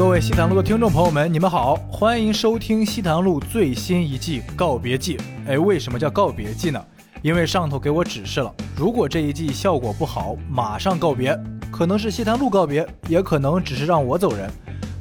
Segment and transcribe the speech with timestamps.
[0.00, 5.18] 各位西塘路的听众朋友们，你们好，欢迎收听西塘路最新一季告别季。
[5.46, 6.82] 哎，为什么叫告别季呢？
[7.20, 11.38] 因为上头给我指示了，如果这一季效果不好，马上告别，
[11.70, 14.50] 可能是西塘路告别，也可能只是让我走人。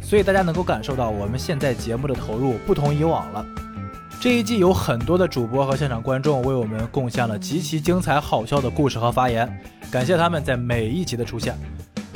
[0.01, 3.45] 所以大家能够感受到我们现在节目的投入不同以往了。
[4.19, 9.49] 这一季有很多的主播和现场观众为我们贡献了极其精彩好笑的故事和发言，
[9.89, 11.57] 感谢他们在每一集的出现。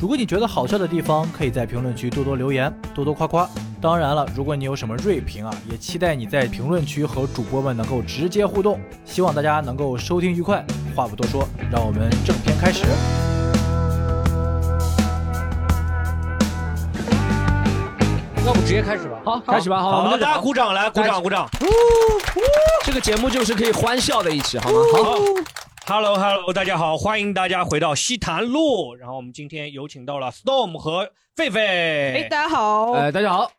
[0.03, 3.49] 如果你觉得好笑的地方，可以在评论区多多留言，多多夸夸。
[3.79, 8.77] 当然了，如果你有什么锐评啊，也期待你在评论区和主播们能够直接互动。
[9.05, 10.61] 希望大家能够收听愉快。
[10.93, 12.83] 话不多说，让我们正片开始。
[18.45, 19.21] 要不直接开始吧？
[19.23, 19.79] 好，开始吧。
[19.79, 21.49] 好，我们大家鼓掌，来鼓掌，鼓掌。
[22.83, 24.79] 这个节目就是可以欢笑的一期，好吗？
[24.97, 25.15] 好。
[25.85, 28.95] Hello，Hello，大家好，欢迎大家回到西坛路。
[28.95, 31.59] 然后我们今天有请到了 Storm 和狒狒。
[31.59, 32.93] 哎，大家好。
[32.93, 33.51] 哎，大家好。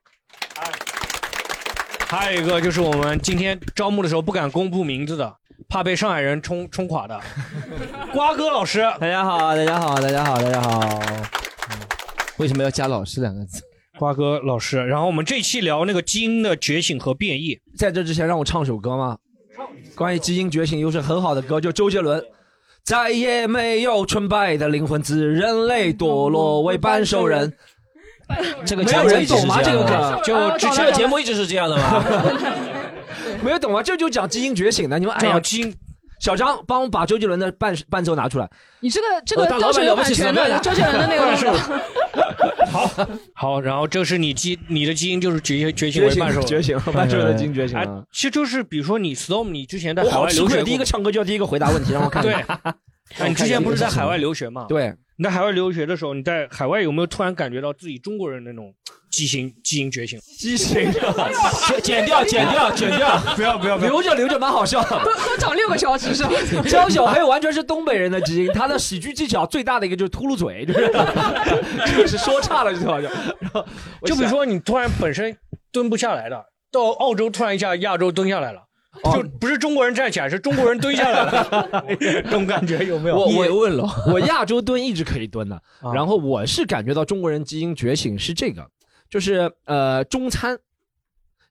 [2.06, 5.36] 还有一个就是我们今天招募的时候不敢公布名字的，
[5.68, 7.20] 怕被上海人冲冲垮的
[8.10, 8.80] 瓜哥老师。
[8.98, 11.02] 大家好，大家好，大家好，大家好。
[12.38, 13.62] 为什么要加“老师”两个字？
[13.98, 14.78] 瓜哥老师。
[14.86, 17.60] 然后我们这期聊那个基因的觉醒和变异。
[17.76, 19.18] 在这之前，让我唱首歌吗？
[19.96, 22.22] 关于基因觉醒又是很好的歌，就周杰伦，
[22.82, 27.52] 再也没有纯白的灵魂，自人类堕落为半兽人。
[28.64, 29.60] 这个没有人懂吗？
[29.62, 32.04] 这个歌就之前的节目一直是这样的吗？
[33.44, 33.82] 没有懂吗？
[33.82, 34.98] 这就讲基因觉醒的。
[34.98, 35.74] 你们哎呀，基因。
[36.20, 38.48] 小张，帮我把周杰伦的伴伴奏拿出来。
[38.80, 41.46] 你这个这个都是有版权的，周杰伦的那个是。
[42.70, 42.90] 好
[43.34, 47.78] 好，然后这是你基你的基因就是觉觉醒为伴手觉醒，半兽人的基因觉醒。
[48.10, 52.22] 其实就是比如说你 Storm，你之前在海外留学，第一个唱歌就要第一个回答问题，让我看。
[52.22, 52.34] 对，
[53.28, 54.66] 你之前不是在海外留学吗？
[54.68, 54.92] 对。
[55.16, 58.74] 你在海外留学的时候，你在海外有没有突然感觉到自己中国人那种
[59.10, 60.18] 畸形基因觉醒？
[60.38, 60.56] 基因，
[61.82, 64.82] 剪掉，剪掉，剪掉，不要不要，留着留着蛮好笑。
[64.82, 66.30] 多多长六个小时是吧？
[66.68, 70.90] 张小黑完全是东北人的基因，他的喜剧技巧最大的一个就是秃噜嘴，就是
[71.96, 73.08] 就是说差了就好像。
[74.04, 75.36] 就比如说你突然本身
[75.70, 78.62] 蹲不下来的，到澳洲突然一下亚洲蹲下来了。
[79.02, 83.16] 就不是中国人站起来，是中国人蹲下来， 这种感觉有没有？
[83.16, 85.60] 我我问了，我亚洲蹲一直可以蹲的，
[85.92, 88.68] 然后我是感觉到中国人基因觉醒是这个，
[89.10, 90.58] 就是呃中餐，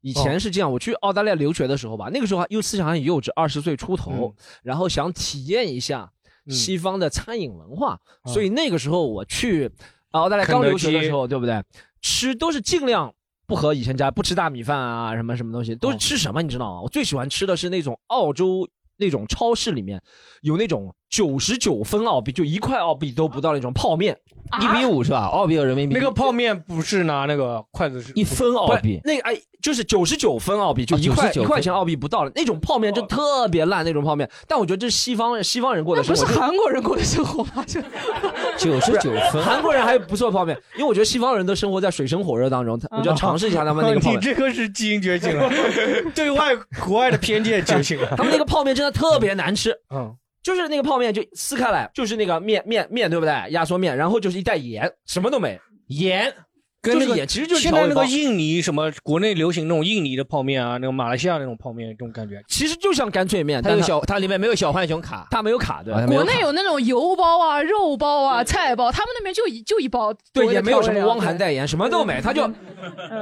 [0.02, 4.34] 以前是这样，我去澳大利亚留学的时候吧，那个时候又思想很幼稚，二十岁出头，
[4.64, 6.10] 然后想体验一下
[6.50, 9.70] 西方的餐饮文化，所以那个时候我去
[10.12, 11.62] 澳大利亚刚留学的时候，对不对？
[12.02, 13.14] 吃都是尽量。
[13.46, 16.42] 不和以前家不吃大米饭啊，什么什么东西都吃什么？
[16.42, 16.82] 你知道吗？
[16.82, 18.68] 我最喜欢吃的是那种澳洲
[18.98, 20.02] 那种超市里面
[20.42, 24.18] 有那种九十九分澳币，就一块澳币都不到那种泡面，
[24.60, 25.26] 一比五是吧？
[25.28, 25.94] 澳币和人民币。
[25.94, 28.12] 那个泡面不是拿那个筷子是？
[28.16, 29.00] 一分澳币。
[29.04, 29.40] 那个哎。
[29.64, 34.30] 就是九十九分澳币，就一块一块钱澳币不到了那种泡面，就特别烂那种泡面。
[34.46, 37.64] 但我觉得这是西方西方人过的生活，不是韩国人过的生活吗？
[38.60, 44.20] 九十九分，韩国人还有不错泡面，因为我觉得西方人都生活在水深火热当中，我就要尝试一下他们那个泡面。
[44.20, 45.50] 你这个是基因觉醒了，
[46.14, 46.54] 对外
[46.84, 48.14] 国外的偏见觉醒了。
[48.18, 53.34] 他们那个泡面真的特别难吃，嗯，就是那个泡面就撕开来就是那个面面面对不对？
[53.52, 56.34] 压缩面，然后就是一袋盐，什么都没，盐。
[56.82, 65.94] 跟那个其实就是现在那个印尼什么国内流行那种印尼的泡面啊，那个马来西亚那种泡面，这种感觉其实就像干脆面，它有小，它里面没有小浣熊卡，它没有卡对。
[66.08, 72.52] 国内有那种油包啊、肉包啊、菜包，他们那边就一就一包，对，也没有什么汪涵代言，什么都没，他就，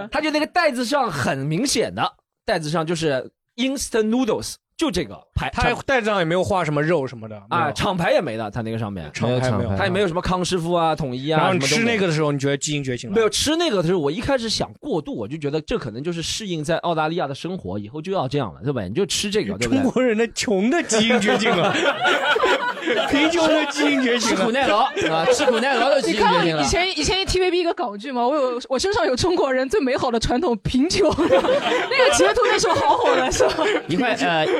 [0.09, 2.01] 他就那个袋子上很明显的
[2.43, 4.55] 袋子上就是 instant noodles。
[4.81, 11.37] 就这个牌，他袋子上也没有画什么肉什么的啊，厂牌也没的，他那个上面厂牌没有，他也没有什么康师傅啊、统一啊。
[11.37, 13.15] 然后你吃那个的时候，你觉得基因觉醒了？
[13.15, 18.81] 没有吃那个的时候，我一开始想过度，我就觉得这可能就是适应在澳大利亚的生活，以后就要这样了，对吧？
[18.81, 19.83] 你就吃这个，对不对？
[19.83, 21.71] 中国人的穷的基因觉醒了，
[23.11, 24.79] 贫穷的基因觉醒了，吃苦耐劳
[25.13, 26.63] 啊，吃苦耐劳的基因觉醒了。
[26.63, 33.53] 以前以前 TVB 一个港剧嘛，我有我身上有中国人最美好的传统贫穷， 那个截图的时候好火的是吧？
[33.87, 34.15] 一块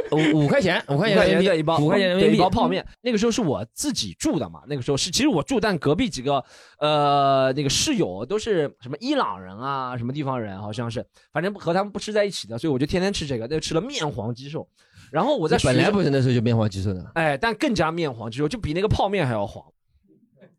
[0.09, 0.83] 呃五五块钱。
[0.89, 2.85] 五块钱人民币一包，五块钱人民币一包泡面。
[3.01, 6.43] 那个时候是我自己住的嘛，那个时候是其实我住，但隔壁几个
[6.79, 14.67] 呃那个室友都是什么伊朗人啊，什么地方人，好像是，反正和他们不吃在一起的，所以我就天天吃这个，那吃了面黄肌瘦。
[15.11, 19.63] 然后我在本来不是那时候就面黄肌瘦的，哎，但更加面黄肌瘦，就比那个泡面还要黄。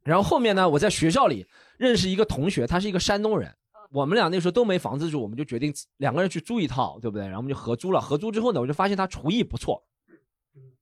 [0.05, 1.47] 然后后面呢，我在学校里
[1.79, 3.55] 认识一个同学，他是一个山东人，
[3.93, 7.25] 我们俩那时候都没房子住，我们就决定两个人去租一套，对不对？
[7.25, 9.83] 然后我们就合租了，合租之后呢，我就发现他厨艺不错。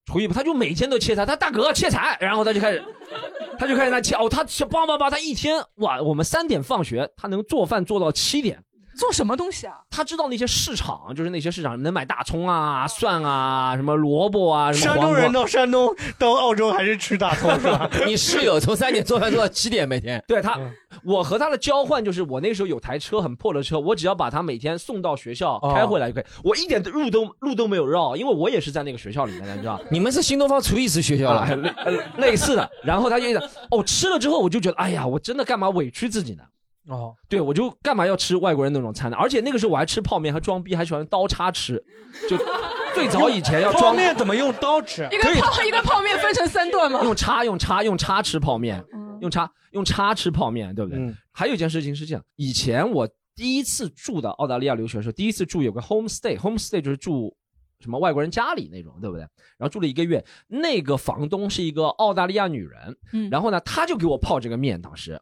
[0.07, 2.85] 厨艺不，他就每天都切菜，他大哥切菜，然后他就开始，
[3.59, 8.65] 他就开始那切，哦，他切叭叭叭，他一天哇，我们三点放学，他能做饭做到七点。
[9.00, 9.79] 做什么东西啊？
[9.88, 14.70] 他知道那些市场，就是那些市场能买大葱啊、蒜啊、什么萝卜啊。
[14.70, 17.88] 什么山东人到山东到澳洲还是吃大葱是吧？
[18.06, 20.23] 你室友从三点做饭做到七点每天。
[20.29, 20.58] 对他，
[21.02, 29.81] 我和他的交换就是，我那时候有台车很破的车，我只要把他每天送到学校开回来就可以，我一点路都路都没有绕，因为我也是在那个学校里面的，你知道？
[29.91, 32.70] 你们是新东方厨艺师学校了，类类似的。
[32.85, 36.43] 然后他就讲，哦，吃了之后我就觉得，哎呀，我真的干嘛委屈自己呢？
[36.88, 39.17] 哦，对，我就干嘛要吃外国人那种餐呢？
[39.17, 41.82] 而且那个时候我还吃泡面，还装逼，还喜欢刀叉吃。
[42.29, 42.37] 就
[42.94, 45.06] 最早以前要 泡面怎么用刀吃？
[45.12, 47.00] 一个泡一个泡面分成三段吗？
[47.05, 48.82] 用叉用叉用叉吃泡面，
[49.21, 51.15] 用叉用叉吃泡面，对不对？
[51.32, 57.35] 还有一件事情是这样，以前我第一次住到澳大利亚留学的时候，第一次住有个 home stay，home stay 就是住
[57.79, 59.21] 什么外国人家里那种，对不对？
[59.56, 65.21] 然后住了一个月，那个房东是一个澳大利亚女人，嗯，然后呢，她就给我泡这个面，当时。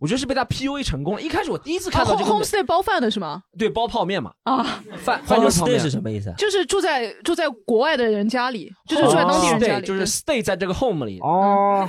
[0.00, 1.20] 我觉得是被他 PUA 成功了。
[1.20, 3.42] 一开始我第一次看到这个 homestay 包饭的是吗？
[3.58, 4.32] 对，包泡面嘛。
[4.44, 6.32] 啊，饭饭就是泡面是什么意思？
[6.38, 11.18] 就是住在住在国外的人家里，就是住在当地人家里，就是 stay 在这个 home 里。
[11.20, 11.88] 哦。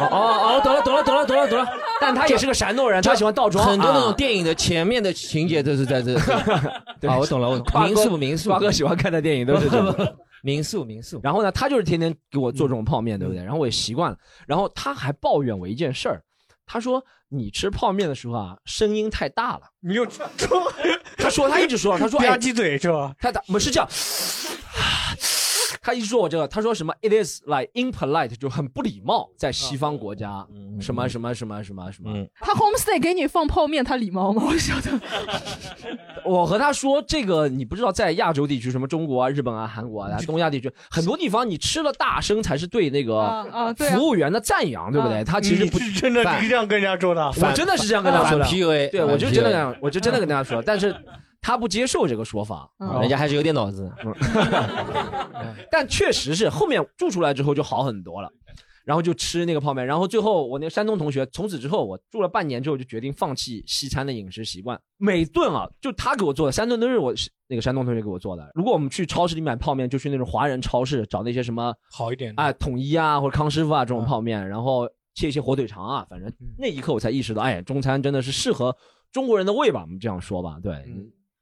[0.00, 0.16] 哦哦
[0.58, 1.66] 哦，懂了懂了懂了懂了懂了。
[2.00, 3.66] 但他也是个山东人，他喜欢倒装。
[3.66, 6.14] 很多那种电影的前面的情节都是在这。
[7.08, 8.48] 啊， 我懂了，我民宿民宿。
[8.48, 11.18] 瓜哥喜欢看的电影都是这种 民宿民宿。
[11.22, 13.42] 然后呢，他就是天天给我做这种泡面，对不对？
[13.42, 14.16] 然后我也习惯了。
[14.46, 16.22] 然后他还抱怨我一件事儿。
[16.68, 20.28] 他说：“你吃泡面的时候啊，声音太大了。”你又 说，
[21.16, 23.14] 他说他一直说，他说吧唧嘴是吧？
[23.18, 23.88] 他他我们是这样。
[25.82, 30.46] 他一说我这个，他说什么？It is like impolite，就很不礼貌，在西方国家，
[30.80, 32.26] 什么什么什么什么什么。
[32.40, 34.42] 他 homestay 给你放泡面，他礼貌吗？
[34.46, 35.00] 我晓得。
[36.24, 45.24] 我和他说这个，你不知道，在亚洲地区，什么中国啊、日本啊、韩国啊、东亚地区，很多地方你吃了大声才是对那个服务员的赞扬，对不对？
[45.24, 48.44] 他其实不是真的这样跟人家说的，我真的是这样跟他说的。
[48.44, 50.94] PUA，对我就真的这样，我就真的跟大家说，但是。
[51.48, 53.90] 他不接受这个说法，人家还是有点脑子。
[55.72, 58.30] 但确实是后面住出来之后就好很多了，
[58.84, 67.14] 然后就吃那个泡面，然后最后我那个山东同学从此之后我住了半年之后就决定放弃西餐的饮食习惯，每顿啊就他给我做的三顿都是我
[67.46, 68.46] 那个山东同学给我做的。
[68.54, 78.76] 如果我们去超市里买泡面，就去那种华人超市找那些什么好一点啊统一啊或者康师傅啊这种泡面，然后切一些火腿肠啊，反正那一刻我才意识到，哎，中餐真的是适合
[79.10, 79.80] 中国人的胃吧？
[79.80, 80.84] 我们这样说吧，对。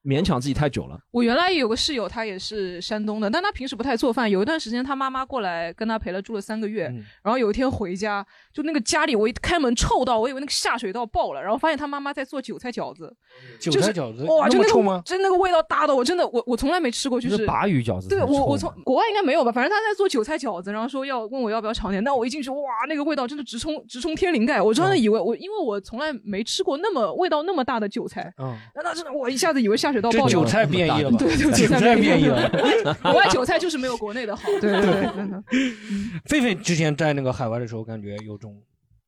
[0.06, 0.96] 勉强自己太久了。
[1.10, 4.30] 我原来有个室友，他也是山东的，但他平时不太做饭。
[4.30, 6.84] 有一段时间，他妈妈过来跟他陪了住了三个月，
[7.24, 13.14] 然后有一天回家，就那个家里我一开门臭到，我以为那个下水道爆了，然后发现他妈妈在做韭菜饺子。
[13.60, 15.02] 韭菜饺子哇，就那臭吗？
[15.04, 18.08] 真那个味道大的，我真的我我从来没吃过，就是鲅鱼饺子。
[18.08, 22.56] 对我我从国外应该没有吧，反正他在做韭菜饺子，然后说要问我要不要尝点，但我一进去哇，
[22.88, 30.28] 那个味道真的直冲直冲天灵盖，我真的以为我因为我从来没吃过那么味道那么大的韭菜，嗯，那他真的我一下子以为下水道爆。
[30.28, 30.66] 韭菜。
[30.66, 31.16] 变异了吧？
[31.16, 32.50] 对，韭菜变异了。
[33.02, 34.42] 国外韭菜就是没有国内的好。
[34.60, 35.42] 对对对，真的。
[36.28, 38.54] 狒狒之前在那个海外的时候，感觉有种……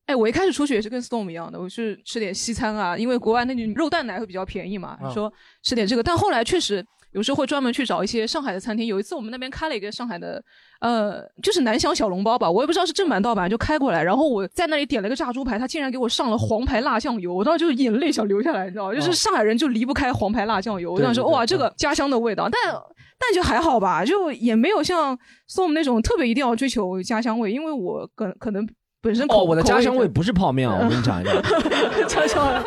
[0.06, 5.31] 哎，我一开始出去也是跟 Storm 一样的，我是吃点西餐啊，因为国外那种肉蛋奶会比较便宜嘛，说
[5.62, 6.02] 吃点这个。
[6.02, 6.82] 但后来确实
[7.12, 8.87] 有时候会专门去找一些上海的餐厅。
[8.87, 10.43] 有一次我们那边开了一个上海的。
[10.81, 18.94] 呃，就是南翔小笼包吧，我也不知道是正版盗版，就开过来，然后我在那里点了个炸猪排，他竟然给我上了黄牌辣酱油，我当时就眼泪想流下来，你知道吗？
[18.94, 22.73] 就是上海人就离不开黄牌辣酱油，我想说哇，这个家乡的味道，但
[23.18, 25.18] 但就还好吧，就也没有像
[25.49, 28.64] 送那种特别一定要追求家乡味，因为我可可能
[29.02, 31.33] 本身哦，我的家乡味不是泡面啊，我跟你讲一下，
[32.06, 32.64] 悄悄的。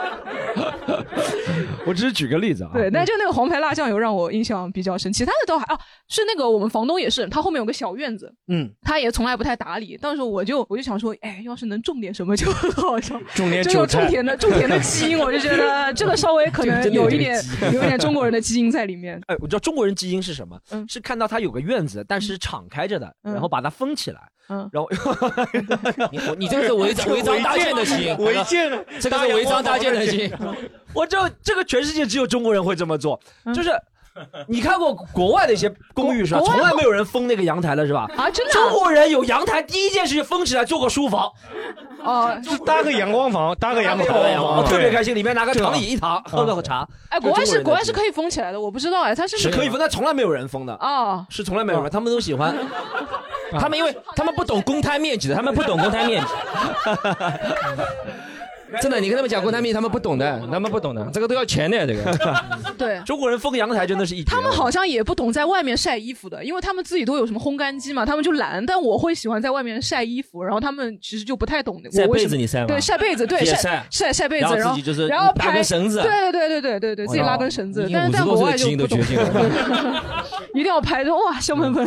[1.85, 12.99] 我只是举个例子啊，对，那就那个黄牌辣酱油让我印象比较深，其他的都还啊，是那个我们房东也是，他后面有个小院子，嗯，他也从来不太打理，当时我就我就想说，哎，要是能种点什么就很好，
[13.33, 17.41] 种点就种田的种田的基因，我就觉得这个稍微可能 有一点
[17.73, 19.19] 有一点中国人的基因在里面。
[19.27, 24.19] 哎，我知道中国人基因是什么，嗯，是看到他有个院子，但是敞开着的，然后把它封起来。
[24.49, 24.89] 嗯，然后
[26.11, 30.29] 你你这个是违违章搭建的心，违建的，这个是违章搭建的心。
[30.93, 33.19] 我就这个全世界只有中国人会这么做，
[33.53, 33.71] 就是
[34.47, 36.41] 你看过国外的一些公寓是吧？
[36.41, 38.09] 从来没有人封那个阳台了是吧？
[38.17, 38.51] 啊，真的？
[38.51, 41.31] 中国人有阳台，第一件事就封起来做个书房，
[42.03, 46.85] 哦，就搭个阳光房，搭个阳光房，特别开心，里面拿个长椅一躺，喝个茶。
[47.09, 52.53] 哎，国外是国外是可以封起来的，我不知道哎，他是是可以封，但从来没有人封的啊，是从来没有人，他们都喜欢。
[53.59, 56.27] 他们因为他们不懂公摊面积的，他们不懂公摊面积。
[58.79, 62.17] 真的，你跟他们讲郭台铭，他们不懂的，他们不懂的，这个都要钱的，这个。
[62.77, 64.31] 对，中国人封阳台真的是一绝。
[64.31, 68.65] 他们好像也不懂在外面晒衣服的，因为他们自己都有什么烘干机嘛，他们就懒。
[68.65, 71.91] 但我会喜欢在外面晒衣服，然后他们其实就不太懂的。
[71.91, 72.67] 晒被子你晒吗？
[72.67, 76.01] 对，晒被子，对，晒晒晒被子，然后自己就是然后拉根绳子。
[76.01, 77.87] 对对对对对对，自己拉根绳子。
[77.91, 78.99] 但是在国外就不懂。
[80.53, 81.85] 一定要拍的哇，香喷喷。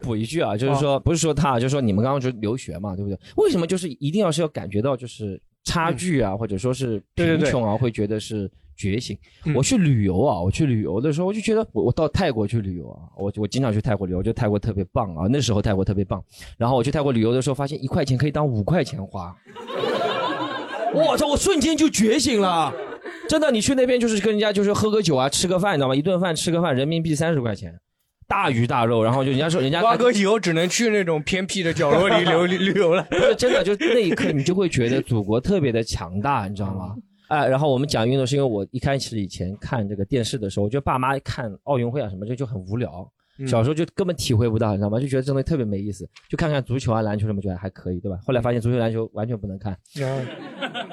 [0.00, 3.18] 补一句啊，就是说不是说他，就是说你们刚刚说留学嘛，对不对？
[3.36, 9.18] 为什么就是一定要是要感觉到就是差距啊，或者说是贫穷啊，会觉得是觉醒？
[9.54, 15.26] 我去旅游啊，我去旅游的时候，我就觉得我我到泰国去旅游啊，我我经常去泰国旅游，我觉得泰国特别棒啊。
[15.30, 16.22] 那时候泰国特别棒，
[16.56, 19.36] 然后我去泰国旅游的时候，发现一块钱可以当五块钱花。
[20.92, 21.28] 我操！
[21.28, 22.74] 我瞬间就觉醒了，
[23.28, 23.48] 真的。
[23.52, 25.94] 你去那边就是跟人家就是喝个酒啊，吃个饭，你知道吗？
[25.94, 27.78] 一顿饭吃个饭，人民币三十块钱，
[28.30, 29.02] 大鱼大肉。
[29.02, 33.04] 然后就人家说，人家瓜哥以后只能去那种偏僻的角落里旅旅游了。
[33.36, 36.94] 真的，就那一刻你就会觉得祖国特别的强大，你知道吗？
[37.28, 43.06] 哎，然后我们讲运动是因为我一开始以前看这个电视的时候，我觉得爸妈看奥运会啊什么就就很无聊。
[43.46, 45.00] 小时候就根本体会不到，你知道吗？
[45.00, 48.18] 就觉得这东西特别没意思，就看看足球啊、篮球什么，觉得还可以，对吧？
[48.26, 49.74] 后来发现足球、篮球完全不能看。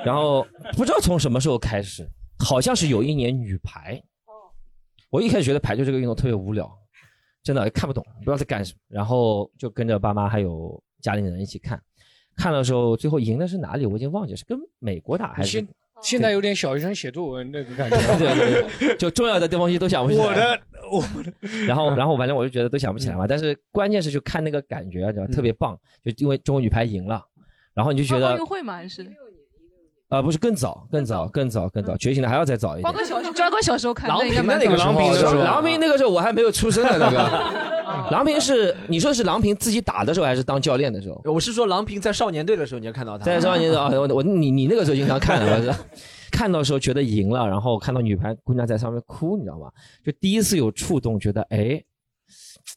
[0.06, 2.08] 然后不知道从什么时候开始，
[2.40, 4.02] 好像是有一年女排。
[5.10, 6.72] 我一开始觉得排球这个运动特别无聊，
[7.48, 8.80] 真的看不懂，不知道在干什么。
[8.90, 11.82] 然后就跟着爸妈还有家里人一起看，
[12.36, 13.86] 看的时候最后赢的是哪里？
[13.86, 15.66] 我已经忘记是跟美国打还是。
[16.02, 20.26] 现在有点小学生写作文那个感觉，对对，就重要的东西都想不起来。
[20.26, 20.62] 我的，
[20.92, 21.32] 我的，
[21.66, 23.26] 然后然后反正我就觉得都想不起来嘛。
[23.26, 27.24] 但是关键是就看那个感觉，知道特别棒，就因为中国女排赢了，
[27.74, 29.04] 然后你就觉得奥运会嘛还是？
[30.10, 32.84] 啊，不是更早，更早，更早，更早，觉醒的还要再早一点。
[32.84, 37.68] 瓜哥小瓜哥小时候看郎平的那个郎平的时候，郎平那个时候我还没有出生呢，那个。
[38.12, 41.22] 郎平是你说是郎平自己打的时候，还是当教练的时候？
[41.26, 43.26] 我是说郎平在少年队的时候，你就看到他。
[43.26, 45.74] 在少年队啊，我我你你那个时候经常看，我是
[46.32, 49.70] 看到时候觉得赢了，然后看到女排姑娘在上面哭，你知道吗？
[50.06, 51.84] 就第一次有触动，觉得哎。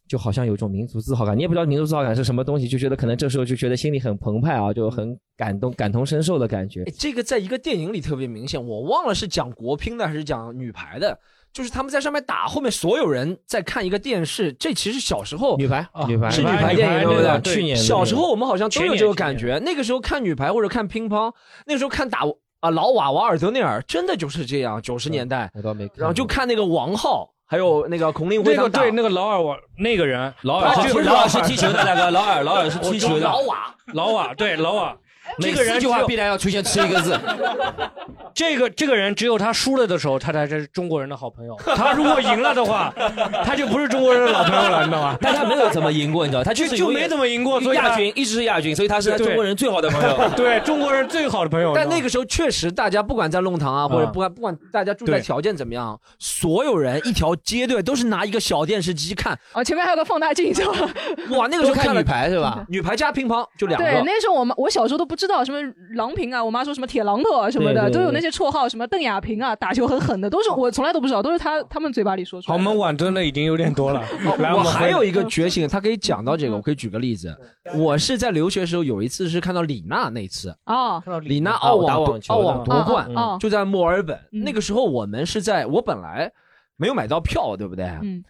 [0.08, 6.84] 就好像有一种民族自豪感，你也不知道民族自豪感是什么东西，就觉得可能这时候就觉得心里很澎湃啊，就很感动、感同身受的感觉。
[6.98, 11.18] 这个在一个电影里特别明显，我忘了是讲国乒的还是讲女排的，
[11.52, 14.52] 就是他们在上面打，后面所有人在看一个电视。
[14.54, 17.54] 这其实小时候女排，女排是女排电影对不对？
[17.54, 21.32] 去年小时候我们好像都有这个感觉，那个时候看女排或者看乒乓，
[21.66, 22.20] 那个时候看打
[22.60, 24.82] 啊老瓦瓦尔德内尔，真的就是这样。
[24.82, 25.50] 九十年代，
[25.94, 27.30] 然后就看那个王浩。
[27.50, 34.96] 还有那个孔令辉，那个对那个劳尔我那个人，劳尔劳尔是踢球的那个劳尔，劳尔是踢球的老瓦，老瓦对老瓦。
[35.38, 37.18] 这个人句话必然要出现吃一个字。
[38.32, 41.56] 这个这个人只有他输了的时候，他才是中国人的好朋友。
[41.74, 42.92] 他如果赢了的话，
[43.44, 45.16] 他就不是中国人的老朋友了，你知道吗？
[45.20, 50.30] 但他没有怎么赢过，你知道，他就就没怎么赢过，所以亚军一直是亚军，所以他是中国人最好的朋友。
[50.36, 51.72] 对中国人最好的朋友。
[51.74, 59.36] 但那个时候确实，大家不管在弄堂啊，或者不管不管大家住在条件怎么样，所有人一条街队都是拿一个小电视机看。
[59.52, 60.72] 啊，前面还有个放大镜，是吧？
[61.30, 62.64] 哇，那个时候看女排是吧？
[62.68, 63.84] 女排加乒乓就两个。
[63.84, 65.60] 对，那时候我们我小时候都不知道什么。
[65.94, 72.56] 郎平啊，我妈说什么铁榔头啊什么的，都有那些绰号，什么邓亚萍啊，打球很狠的，都是我从来都不知道，都是他他们嘴巴里说出来。
[72.56, 74.02] 好，我们晚真的已经有点多了。
[74.56, 77.36] 我还有一个觉醒，他可以讲到这个， 我可以举个例子。
[77.74, 83.08] 我是在留学的时候有一次是看到李娜那次哦，李娜澳网澳网夺冠，
[83.38, 84.18] 就在墨尔本。
[84.30, 86.32] 那个时候我们是在我本来
[86.76, 87.84] 没有买到票，对不对？
[88.02, 88.24] 嗯，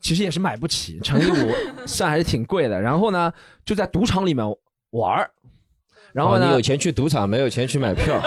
[0.00, 1.52] 其实也是买不起，乘以五
[1.86, 2.80] 算还是挺贵的。
[2.80, 3.32] 然后呢，
[3.64, 4.46] 就在赌场里面
[4.90, 5.30] 玩儿。
[6.12, 8.18] 然后你有钱去赌场，没有钱去买票，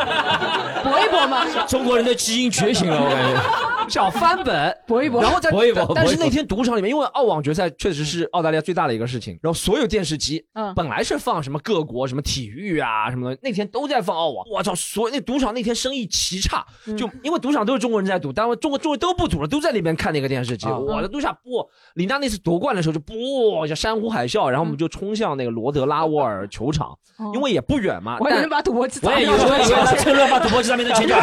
[0.84, 1.46] 搏一搏嘛。
[1.68, 3.71] 中国人的基因觉醒了，我感觉。
[3.92, 5.92] 小翻本 搏一搏，然后再搏一搏。
[5.94, 14.46] 但是那天赌场里面，因为澳网决赛确实是澳大利亚最大的一个事情，然后所有电视机，嗯，本来是放什么各国什么体育啊什么的，那天都在放澳网。
[14.50, 16.66] 我操，所有那赌场那天生意奇差，
[16.98, 20.68] 就因为赌场都是中国人在赌，但中国中国都不赌了，都在那边看那个电视机。
[20.68, 26.98] 我的赌场不，李娜那次夺冠的时候就不像山呼海啸，然后我们就冲向那个罗德拉沃尔球场，
[27.34, 28.18] 因为也不远嘛。
[28.20, 31.16] 我以为把赌博机，我也以为他趁热把赌博机上面的钱就。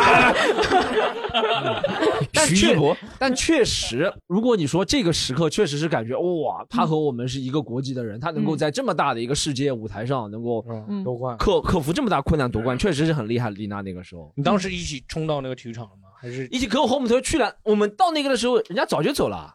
[2.49, 10.65] 徐博，但确实，如果你说这个时刻确实是感觉哇，他和我们是一个国籍的人，他能够在这么大的一个世界舞台上能够
[11.05, 13.51] 夺冠，克克服这么大困难夺冠，确实是很厉害。
[13.51, 16.09] 丽娜那个时候，你当时一起冲到那个体育场了吗？
[16.21, 17.55] 还是一起跟我和我们同学去了？
[17.63, 19.53] 我们到那个的时候，人家早就走了啊。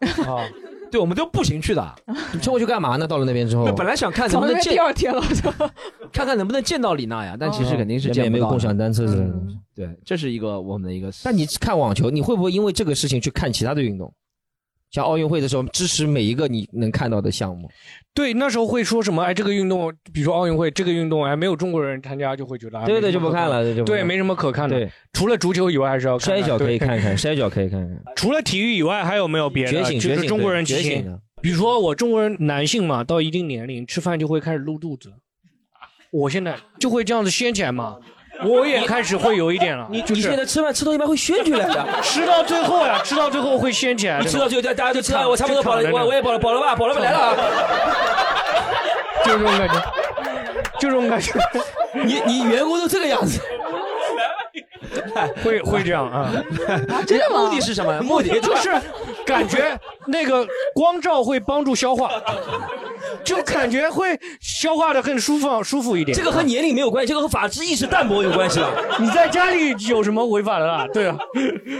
[0.94, 1.94] 对，我们都步行去的。
[2.32, 3.04] 你冲过去干嘛呢？
[3.04, 5.20] 到了那边之后，本来想看能不能见第二天了，
[6.12, 7.36] 看看能不能见到李娜呀。
[7.36, 9.28] 但其实肯定是见没有共享单车的。
[9.74, 11.10] 对，这是一个我们的一个。
[11.24, 14.14] 但你看网球，你会不会因为这个事情去看其他的运动？
[14.92, 17.68] 像奥运会的时候支持每一个你能看到的项目。
[18.14, 19.22] 对，那时候会说什么？
[19.24, 24.78] 哎，这个运动，比如说奥运会这个运动，哎，没有中国人参加，就会觉得啊对对，没什么可就不看了，就对，没什么可看的。
[24.78, 28.02] 对，除了足球以外，还是要摔跤可以对看看， 摔跤可以看看。
[28.14, 29.72] 除了体育以外，还有没有别的？
[29.72, 30.76] 觉醒，觉醒，就是中国人觉。
[30.80, 31.20] 醒的。
[31.42, 35.12] 比如说我中国人男性嘛，到一定年龄吃饭就会开始露肚子，
[36.10, 37.98] 我现在就会这样子掀起来嘛，
[38.48, 39.86] 我也开始会有一点了。
[39.90, 41.86] 你就是你现在吃饭吃到一半会掀起来的。
[42.02, 44.26] 吃到最后呀，吃到最后会掀起来你。
[44.28, 47.34] 吃到最后大家就吃了，我差不多饱了，我也饱了，饱了吧，饱了吧，来了啊。
[49.24, 49.74] 就这种感觉，
[50.78, 51.32] 就这种感觉，
[52.04, 53.40] 你你员工都这个样子，
[55.42, 56.30] 会会这样啊。
[57.06, 58.00] 真的吗目的是什么？
[58.02, 58.70] 目的就是
[59.24, 62.10] 感觉那个光照会帮助消化，
[63.24, 66.16] 就感觉会消化的更舒服舒服一点。
[66.16, 68.70] 这个和年龄没有关系，这个和法治意识淡薄有关系了。
[69.00, 70.86] 你在家里有什么违法的啦？
[70.92, 71.16] 对啊，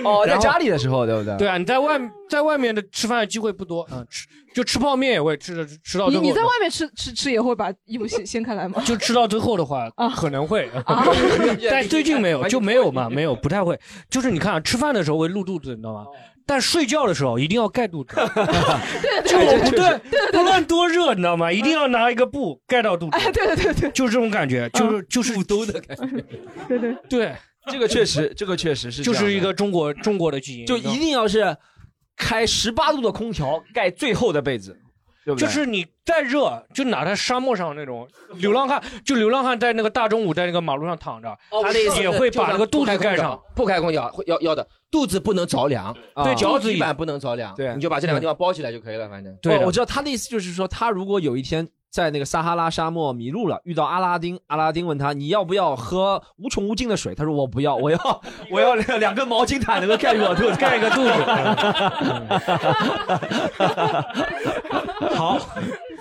[0.05, 1.37] 哦，在家里的时候，对不对？
[1.37, 6.23] 对啊，你在外在外面的吃饭的机会不多，嗯，吃就吃泡面也会吃的吃到最后。
[6.23, 8.81] 你你在外面吃吃吃也会把衣服掀掀开来吗？
[8.85, 11.05] 就吃到最后的话，啊可能会，啊
[11.71, 13.79] 但最近没有，就没有嘛，没有，不太会。
[14.09, 16.07] 就是你看啊，吃饭的时候会露肚子，你知道吗？
[16.47, 18.15] 但睡觉的时候一定要盖肚子，
[19.25, 19.99] 就不对，
[20.31, 21.51] 不论多热，你知道吗？
[21.51, 23.91] 一定要拿一个布盖到肚子，哎，对对对对。
[23.93, 26.23] 就是这种感觉，就是就是兜的感觉，
[26.69, 27.35] 对对，对，
[27.73, 31.57] 这个确实，这个确实是就是一个中国中国的基因，就一定要是
[32.15, 34.79] 开十八度的空调盖最厚的被子，
[35.25, 35.47] 对不对？
[35.47, 46.25] 就是你再热，就哪在沙漠上那种流浪汉，就流浪汉在那个大中午在那个马路上躺着，他的意思也会把那个肚子盖不开空调上，不开空调会要要的，肚子不能着凉，啊。
[46.25, 47.75] 对脚底板不能着凉，对。
[47.75, 49.35] 你就把这两个地方包起来就可以了，反正。
[49.41, 61.13] 对哦我知道他的意思就是说，他如果有一天在那个撒哈拉沙漠迷路了，遇到阿拉丁，阿拉丁问他你要不要喝无穷无尽的水，他说我不要， 我要我要两两根毛巾毯能够盖住我肚子，盖个肚子。
[65.15, 65.39] 好，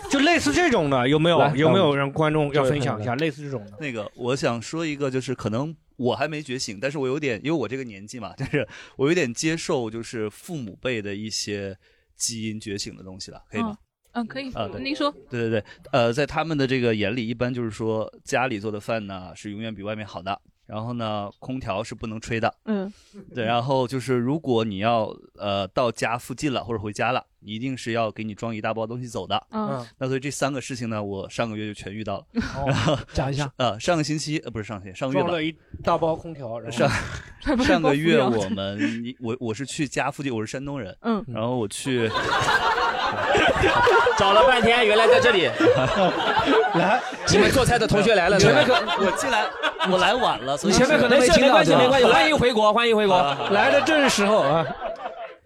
[0.10, 3.78] 就类似这种的，有没有有没有让观众要分享一下类似这种的？
[3.80, 11.78] 那个，我想说一个，就是可能我还没觉醒，但是我有点，因为我这个年纪嘛， 就是我有点接受，就是父母辈的一些
[12.18, 13.78] 基因觉醒的东西了，可以吗？
[14.14, 22.92] 嗯，可以啊对，您说，对对对，呃，在他们的这个眼里，一般就是说家里做的饭呢是永远比外面好的，然后呢，空调是不能吹的，嗯
[23.34, 29.42] 对，然后就是如果你要呃到家附近了或者回家了，你一定是要给你装一大包东西走的。
[29.52, 32.26] 嗯那所以这三个事情呢，我上个月就全遇到了。
[32.56, 33.52] 哦，讲一下。
[33.58, 36.90] 呃，上个星期呃不是上个星期，上个月吧装，了一大包空调，然后上
[37.66, 38.80] 上个月我们
[39.20, 42.10] 我我是去家附近，我是山东人，嗯然后我去
[44.18, 45.50] 找了半天，原来在这里。
[46.76, 49.46] 来，你们做菜的同学来了，前面可可我进来
[49.92, 53.18] 我来晚了，所以前面可能没事，没没关系，没关系，欢迎回国，欢迎回国。
[53.52, 54.66] 来的正是时候啊！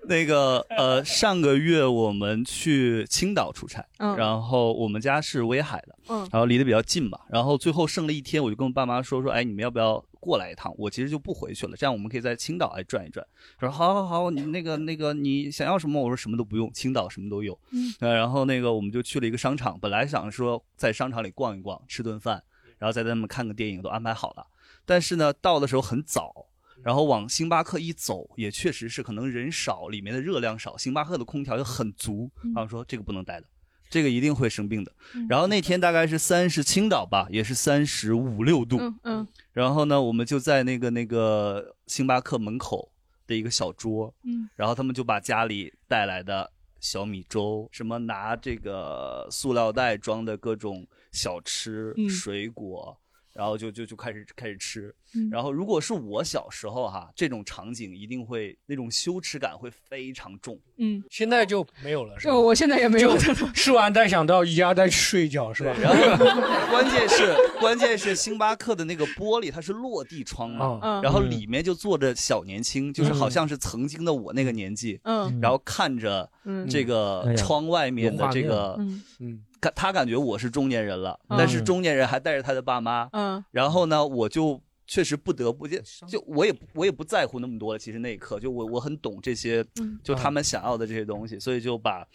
[0.10, 10.74] 那个呃，上个月我们去青岛出差，嗯然后我们家是威海的，嗯然后离得比较近嘛，然后最后剩了一天，我就跟我爸妈说说，哎，你们要不要过来一趟？
[10.78, 13.26] 我其实就不回去了，这样我们可以在青岛来转一转。
[13.58, 16.02] 他说好好好，你那个那个你想要什么？
[16.02, 17.58] 我说什么都不用，青岛什么都有。
[17.72, 22.44] 嗯，呃，然后那个我们就去了一个商场，本来想说在商场里逛一逛，吃顿饭，
[22.78, 24.46] 然后再带他们看个电影，都安排好了。
[24.86, 26.48] 但是呢，到的时候很早。
[26.84, 33.48] 然后往星巴克一走，也确实是可能人少，里面的热量少，星巴克的空调又很足，嗯然后说这个不能待的，
[33.90, 34.92] 这个一定会生病的。
[35.14, 38.78] 嗯然后那天大概是三十，青岛吧，也是三十五六度。
[38.80, 42.92] 嗯嗯然后呢，我们就在那个那个星巴克门口
[43.26, 52.96] 的一个小桌，嗯然后他们就把家里带来的小米粥，什么拿这个塑料袋装的各种小吃、嗯水果，
[53.34, 54.94] 然后就就就开始开始吃。
[55.16, 55.30] 嗯。
[55.30, 60.60] 然后如果是我小时候哈，这种场景一定会那种羞耻感会非常重。
[60.78, 62.38] 嗯，现在就没有了，是吧？
[62.38, 65.74] 我现在也没有就 吃完再想到一家再去睡觉，是吧？
[65.82, 66.26] 然后
[66.70, 75.40] 关键是关键是星巴克的那个玻璃它是落地窗嘛，然后里面就坐着小年轻，就是好像是曾经的我那个年纪，嗯。
[75.42, 76.68] 然后看着嗯。
[76.70, 78.76] 这个窗外面的这个，
[79.20, 79.44] 嗯。
[79.76, 81.38] 他感觉我是中年人了，嗯。
[81.38, 83.44] 但是中年人还带着他的爸妈，嗯。
[83.52, 92.08] 然后呢，我就确实不得不就就我也我也不在乎那么多了，其实那一刻就我我很懂这些，嗯就他们想要的这些东西，所以就把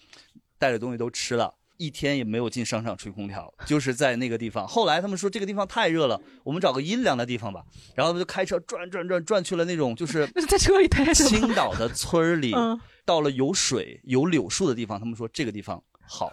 [0.58, 1.54] 带的东西都吃了。
[1.78, 4.68] 一天也没有进商场吹空调，就是在那个地方。
[4.68, 7.64] 后来他们说这个地方太热了，我们找个阴凉的地方吧。
[7.96, 11.12] 然后他们就开车转转转转去了那种就是在车里待着？
[11.12, 16.32] 青岛的村儿里，嗯到了有水有柳树的地方，他们说这个地方好。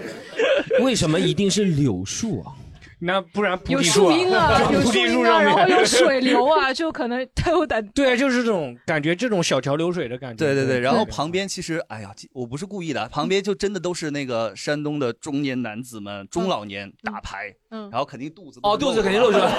[0.80, 2.56] 为什么一定是柳树啊？
[3.04, 7.84] 那不然菩有提树树荫啊， 有树荫啊，树上面然后有水 流啊，就可能 太有点。
[7.88, 10.36] 对，就是这种感觉，这种小桥流水的感觉。
[10.36, 19.50] 对对对，然后旁边其实，哎呀，我不是故意的，旁边就真的都是那个山东的中年男子们、中老年打牌，嗯然后肯定肚子哦，肚子肯定露出来。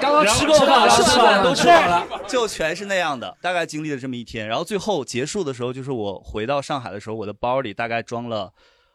[0.00, 2.06] 刚刚吃过过饭，吃完都吃完了。
[2.28, 3.36] 就全是那样的。
[3.42, 8.52] 大概经历了这么一天，然后最后结束的时候，就是我回到上海的时候，我的包里大概装了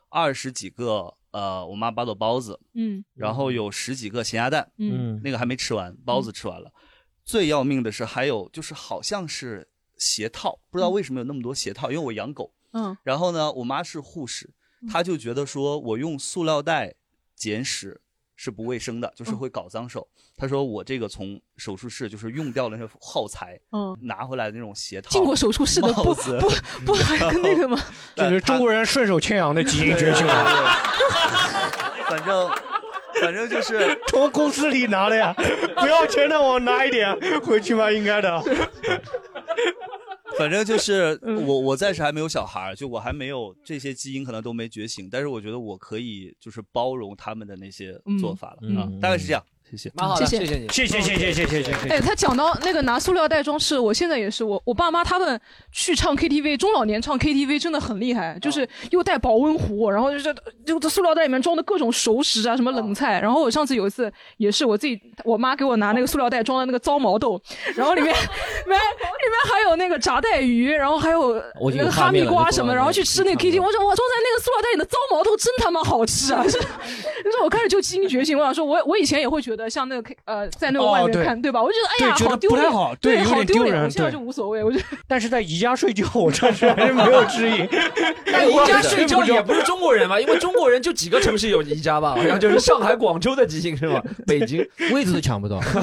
[0.09, 3.03] 二十几个呃我妈包的包子，嗯。
[3.13, 5.19] 然后有十几个咸鸭蛋，嗯。
[5.23, 6.71] 那个还没吃完，包子吃完了。
[7.25, 12.53] 最要命的是还有就是好像是鞋套，不知道为什么有那么多鞋套，因为我养狗。
[12.71, 12.97] 嗯。
[13.03, 14.49] 然后呢，我妈是护士，
[14.87, 16.95] 她就觉得说我用塑料袋
[17.35, 18.01] 捡屎
[18.41, 20.07] 是不卫生的，就是会搞脏手。
[20.37, 26.49] 他说我这个从手术室就是用掉了那耗材，嗯，拿回来的那种鞋套，进过手术室的不帽子不
[26.87, 27.77] 不还跟那个吗？
[28.15, 30.45] 就是中国人顺手牵羊的基因觉醒了。
[32.07, 32.49] 反正
[33.21, 35.35] 反正就是 从公司里拿的呀，
[35.75, 38.41] 不要钱的我拿一点回去吧，应该的。
[40.37, 41.45] 反正就是嗯。
[41.45, 49.91] 我，我暂时还没有小孩儿，就我还没有这些基因可能都没觉醒，但是我觉得我可以就是包容他们的那些做法了、嗯啊，大概是这样，谢谢。
[49.95, 50.67] 蛮好的，谢谢谢谢你。
[50.69, 51.89] 谢谢谢谢谢谢谢谢。
[51.89, 55.39] 哎，他讲到那个拿塑料袋装饰，我现在也是，我我爸妈他们
[55.71, 60.33] 去唱 KTV，中老年唱 KTV 真的很厉害，就是又带保温壶，然后就是
[60.65, 63.19] 就这塑料袋里面装的各种熟食啊，什么冷菜。
[63.19, 67.41] 然后我上次有一次也是我自己，我妈给我拿那个塑料袋装的那个糟毛豆，
[67.75, 71.41] 然后里面 里面里面还有那个炸带鱼，然后还有
[71.75, 76.43] 那个哈密瓜什么，然后去吃那个 KTV，我说我装在那个塑料袋里的糟毛豆真他妈好吃啊！
[76.45, 81.63] 就是就是我开始就基因觉醒，我想说我我以前也会觉得像那个呃在那个外面看对吧？
[81.63, 87.67] 我就觉得哎呀觉得好丢脸，不太好对丢脸，点丢人我现在就无所谓，我觉得但是在宜家睡觉，我暂时还是 没有质疑。
[88.31, 93.99] 但宜家 睡觉也不是中国人嘛，因为中国人就几个城市有宜家吧，好像就是上海、广州的基因是吗？
[94.27, 95.59] 北京位置都抢不到。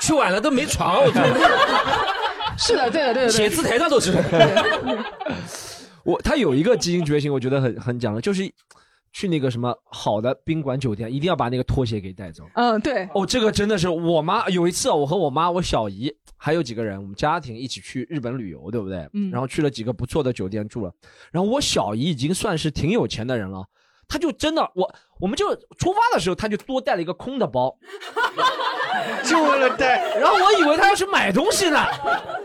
[0.00, 1.26] 去晚了都没床，我觉得
[2.58, 3.28] 是的，对的，对的。
[3.30, 4.12] 写字台上都是。
[6.04, 8.48] 我他有一个基因觉醒，我觉得很很讲的，就是
[9.16, 12.44] 去那个什么好的宾馆酒店，一定要把那个拖鞋给带走。
[12.54, 19.08] 嗯，对，哦，这个真的是我妈有一次啊，我和我妈、我小姨还有几个人，我们家庭一起去日本旅游，对不对？
[19.14, 20.92] 嗯然后去了几个不错的酒店住了，
[21.32, 23.64] 然后我小姨已经算是挺有钱的人了，
[24.08, 27.76] 她就真的我我们就出发的时候，他就多带了一个空的包，
[29.24, 31.84] 就为了带，然后我以为他要去买东西呢，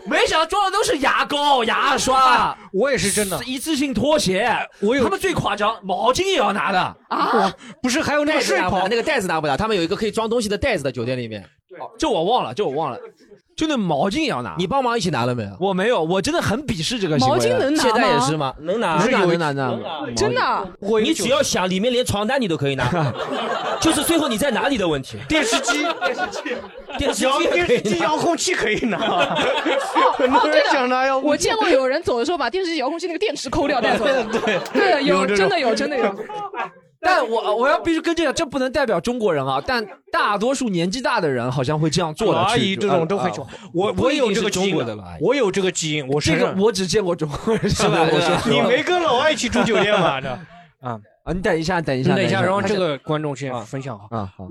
[0.06, 2.56] 没想到装的都是牙膏、牙刷。
[2.72, 3.38] 我也是真的。
[3.44, 4.48] 一次性拖鞋，
[4.80, 6.78] 我有他们最夸张，毛巾也要拿的。
[7.08, 11.46] 啊，不是还有那个睡袍袋子拿不了，那个袋子拿不了，他们有一个可以装东西的袋子的酒店里面。
[11.98, 12.98] 这我忘了，这我忘了，
[13.54, 14.54] 就那毛巾也要拿。
[14.58, 15.50] 你帮忙一起拿了没有？
[15.60, 17.36] 我没有，我真的很鄙视这个行为。
[17.36, 17.90] 毛巾能拿吗？
[17.90, 18.54] 现在也是吗？
[18.60, 20.68] 能拿，能拿有能拿能拿真的
[21.02, 23.12] 你只要想，里面连床单你都可以拿，
[23.80, 25.18] 就是最后你在哪里的问题。
[25.28, 25.86] 电视机、
[26.98, 28.98] 电视遥机电视机电视机、拿遥控器可以拿，
[30.16, 31.28] 很多人想拿遥控器。
[31.28, 36.04] 我见过有人走的时候把电视机遥控器那个电池抠掉带走 对，对对，有有真的有真的有。
[37.04, 39.60] 但我我要必须跟这个，这不能代表中国人啊。
[39.66, 42.40] 但大多数年纪大的人好像会这样做的。
[42.40, 43.48] 阿姨这种都很喜欢。
[43.74, 46.30] 我我有这个基因的了，我有这个基因，我是。
[46.30, 48.08] 这个我只见过中国人 是吧？
[48.10, 50.20] 我说你没跟老外一起住酒店吗？
[50.20, 50.28] 这
[50.80, 54.06] 啊，啊，你等一下，等一下，等一下，然后这个个观众先分享好。
[54.16, 54.46] 啊好。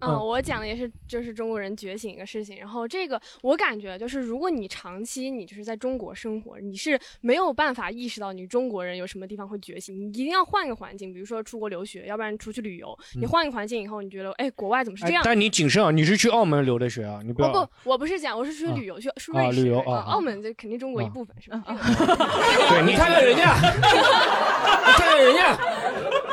[0.00, 15.22] 嗯，我讲的也是就是中国人觉醒一个事情，然后这个我感觉就是，如果你长期你就是在中国生活，你是没有办法意识到你中国人有什么地方会觉醒，你一定要换个环境，比如说出国留学，要不然出去旅游，你换个环境以后，你觉得哎，国外怎么是这样？
[15.22, 17.50] 哎但你谨慎啊，你是去澳门留的学啊，你不要。
[17.52, 21.62] 不不，我不是讲，我是去旅游去，是啊瑞士旅游啊澳门这肯定中国一部分是吧？
[21.66, 25.58] 对 你看看人家，你看看人家，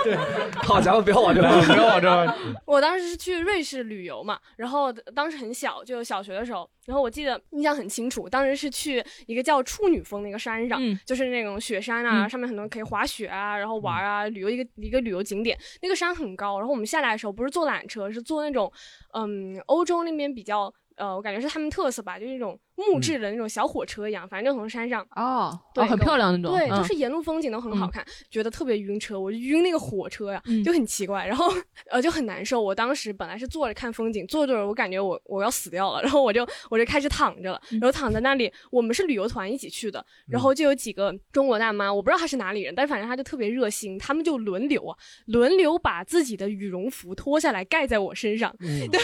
[0.04, 0.15] 对，
[0.63, 2.36] 好，家伙不要往这边，不要往这。
[2.65, 15.58] 我当时是去瑞士旅游嘛，然后当时很小，就小学的时候，然后我记得印象很清楚，当时是去一个叫处女峰的一个山上，嗯就是那种雪山啊，嗯上面很多可以滑雪啊，然后玩啊，旅游一个一个旅游景点。
[15.82, 18.72] 那个山很高，然后我们下来的时候不是坐缆车，是坐那种
[19.13, 25.06] 嗯欧洲那边比较呃，我感觉是他们特色吧，就是那种木质的那种小火车一样，反正就从山上。
[25.16, 31.46] 哦，对哦很漂亮那种，对，嗯就是沿路风景都很好看，觉得特别晕车，我就晕那个火车呀，嗯就很奇怪，然后
[31.90, 32.62] 呃就很难受。
[32.62, 38.52] 我当时本来是坐着看风景，坐着坐着我感觉我我要死掉了，然后我就我就开始躺着了，嗯然后躺在那里。
[38.72, 49.00] 我们是旅游团一起去的，然后就有几个中国大妈，我不知道她是哪里人，但是反正她就特别热心，他们就轮流啊，轮流把自己的羽绒服脱下来盖在我身上，嗯 对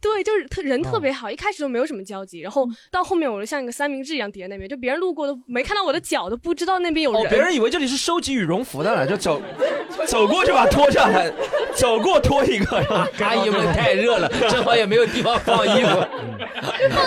[0.00, 7.22] 对，就是特人特别哦好，一开始都没有什么交集，然后到后面我就像一个三明治一样叠在那边，就别人路过都没看到我的脚，都不知道那边有人。
[7.22, 9.40] 哦，别人以为这里是收集羽绒服的呢，就走
[10.08, 11.30] 走过去把它脱下来，
[11.76, 12.78] 走过脱一个，
[13.20, 16.04] 阿姨们太热了，正好也没有地方放衣服。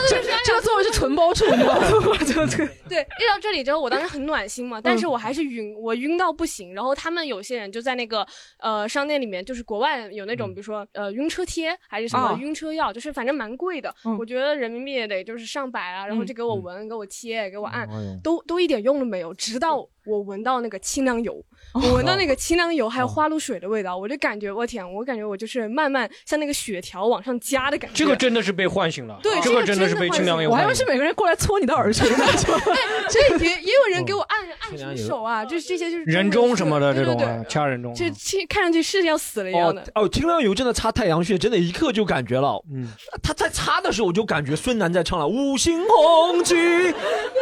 [0.10, 1.88] 这这个座位是纯包处，你知道吗？
[2.26, 2.58] 这个这
[2.88, 6.74] 对，遇到这里之后，我当时很暖心嘛，但是我还是晕，我晕到不行。
[6.74, 8.26] 然后他们有些人就在那个
[8.60, 17.88] 呃商店里面，就是国外有那种，比如说呃晕车贴还是什么啊晕车药，就是反正蛮贵的，我觉得人民币也得就是上百啊，然后就给我闻、给我贴、给我按，
[18.22, 27.96] 都都一点用都没有，直到我闻到那个清凉油，我闻到那个清凉油还有花露水的味道，我就感觉我天，我感觉我就是慢慢像那个血条往上加的感觉。
[27.96, 30.68] 这个真的是被唤醒了，对这个真的是被清凉油我还以。
[30.68, 32.26] 为是每个人过来搓你的耳垂呢。
[33.10, 39.84] 这也也有人给我按按什么手啊，就是这些就是人中什么的这种啊对，掐人中啊，这这看上去是要死了一样的。
[39.96, 42.62] 哦，清凉油真的擦太阳穴，真的一刻就感觉了。
[42.74, 42.88] 嗯，
[43.22, 46.56] 他在擦的时候，我就感觉孙楠在唱了《五星红旗》，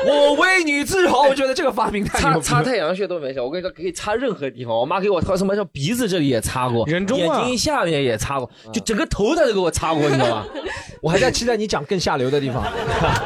[0.06, 1.24] 我为你自豪。
[1.24, 2.56] 我觉得这个发明太擦牛逼了。
[2.56, 4.76] 擦太阳穴都没事，我跟你说可以擦任何地方。
[4.76, 10.46] 我妈给我擦什么叫鼻子这里也擦过，人中啊眼睛下面也擦过，就整个头她都给我擦过，你知道吗？
[11.02, 12.64] 我还在期待你讲更下流的地方，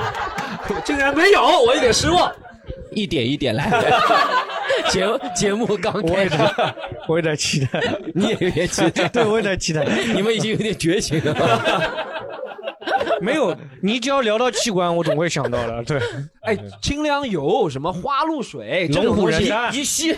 [0.84, 2.32] 竟然没有，我有点失望。
[2.92, 3.70] 一点一点来。
[4.90, 6.36] 节节目刚开始，
[7.08, 7.82] 我有点期待，
[8.16, 9.86] 你也有点期待，对，我有点期待。
[10.14, 11.36] 你们已经有点绝情了。
[13.22, 15.84] 没有，你只要聊到器官，我总会想到的。
[15.84, 16.00] 对，
[16.42, 20.16] 哎，清凉油什么花露水，龙虎人丹鼻息，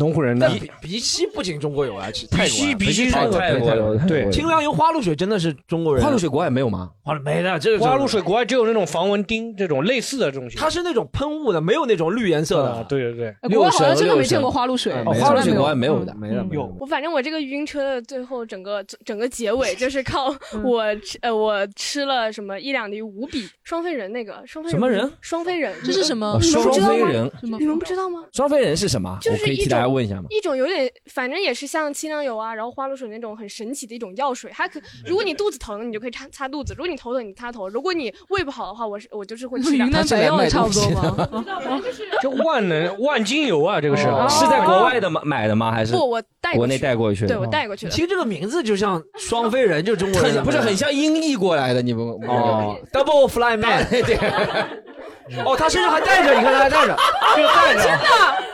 [0.00, 6.02] 龙虎人的，但鼻鼻息不仅中国有啊，鼻息鼻息是泰国泰国的对清凉油、花露水真的是中国人。
[6.02, 6.90] 花露水国外没有吗？
[7.04, 10.56] 花露没的，这个花露水国外只有那种防蚊钉这种类似的东西。
[10.56, 16.66] 它是那种喷雾的，没有那种绿颜色啊的。，对对对，国外好像真的没见过花露水，哦，花露水国外没有的，没了，没了。
[16.80, 20.34] 我反正我这个晕车的最后整个整个结尾就是靠
[20.64, 26.38] 我吃呃我吃了什么一两滴五比双飞人那个双飞什么人双飞人这是什么？
[26.40, 26.88] 你们不知道吗？
[26.88, 28.24] 双飞人，什么你们不知道吗？
[28.32, 29.18] 双飞人是什么？
[29.20, 30.24] 就是一我可以替大家种问一下吗？
[30.30, 34.50] 一种有点，反正也是像清凉油啊，然后花露水那种很神奇的一种药水。
[34.54, 41.28] 它可，如果你肚子疼，你就可以擦擦肚子；如果你头疼，你擦头；如果你胃不好的话，我是我就是会吃两云南白药也差不多吗？
[42.22, 45.20] 就 万能万金油啊，这个是哦是在国外的吗？
[45.24, 45.70] 买的吗？
[45.72, 47.28] 还是不，我带国内过去带过去的？
[47.28, 47.92] 对我带过去的。
[47.92, 54.16] 听这个名字就像双飞人，就中国人很不是很像音译过来的，你们哦，Double Fly Man， 对，
[55.44, 56.96] 哦，他身上还带着，你看他还带着，
[57.36, 57.98] 这个带着，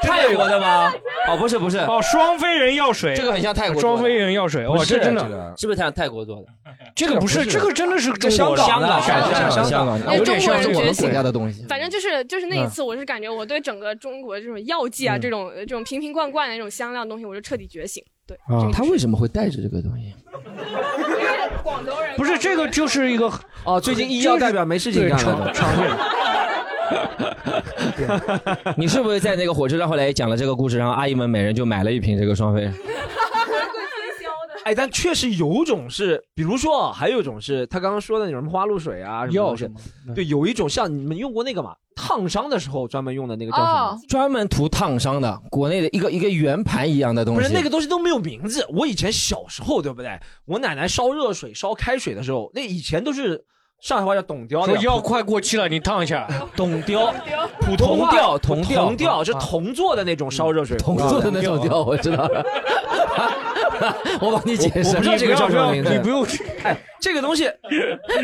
[0.02, 0.92] 泰国的吗？
[1.28, 6.46] 哦，不是不是，哦，双飞人药水，这个很像泰国的双飞人药水，哇，这真的，是不是像泰国做的？
[6.94, 11.64] 这个不是，这个真的是中国的香港的香港香港香港的，哎有点像中国人觉醒是我们国家的东西。
[11.68, 18.02] 反正就是就是那一次，我是感觉我对整个中国这种药剂啊，这种这种瓶瓶罐罐的那种香料东西，我就彻底觉醒。
[18.26, 20.12] 对，啊他为什么会带着这个东西？
[21.62, 23.30] 广州人不是这个就是一个
[23.64, 25.52] 哦，最近医药代表没事情干了。
[25.52, 25.90] 常常见。
[28.76, 32.70] 你是不是在那个火车站后来也讲了这个故事，然后阿姨们每人就买了一瓶这个双飞？
[34.64, 40.12] 哎，但确实有种是，比如说啊，还有一种是他刚刚说的那种什么花露水啊，什么东西药什么？
[40.12, 43.70] 对，有一种像你们用过那个嘛，烫伤的时候专门用的那个叫什么？
[43.70, 47.40] 哦，专门涂烫伤的，国内的一个一个圆盘一样的东西。
[47.40, 48.66] 不是那个东西都没有名字。
[48.70, 50.18] 我以前小时候，对不对？
[50.46, 53.44] 我奶奶烧热水、烧开水的时候，那以前都是
[53.80, 56.26] 上海话叫董雕的说，药快过期了，你烫一下。
[56.56, 57.12] 董雕，
[57.60, 58.10] 普通话。
[58.10, 61.60] 铜调铜调铜调是铜做的那种烧热水，铜做的那种。
[61.60, 62.44] 调， 我知道了。
[64.20, 64.96] 我帮你解释。
[64.96, 65.92] 我不知道这个叫什么名字。
[65.92, 66.26] 你不用，
[66.64, 67.50] 哎，这个东西，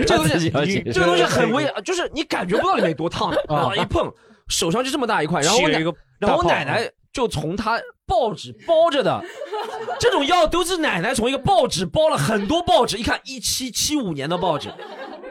[0.06, 0.50] 这个东西，
[0.90, 4.10] 这个东西很微，就是你感觉不到里面多烫，啊，一碰
[4.48, 9.22] 手上就这么大一块，然后我一个，然后我奶奶就从她报纸包着的，
[10.00, 14.70] 这种药都是奶奶从一个报纸包了很多报纸，一看一七七五年的报纸，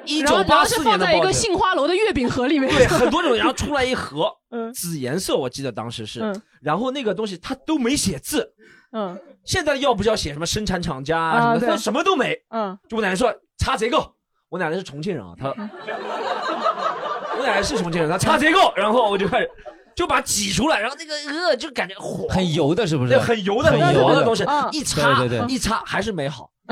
[0.05, 1.27] 一九八四后是放在一年的报纸。
[1.27, 2.69] 个杏花楼的月饼盒里面。
[2.69, 8.53] 对， 很多种，然后出来一盒嗯紫颜色，我记得当时是嗯，然后那个东西它都没写字，
[8.93, 13.97] 嗯现在要不是要写什么生产厂家啊什么什么都没，嗯，就我奶奶说擦这个，
[14.49, 15.47] 我奶奶是重庆人啊，她，
[17.37, 19.49] 我奶奶是重庆人，她擦这个，然后我就开始
[19.95, 21.15] 就把挤出来，然后那个
[21.47, 23.19] 呃就感觉火很油的，是不是对，？
[23.19, 26.49] 很油的很很油的东西啊，一擦对对对一擦还是没好，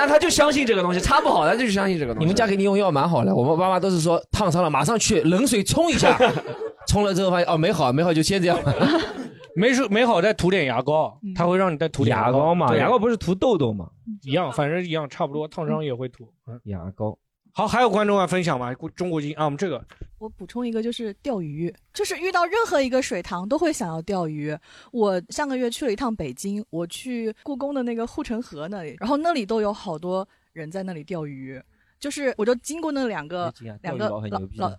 [0.00, 2.24] 但他就相信这个东西，擦不好他就相信这个东西。
[2.24, 6.16] 你们家给你用药蛮好的，我们爸妈都是说烫伤了马上去冷水冲一下，
[6.88, 8.58] 冲了之后发现哦没好没好就先这样。
[9.54, 13.90] 没事没好再涂点牙膏，他会让你再涂点牙膏嘛，对牙膏不是涂痘痘嘛？
[14.22, 16.32] 一样，反正一样，差不多，烫伤也会涂。
[16.46, 17.18] 嗯，牙膏。
[17.52, 18.72] 好，还有观众要分享吗？
[18.94, 19.84] 中国经啊，我们这个
[20.18, 24.56] 我补充一个，就是钓鱼，就是遇到任何一个水塘都会想要钓鱼。
[24.92, 31.60] 我上个月去了一趟北京，我去故宫的那个护城河那里，然后那里都有好多人在那里钓鱼。
[32.00, 34.72] 就是我就经过那两个两个老老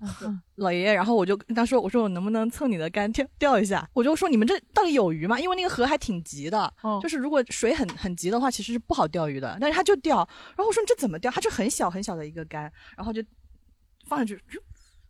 [0.55, 3.88] 老爷爷，然后我就跟他说，我说我能不能蹭你的竿钓钓一下？
[3.93, 5.39] 我就说你们这到底有鱼吗？
[5.39, 9.55] 因为那个河还挺急的，就是如果水很很急的话，其实是不好钓鱼的。
[9.62, 11.29] 但是他就钓，然后我说你这怎么钓？
[11.31, 13.23] 他就很小很小的一个竿，然后就
[14.07, 14.60] 放上去，啾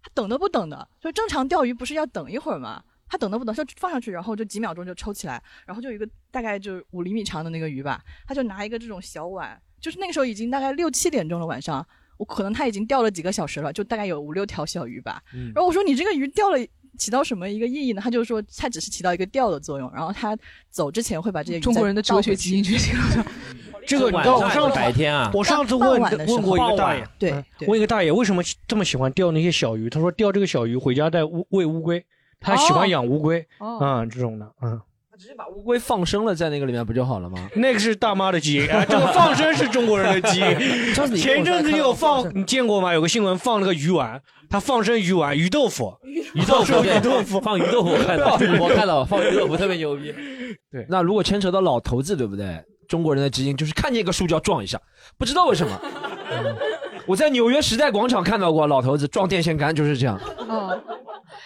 [0.04, 2.84] 他等都不等的，就正常钓鱼不是要等一会儿吗？
[3.08, 11.86] 他等都不等，就放上去，然后就几秒钟就抽起来，然后就有一个大概就五厘米长的那个鱼吧，他就拿一个这种小碗，就是那个时候已经大概六七点钟了晚上，
[12.22, 15.20] 我可能他已经钓了几个小时了，就大概有五六条小鱼吧。
[15.34, 16.58] 嗯然后我说你这个鱼钓了
[17.00, 18.02] 起到什么一个意义呢？
[18.04, 20.38] 他就说它只是起到一个钓的作用，然后他
[20.70, 23.26] 走之前会把这些鱼中国人的哲学基因觉醒了。
[23.88, 27.34] 这个你知道我上次白天啊我上次问问过一个大爷，对
[27.68, 29.90] 问一个大爷为什么这么喜欢钓那些小鱼？
[29.90, 32.06] 他说钓这个小鱼回家带乌喂乌龟，
[32.40, 34.80] 他喜欢养乌龟，哦嗯，这种的，嗯。
[35.22, 37.38] 直接把乌龟放生了，在那个里面不就好了吗？
[37.56, 40.56] 那个是大妈的基因，啊，这个放生是中国人的基因。
[41.16, 42.92] 前阵子有放，你见过吗？
[42.92, 45.96] 有个新闻放了个鱼丸，他放生鱼丸、鱼豆腐、
[46.34, 50.12] 鱼豆腐，鱼豆腐，放鱼豆腐，我看到，我看到放鱼豆腐特别牛逼。
[50.74, 52.60] 对，那如果牵扯到老头子，对不对？
[52.88, 54.82] 中国人的基因就是看见一个树就要撞一下，
[55.20, 55.80] 不知道为什么。
[57.06, 60.20] 我在纽约时代广场看到过老头子撞电线杆，就是这样。
[60.50, 60.82] 哦，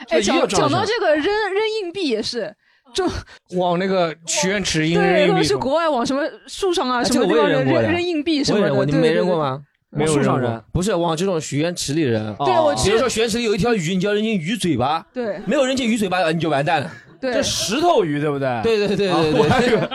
[0.07, 2.55] 这哎，讲讲到这个扔扔硬币也是，
[2.95, 3.05] 就
[3.59, 5.37] 往那个许愿池扔对，硬币是吧。
[5.37, 9.61] 都是国外往什么树上啊什么地方也扔扔扔硬币什么的，我你们没对对对扔过吗？
[9.91, 12.35] 没有扔过不是往这种许愿池里扔。
[12.39, 15.05] 对我去比如说许愿池里有一条鱼，你就要扔进鱼嘴巴。
[15.13, 16.91] 对没有扔进鱼嘴巴，你就完蛋了。
[17.21, 18.59] 对这石头鱼对不对？
[18.61, 19.79] 对对对对对啊我还以为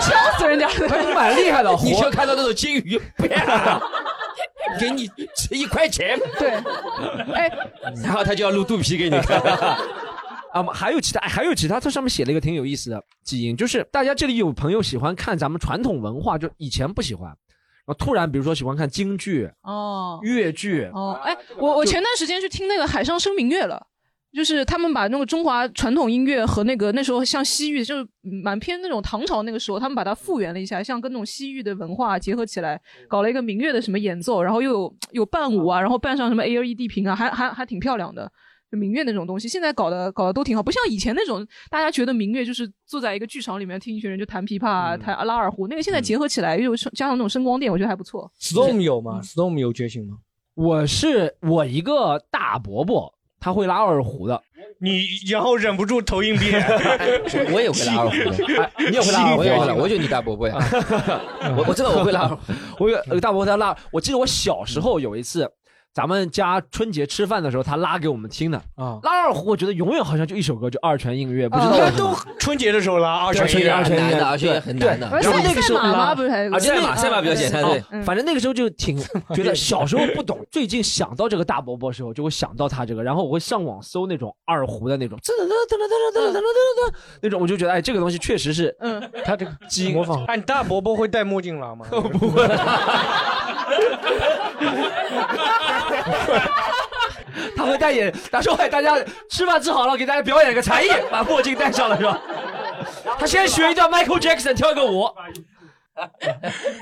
[0.00, 1.70] 敲死人家的，还蛮厉害的。
[1.82, 3.80] 你活就看到那种金鱼，啪
[4.78, 6.50] 给你吃一块钱，对，
[7.34, 7.50] 哎，
[8.02, 9.40] 然后他就要露肚皮给你看。
[10.52, 23.86] 啊，还有其他，哎还有其他，它上面写了一个挺有意思的基因，就是大家这里有朋友喜欢看咱们传统文化，就以前不喜欢，然后突然比如说喜欢看京剧、哦越剧，哦，哎，我我前段时间去听那个海上生明月了。
[24.32, 28.08] 就是他们把那个中华传统音乐和那个那时候像西域，就是
[28.44, 38.30] 蛮偏那种唐朝那个时候，他们把它复原了一下，像跟那种西域的文化结合起来，搞了一个明月的什么演奏，然后又有有伴舞啊，然后伴上什么 A L E D 屏啊，还还还挺漂亮的。
[38.70, 48.30] 就明月那种东西，现在搞的搞的都挺好，不像以前那种大家觉得明月就是坐在一个剧场里面听一群人就弹琵琶啊、弹拉二胡，那个现在结合起来又加上那种声光电，我觉得还不错。
[48.40, 50.18] Storm 有吗？Storm 有觉醒吗？
[50.54, 54.42] 我是我一个大伯伯，他会拉二胡的，
[54.78, 56.50] 你然后忍不住投硬币，
[57.52, 59.38] 我也会拉二胡的，哎你也会拉二胡？
[59.40, 60.56] 我也会拉，我就你大伯伯呀。
[61.56, 62.36] 我我知道我会拉二
[62.76, 65.50] 胡，我大伯伯他拉，我记得我小时候有一次，
[65.92, 69.00] 咱们家春节吃饭的时候，他拉给我们听的啊。
[69.02, 71.98] 拉二胡，我觉得永远好像就一首歌，就二泉映月，不知道为什么。
[71.98, 75.08] 都春节的时候拉二泉映月，二泉映月，而且很难的。
[75.08, 78.96] 而且然后那个时候拉不是还赛马赛马比较简单对嗯反正那个时候就挺
[79.34, 90.24] 觉得小时候不懂，最近想到这个大伯伯的时候，就会想到他这个，然后我会上网搜那种二胡的那种，噔噔噔噔噔噔噔噔噔那种，我就觉得哎，这个东西确实是，嗯，他这个基因模仿。
[90.26, 91.84] 哎，你大伯伯会戴墨镜拉吗？
[91.90, 92.48] 不会。
[97.56, 98.96] 他会戴眼，他说：“哎，大家
[99.30, 102.18] 吃饭吃好了，给大家表演个才艺，把墨镜戴上了是吧？”
[103.18, 105.08] 他先学一段 Michael Jackson 跳一个舞，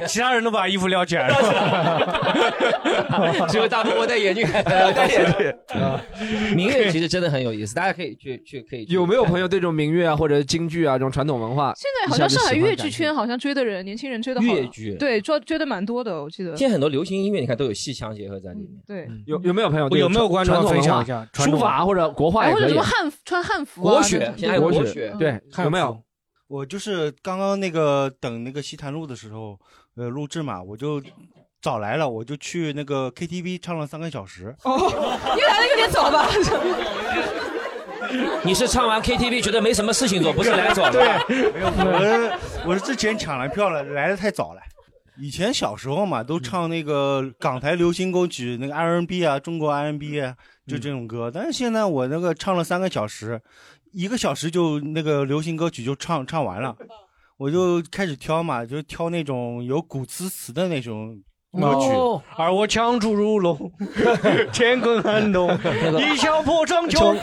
[0.06, 1.36] 其他人都把衣服撩起来了。
[3.48, 6.56] 只有大伯伯戴眼镜， 戴眼镜。
[6.56, 11.72] 明月其实真的很有意思，大家可以去去可以有没有朋友对这种民乐啊或者京剧啊这种传统文化？
[11.76, 16.56] 现在好像上海越剧圈好像追的人，年轻人追的越剧对追追的蛮多的，我记得。
[16.56, 18.68] 现在很多流行音乐，你看都有戏腔结合在里面。
[18.86, 26.02] 对，有有没有朋友有没有观众传统文化分享一下书法或者国画哎，或者什么汉服穿汉服啊，国学国学对，有没有？
[26.48, 29.58] 我就是刚刚那个等那个西坛路的时候，
[29.96, 31.00] 呃，录制嘛，我就
[31.60, 34.54] 早来了，我就去那个 KTV 唱了三个小时。
[34.64, 34.78] 哦，
[35.36, 36.26] 你来的有点早吧？
[38.42, 40.92] 你是唱完 KTV 觉得没什么事情做，不是来早了？
[41.28, 42.32] 对， 没有，我是
[42.68, 44.60] 我是之前抢了票了，来的太早了。
[45.20, 50.34] 以前小时候嘛，都唱那个港台流行歌曲，那个 R&B 啊，中国 R&B 啊，
[50.66, 51.28] 就这种歌。
[51.32, 53.38] 但是现在我那个唱了三个小时，
[53.92, 56.76] 一个小时就那个流行歌曲就唱唱完了，
[57.38, 61.20] 我就开始挑嘛，就挑那种有古词词的那种
[62.36, 63.70] 而我枪出如龙，
[64.52, 65.50] 乾坤撼动，
[65.98, 67.16] 一笑破苍穹。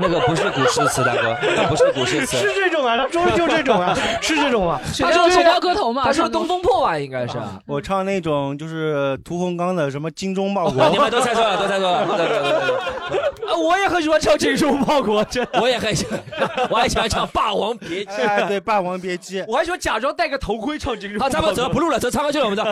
[0.00, 2.36] 那个不是古诗词，大哥，那不是古诗词。
[2.38, 4.80] 是这种啊，他说的就这种啊， 是这种啊。
[4.92, 7.38] 水调水调歌头嘛，他说差不多东风破吧，应该是。
[7.66, 10.82] 我唱那种就是屠洪刚的什么精忠报国。
[10.82, 12.80] 哦你们都猜错了，都猜错了， 都猜错了，都猜错了。
[13.50, 15.60] 啊，我也很喜欢唱《精忠报国》，真的。
[15.60, 16.20] 我也很喜欢，
[16.70, 18.10] 我还喜欢唱《霸王别姬》。
[18.26, 19.40] 哎，对，《霸王别姬》。
[19.46, 21.38] 我还喜欢假装戴个头盔唱《精忠报好，国》。
[21.42, 22.64] 咱们走，不录了，走唱歌去了，我们走。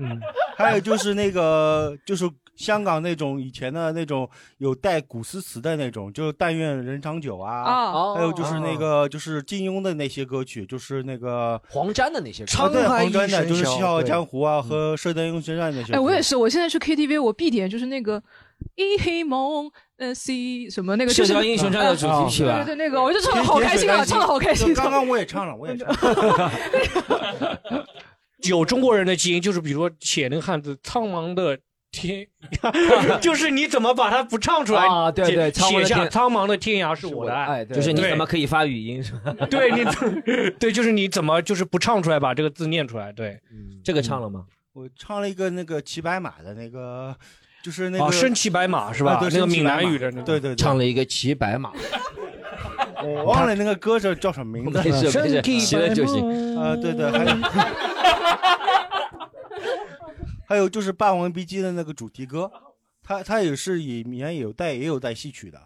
[0.00, 0.20] 嗯，
[0.56, 4.28] 还有就是那个，就是香港那种以前的那种
[4.58, 15.92] 有带古诗词的那种，就是“但愿人长久”啊，哦还有就是那个就是金庸的那些歌曲，就是那个黄沾的那些歌啊，对，黄沾的，就是《笑笑傲江湖》啊和《射雕英雄传》那些。
[15.94, 18.22] 哎，我也是，我现在去 KTV，我必点就是那个
[18.76, 24.74] 一黑梦，呃，C 什么那个，射雕英雄传的主题曲吧对对对，那个我就唱的好开心啊，唱的好开心。
[24.74, 26.52] 刚刚我也唱了，我也唱了。
[28.44, 31.58] 有中国人的基因，就是比如说写那个汉字“苍茫的
[31.92, 32.26] 天”，
[33.20, 39.02] 就是你怎么把它不唱出来啊对对苍茫的写下“苍茫的天涯是我的爱哎，对就是你怎么可以发语音？
[39.04, 39.34] 是吧？
[39.50, 39.84] 对你，
[40.58, 43.40] 对，就是你怎么就是不唱出来，把这个字念出来，对，
[43.84, 44.44] 这个唱了吗？
[44.72, 47.14] 我唱了一个那个骑白马的那个，
[47.62, 49.18] 就是那个哦身骑白马是吧？
[49.20, 50.22] 那个闽南语的那个。
[50.22, 50.56] 对对，对。
[50.56, 51.72] 唱了一个骑白马，
[53.02, 54.78] 我忘了那个歌手叫什么名字。
[54.78, 56.56] 没事没事，骑了就行。
[56.56, 57.30] 啊，对对，还有
[60.50, 62.50] 还有就是《霸王别姬》的那个主题歌，
[63.04, 65.60] 它它也是里面有带也有带戏曲的。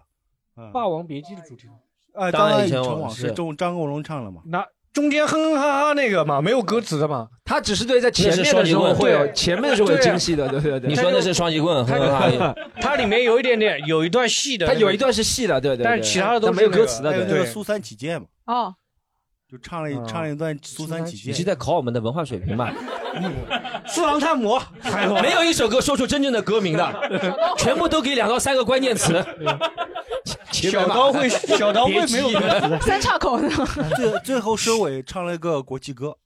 [0.59, 1.73] 嗯，《霸王别姬》的主题歌。
[2.21, 4.43] 啊，当然以前当然成往往事事，中张国荣唱了嘛。
[4.45, 4.63] 那
[4.93, 10.91] 中间哼哼哈哈那个嘛，没有歌词的嘛，他只是对在前面的时候会有，前面的时候有惊喜的，对对对。
[10.91, 15.85] 你说的是双截棍，它呵呵它里面有一点点，有一段戏的，它有一段是戏的，对对对。
[15.85, 17.39] 但是其他的都没有歌词的，对对。
[17.39, 18.75] 那个苏三起解嘛，哦，
[19.55, 21.31] 就唱了一唱了一段苏三起解。
[21.31, 22.73] 你是在考我们的文化水平吧？
[23.87, 24.59] 四郎探母，
[25.23, 26.93] 没有一首歌说出真正的歌名的，
[27.57, 29.25] 全部都给两到三个关键词。
[30.51, 33.49] 小刀会小刀会没有歌词，三岔口的。
[33.95, 36.17] 最最后收尾唱了一个国际歌，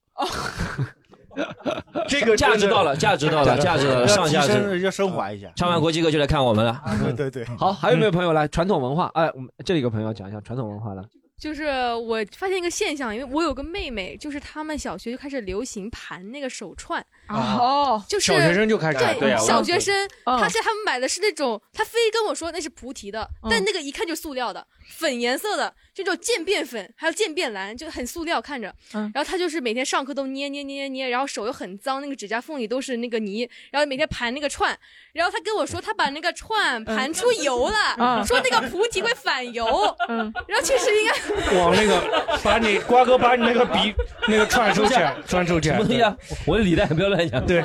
[2.08, 4.80] 这个价值到了，价值到了，价值到了，上价要提升值。
[4.80, 5.52] 要升华一下。
[5.54, 6.80] 唱完国际歌就来看我们了。
[7.04, 9.10] 对对对，好，还有没有朋友来传统文化？
[9.12, 11.02] 哎，我们这里有个朋友讲一下传统文化来。
[11.38, 20.38] 就是我发现一个现象，因为我有个妹妹，就是他们小学就开始流行盘那个手串，哦，就是小学生就开始对对啊小学生，嗯。
[20.40, 23.48] 他是他们买的是那种，他非跟我说那是菩提的，嗯。
[23.50, 24.66] 但那个一看就塑料的，
[24.96, 28.74] 粉颜色的，就这种渐变粉，还有渐变蓝，就很塑料看着。
[28.94, 29.10] 嗯。
[29.14, 34.78] 然后他就是每天上课都捏捏捏捏捏，然后手又很脏，那个指甲缝里都是那个泥，然后每天盘那个串，
[35.12, 38.24] 然后他跟我说他把那个串盘出油了，嗯。
[38.28, 39.64] 说那个菩提会反油，
[40.08, 43.94] 嗯，然后其实应该往那个把你瓜哥把你那个笔
[44.28, 45.88] 那个串收起来，串收起来什么。
[45.88, 46.14] 东西啊？
[46.46, 47.44] 我的李诞，不要乱讲。
[47.46, 47.64] 对，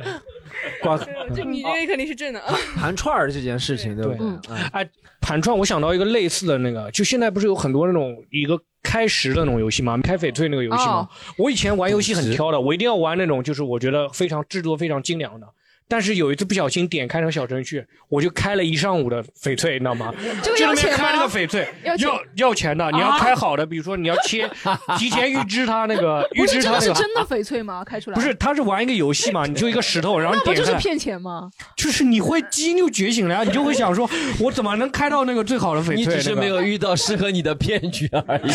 [0.82, 0.98] 挂
[1.34, 2.54] 就你这个肯定是正的啊。
[2.76, 4.18] 盘串儿这件事情，对不对？
[4.20, 4.90] 嗯哎哎，
[5.20, 9.98] 盘串，我想到一个类似的那个，就现在不是有很多那种一个开石的那种游戏吗？
[10.02, 11.08] 开翡翠那个游戏吗哦？
[11.36, 15.46] 我以前玩游戏很挑的，我一定要玩那种就是我觉得非常制作非常精良的。
[15.88, 20.12] 但是有一次不小心点开那个小程序，我就开了一上午的翡翠，你知道吗？
[20.42, 24.48] 这个要钱就那边开那个翡翠，要钱要要钱的，你要开好的，比如说你要切，
[24.98, 26.94] 提前预支它那个预 不是真的支它那个。
[26.94, 27.82] 是真的翡翠吗？
[27.82, 31.50] 开出来不是，他是玩一个游戏嘛，你就一个石头，然后那你点开来，不就是骗钱吗？
[31.74, 34.08] 就是你会基因就觉醒了呀，你就会想说，
[34.40, 35.96] 我怎么能开到那个最好的翡翠？
[35.96, 38.50] 你只是没有遇到适合你的骗局而已。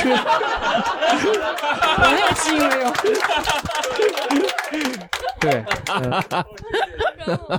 [1.96, 2.94] 我那个基因没有。
[5.44, 5.64] 对，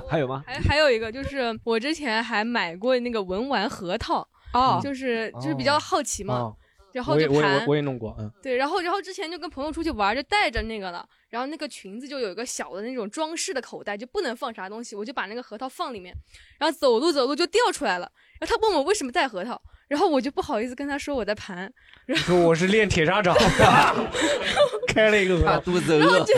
[0.09, 0.43] 还有吗？
[0.45, 6.57] 还还有一个就是我之前还买过那个文玩核桃，哦，就是就是比较好奇嘛，哦。
[6.91, 16.15] 然后我也我也就盘我也弄过，嗯，对，然后然后之前就跟朋友出去玩，就带着那个了，然后那个裙子就有一个小的那种装饰的口袋，就不能放啥东西，我就把那个核桃放里面，
[16.57, 18.09] 然后走路走路就掉出来了，
[18.39, 21.71] 然后他问我为什么带核桃，然后我就不好意思跟他说我在盘，
[22.05, 23.35] 然后说我是练铁砂掌，
[24.87, 26.33] 开了一个怕，肚子饿，然后就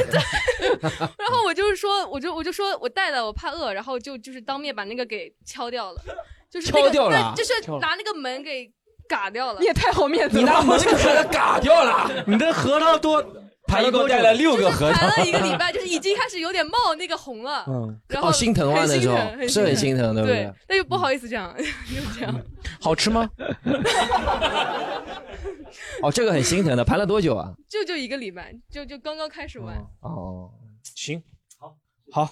[1.18, 6.02] 然后我就是说，我就我就说我带了，我怕饿，然后就就是当面把那个给敲掉了，
[6.50, 8.70] 就是、那个、敲掉了就是拿那个门给
[9.08, 9.66] 嘎掉了你。
[9.66, 10.42] 也太好面子了。
[10.42, 13.26] 你拿门给它 嘎掉了，你的核桃多
[13.68, 15.20] 他一共带了六个核桃盘。
[15.20, 21.64] 了一个礼拜，就是已经开始有点冒那个红了，嗯，然后哦，心疼啊，那时候是很心疼，对不对对？，但又不好意思这样， 就
[22.18, 22.42] 这样。
[22.80, 23.30] 好吃吗？
[26.02, 27.54] 哦，这个很心疼的，盘了多久啊？
[27.70, 29.76] 就就一个礼拜，就就刚刚开始玩。
[30.02, 30.50] 哦，
[30.96, 31.22] 行，
[31.60, 31.76] 好，
[32.12, 32.30] 好，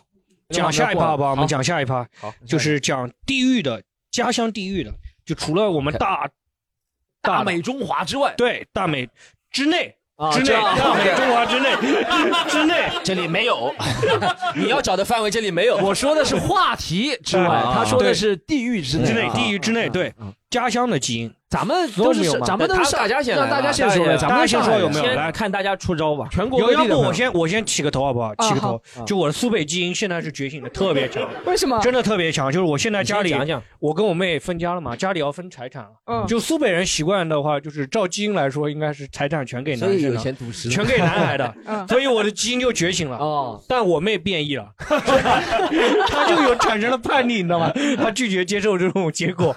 [0.50, 1.32] 讲下一趴好不好？
[1.32, 4.92] 我们讲下一趴，好，就是讲地狱的家乡地狱的，
[5.26, 6.34] 就除了我们大的
[7.22, 9.10] 大美中华之外，对大美
[9.52, 9.98] 之内
[10.32, 10.78] 之内，啊这样。
[10.78, 11.70] 大美中华之内
[12.48, 13.74] 之内，这里没有，
[14.56, 15.78] 你要找的范围这里没有。
[15.78, 19.06] 我说的是话题之外，啊他说的是地域之内。
[19.06, 19.34] 之内啊。
[19.34, 25.06] 地域之内，对嗯家乡的基因，咱们都是咱们都是大家先来，让大家先说，咱们先说有没有？
[25.14, 26.28] 来看大家出招吧。
[26.30, 28.36] 全国要不我先我先起个头好不好？
[28.36, 31.26] 起个头，啊就我的苏北基因现在是觉醒的特别强。
[31.48, 31.80] 为什么？
[31.80, 33.34] 真的特别强，就是我现在家里
[33.80, 35.88] 我跟我妹分家了嘛，家里要分财产。
[36.08, 41.56] 嗯，就苏北人习惯的话，就是照基因来说，应该是财产全给男生有钱赌石，全给男孩的。
[41.66, 43.18] 嗯，所以我的基因就觉醒了。
[43.18, 47.72] 哦，但我妹变异了， 她就有产生了叛逆，你知道吗？
[47.98, 49.56] 她拒绝接受这种结果。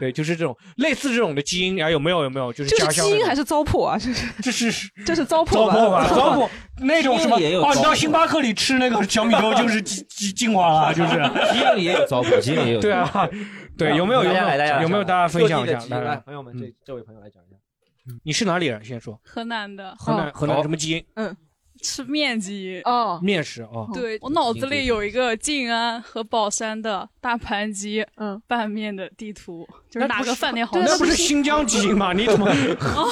[0.00, 2.22] 对，就是这种类似这种的基因，啊，有没有？
[2.22, 2.52] 有没有？
[2.52, 3.96] 就是这是家乡基因还是糟粕啊？
[4.00, 6.08] 这是这是 这是糟糟粕粕吧？
[6.08, 6.48] 糟粕
[6.82, 7.38] 那种什么？
[7.38, 11.12] 也有哦，你到星巴克里吃那个小米粥就是精精精华了，就是
[11.52, 12.80] 基因里也有糟粕，基因也有。
[12.80, 13.28] 对啊，
[13.78, 14.24] 对，有没有？
[14.24, 14.82] 有没有？
[14.82, 15.04] 有没有？
[15.04, 15.78] 大家分享一下？
[15.88, 17.56] 来来，朋友们，这这位朋友来讲一下。
[18.24, 18.82] 你是哪里人？
[18.84, 19.20] 先说。
[19.22, 19.94] 河南的。
[19.98, 21.04] 河南河南什么基因？
[21.14, 21.36] 嗯，
[21.82, 22.80] 吃面基因。
[22.84, 23.88] 哦，面食哦。
[23.92, 30.84] 对我脑子里有一个静安和宝山的大盘鸡，嗯，拌面的地图，就是哪个饭店好吃。
[30.84, 32.12] 那不是新疆基因吗？
[32.12, 32.46] 你怎么？
[32.96, 33.08] 哦，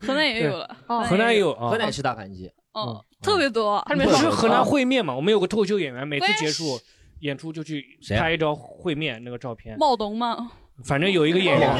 [0.00, 0.76] 河南也有了。
[0.86, 1.70] 河南也有啊。
[1.70, 2.50] 河南吃大盘鸡。
[2.74, 3.82] 嗯，特别多。
[3.86, 5.14] 它里面是河南烩面嘛？
[5.14, 6.78] 我们有个脱口秀演员，每次结束
[7.20, 9.76] 演出就去拍一张烩面那个照片。
[9.78, 10.52] 茂东吗？
[10.84, 11.70] 反正有一个演员。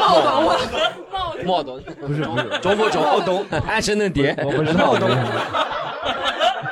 [0.00, 0.54] 茂东，
[1.44, 3.02] 茂东不是不是，中不中？
[3.02, 4.90] 茂东，还是嫩爹，我不知道。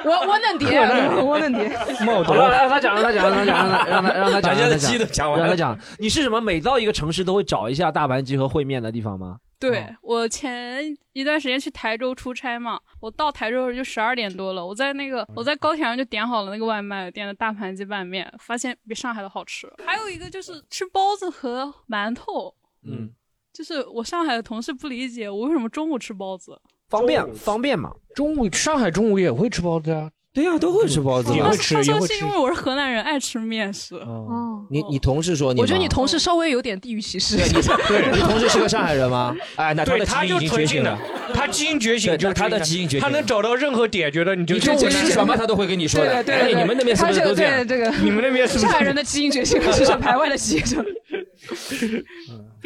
[0.05, 0.79] 我我能叠，
[1.23, 1.69] 我能叠。
[2.05, 5.79] 茂东， 让他讲，让他讲，让他讲，让他让他让他讲，人家的鸡都讲完让他讲。
[5.99, 6.41] 你是什么？
[6.41, 9.37] 每到一个城市都会找一下大盘鸡和烩面的地方吗？
[9.61, 19.69] 对我前一段时间去台州出差嘛，我到台州就十二点多了，我在那个我在高铁上就点好了那个外卖，点的大盘鸡拌面，发现比上海的好吃。
[19.85, 22.55] 还有一个就是吃包子和馒头，
[22.85, 23.11] 嗯，
[23.53, 27.93] 就是我上海的同事不理解我为什么中午吃包子，方便方便嘛。
[28.15, 30.11] 中午上海中午也会吃包子啊。
[30.35, 32.07] 对呀，都会吃包子，也会吃，他也会吃。
[32.07, 33.97] 说是因为我是河南人，爱吃面食。
[33.97, 37.37] 哦，你你同事说你，我觉得你同事稍微有点地域歧视。
[37.37, 39.35] 对，你同 事是个上海人吗？
[39.57, 40.97] 哎，那他的基因已经觉醒了，
[41.35, 46.23] 他基因觉醒，就是他的基因觉醒，他能找到任何点，觉得你就你中午吃什么，他都会跟你说的。
[46.23, 47.67] 对对对，你们那边是不是都这样？
[47.67, 52.05] 这个你们那边是不是上海人的基因觉醒，是上排外的基因？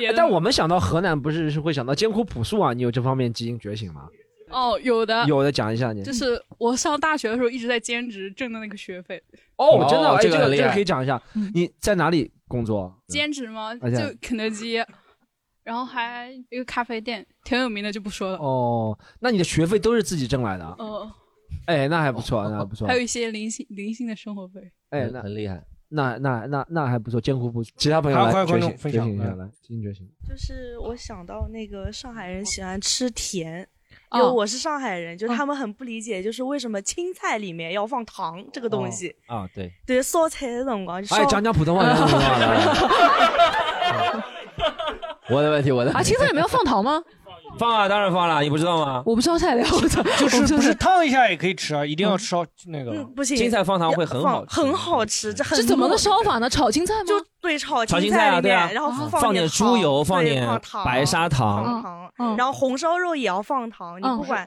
[0.17, 2.73] 但我们想到河南，不是是会想到艰苦朴素啊？
[2.73, 4.03] 你有这方面基因觉醒吗？
[4.53, 6.03] 哦，有的，有的讲一下你。
[6.05, 9.23] 就是我上大学的时候一直在兼职挣的那个学费。
[9.57, 11.21] 哦，真的，哎，这个这个可以讲一下。
[11.55, 12.93] 你在哪里工作？
[13.09, 13.75] 兼职吗？
[13.75, 14.83] 就肯德基，
[15.65, 18.39] 然后还一个咖啡店，挺有名的，就不说了。
[18.39, 20.65] 哦，那你的学费都是自己挣来的？
[20.65, 21.11] 哦，
[21.67, 22.87] 哎，那还不错，那还不错。
[22.89, 24.73] 还有一些零星零星的生活费。
[24.91, 25.65] 哎，那很厉害。
[25.95, 27.63] 那那那那还不错，艰苦不。
[27.63, 30.09] 其他朋友来觉醒，分享一下来，基因觉醒。
[30.27, 33.69] 就是我想到那个上海人喜欢吃甜。
[34.15, 39.49] 因为我是上海人，就他们很不理解，就是为什么青菜里面要放糖这个东西啊？
[39.55, 42.63] 对对，烧菜的辰光，哎，讲讲普通话，讲讲普通话来。
[45.31, 47.03] 我的问题，我的啊，青菜里面要放糖吗？
[47.59, 49.03] 放啊，当然放了，你不知道吗？
[49.07, 53.05] 我不知道菜料，我操，就是不是烫一下也可以吃啊，一定要烧那个。
[53.17, 55.33] 不行，青菜放糖会很好，很好吃。
[55.33, 56.49] 这是怎么个烧法呢？
[56.49, 57.05] 炒青菜吗？
[57.07, 60.47] 就对，炒青菜里面，然后放点猪油，放点
[60.85, 64.47] 白砂糖，然后红烧肉也要放糖，你不管。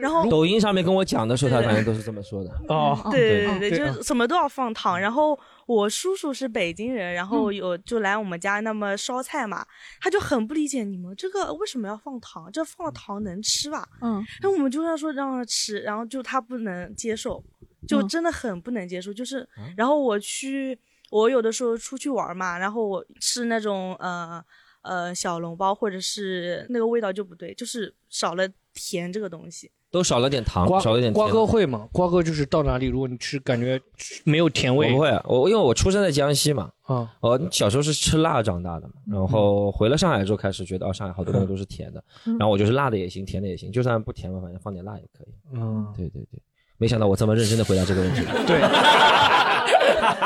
[0.00, 2.50] 然后抖音上面跟我讲的时候，他反正都是这么说的。
[2.68, 4.98] 哦，对对对，就是什么都要放糖。
[4.98, 9.66] 然后我叔叔是北京人，然后有就来我们家那么烧菜嘛，
[10.00, 13.88] 他就很不理解你们这个为什么要放糖，这放糖能吃吧？
[14.00, 17.42] 嗯，然后我们就让说让他吃，然后就他不能接受，
[17.88, 19.12] 就真的很不能接受。
[19.12, 20.78] 就是然后我去，
[21.10, 24.44] 我有的时候出去玩嘛，然后我吃那种呃
[24.82, 28.48] 呃小笼包或者是那个味道就不对，就是少了。
[28.76, 31.12] 甜这个东西都少了点糖，少了点。
[31.12, 31.86] 瓜哥会吗？
[31.92, 33.80] 瓜哥就是到哪里，如果你吃感觉
[34.24, 35.20] 没有甜味，我不会。
[35.24, 45.32] 我因为我出生在江西嘛，啊，我小时候是吃辣长大的嘛，然后回了上海之后开始觉得，哦，上海好多东西都是甜的，然后我就是辣的也行，甜的也行，就算不甜嘛，反正放点辣也可以。
[45.52, 46.42] 嗯，对对对，
[46.76, 48.22] 没想到我这么认真的回答这个问题。
[48.48, 48.60] 对。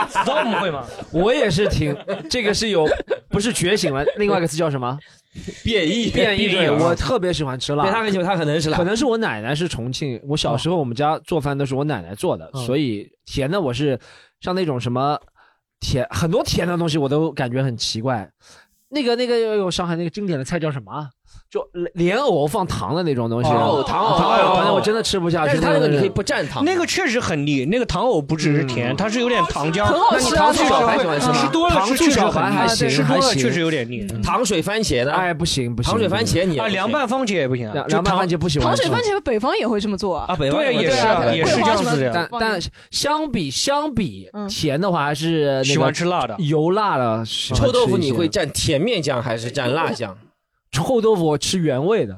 [0.08, 0.86] Storm 会吗？
[1.12, 1.94] 我也是挺，
[2.30, 2.88] 这个是有，
[3.28, 4.98] 不是觉醒了，另外一个词叫什么？
[5.64, 6.10] 变异。
[6.10, 6.48] 变异。
[6.48, 7.90] 对我特别喜欢吃辣。
[7.90, 8.76] 他很喜欢，他可能吃辣。
[8.76, 13.98] 可能是我奶奶是重庆，我小时候我们家做饭都是我奶奶做的，所以甜的我是
[14.40, 15.18] 像那种什么
[15.80, 18.30] 甜很多甜的东西我都感觉很奇怪。
[18.90, 21.10] 那个那个有上海那个经典的菜叫什么？
[21.50, 25.52] 就莲藕放糖的那种东西，哦糖藕糖藕，反正我真的吃不下去。
[25.52, 29.84] 但是它那个你可以不不蘸糖，那个确实很腻，那个糖藕不只是甜，它是有点糖浆。
[29.86, 34.06] 很好吃啊糖醋小排喜欢吃多了糖醋小排还行还行吃多了确实有点腻。
[34.22, 40.26] 糖水番茄的，哎，不行不行，糖水番茄你啊，凉拌番茄也不行啊，凉凉拌番茄不喜欢吃糖水番茄北方也会这么做啊？
[40.28, 42.10] 啊，北方对也是啊也是这样子的。
[42.12, 42.60] 但但
[42.90, 50.14] 相比相比嗯甜的话，还是喜欢吃辣的油辣的臭豆腐你会蘸甜面酱还是蘸辣酱？
[50.70, 52.16] 臭豆腐我吃原味的，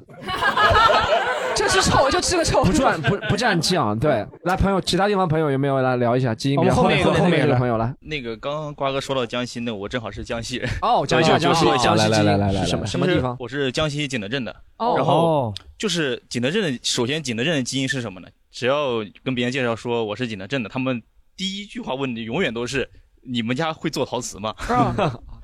[1.55, 3.99] 就吃臭就吃个臭，不蘸不不蘸酱。
[3.99, 7.95] 对，来朋友，其他地方朋友有没有来聊一下基因比较我们后面后面后面一个朋友来。
[8.01, 10.69] 那个刚刚瓜哥说到江西，那我正好是江西人。
[10.83, 13.37] 哦，江西江西就说一下江西来来来来来什么什么地方？
[13.39, 14.55] 我是江西景德镇的。
[14.79, 18.29] 哦然后就是景德镇的，首先景德镇的基因是什么呢？
[18.51, 21.01] 只要跟别人介绍说我是景德镇的，他们
[21.37, 22.89] 第一句话问的永远都是
[23.23, 24.55] 你们家会做陶瓷吗？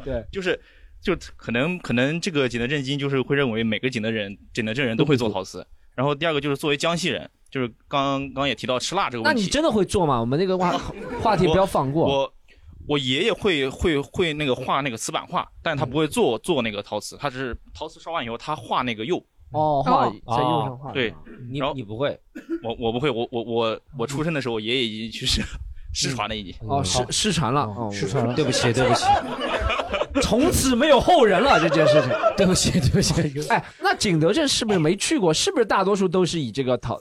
[0.05, 0.59] 对，就是
[1.07, 5.65] 就可能可能这个景德镇金就是会认为每个景德人景德镇人都会做陶瓷。
[5.95, 9.41] 然后第二个就是作为江西人，就是刚刚刚也提到吃辣这个问题。
[9.41, 10.19] 那你真的会做吗？
[10.19, 10.77] 我们那个话
[11.23, 12.09] 话题不要放过。
[12.09, 12.35] 我
[12.89, 19.25] 我爷爷会会会那个画那个瓷板画，但他不会做做那个陶瓷，他只是陶瓷烧完以后他画那个釉。
[19.53, 20.91] 哦，画哦在釉上画。
[20.91, 21.15] 对，
[21.49, 22.19] 你你不会？
[22.65, 25.47] 我我不会，我我我我出生的时候，我爷爷已经去世了，
[25.95, 26.53] 失传了已经。
[26.69, 29.05] 哦，失失传了，哦，失传了对不起，对不起，
[30.23, 32.11] 从此没有后人了 这件事情。
[32.37, 33.15] 对不起，对不起。
[33.49, 35.33] 哎，那景德镇是不是没去过？
[35.33, 36.99] 是不是大多数都是以这个陶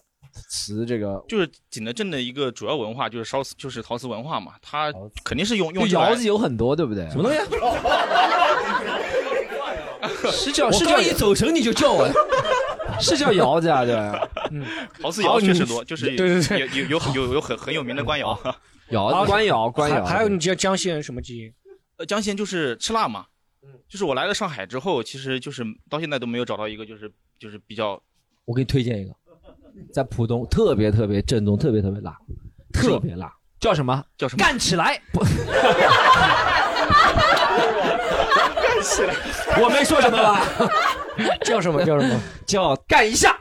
[0.49, 1.23] 瓷这个？
[1.27, 4.91] 就是景德镇的一个主要文化就是烧瓷，就是陶瓷文化嘛，它
[5.23, 7.09] 肯定是用用窑子有很多，对不对？
[7.09, 7.39] 什么东西？
[10.31, 12.07] 是叫是叫一走神你就叫我，
[12.99, 13.83] 是叫窑子啊？
[13.85, 13.95] 对，
[15.01, 18.37] 陶瓷窑确实多，就是对对对有有有有有很很有名的官窑。
[18.89, 20.05] 窑子官窑官窑。
[20.05, 21.51] 还还有你江江西人什么基因？
[21.97, 23.25] 呃，江西人就是吃辣嘛，
[23.87, 28.01] 就是我来了上海之后，其实就是到现在都没有找到一个就是就是比较
[28.45, 29.13] 我给你推荐一个，
[29.93, 32.17] 在浦东特别特别正宗，特别特别辣，
[32.73, 33.33] 特别辣。
[33.59, 34.03] 叫什么？
[34.17, 34.43] 叫什么？
[34.43, 35.01] 干起来！
[35.11, 35.21] 不，
[39.61, 40.45] 我没说什么吧？
[41.43, 42.19] 叫什么叫什么？
[42.45, 43.35] 叫干一下！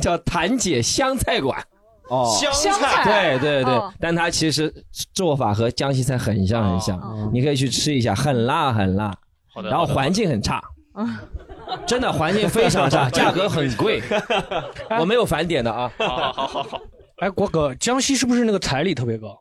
[0.00, 1.62] 叫谭姐湘菜馆。
[2.10, 4.72] 哦，香菜对对对哦，但它其实
[5.14, 7.00] 做法和江西菜很像很像，
[7.32, 9.14] 你可以去吃一下，很辣很辣，
[9.54, 9.70] 好的。
[9.70, 10.60] 然后环境很差，
[11.86, 14.02] 真的环境非常差， 价格很贵，
[14.98, 15.90] 我没有返点的啊。
[15.98, 16.80] 好好好好好。
[17.18, 19.38] 哎，郭哥，江西是不是那个彩礼特别高？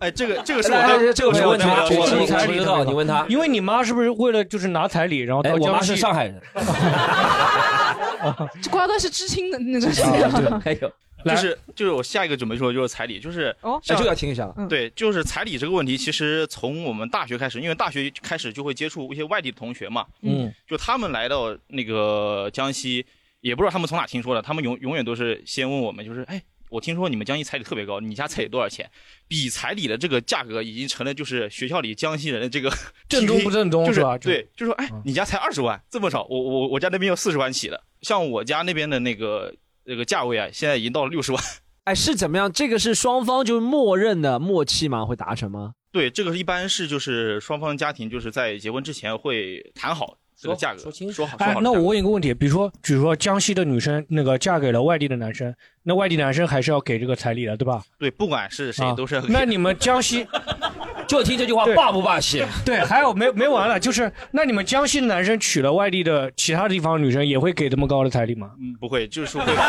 [0.00, 0.70] 哎，这个这个是
[1.14, 3.24] 这个没问题我我我这个我不知道，彩礼特别高你问他。
[3.28, 5.94] 因为你妈是不是为了就是拿彩礼，然后哎，我妈到江西？
[5.94, 6.40] 是上海人，
[8.62, 10.90] 这瓜哥是知青的那个是对，还有
[11.24, 13.80] 就是就是我下一个准备说的就是彩礼，就是哦。
[13.86, 14.66] 哎，这个要听一下了。
[14.68, 23.04] 对，就是彩礼这个问题，其实从我们大学开始，因为大学开始就会接触一些外地的同学嘛，嗯，就他们来到那个江西，
[23.40, 28.90] 也不知道他们从哪听说的，他们永永远都是先问我们，就是哎，我听说你们江西彩礼特别高，你家彩礼多少钱？
[29.28, 32.70] 比彩礼的这个价格已经成了就是学校里江西人的这个
[33.08, 34.18] 正宗不正宗就是吧？
[34.18, 39.54] 就对，就说哎，你家才二十万，这么少，我我我家那边有四十万起的，像我家那边的那个
[39.92, 41.42] 那个价位啊，现在已经到了六十万。
[41.84, 42.50] 哎，是怎么样？
[42.50, 45.04] 这个是双方就默认的默契吗？
[45.04, 45.72] 会达成吗？
[45.90, 57.82] 对，这个一般是就是双方家庭就是在结婚之前会谈好这个价格，说清楚说好说好，哎那我问一个问题，比如说，比如说江西的女生那个嫁给了外地的男生，那外地男生还是要给这个彩礼的，对吧？
[57.98, 59.22] 对，不管是谁啊都是要。
[59.22, 60.24] 那你们江西
[61.06, 62.42] 就听这句话霸不霸气？
[62.64, 68.50] 对，还有没没完了，就是那你们江西的男生娶了外地的其他地方的女生，也会给这么高的彩礼吗？
[68.60, 69.52] 嗯，不会，就是说会。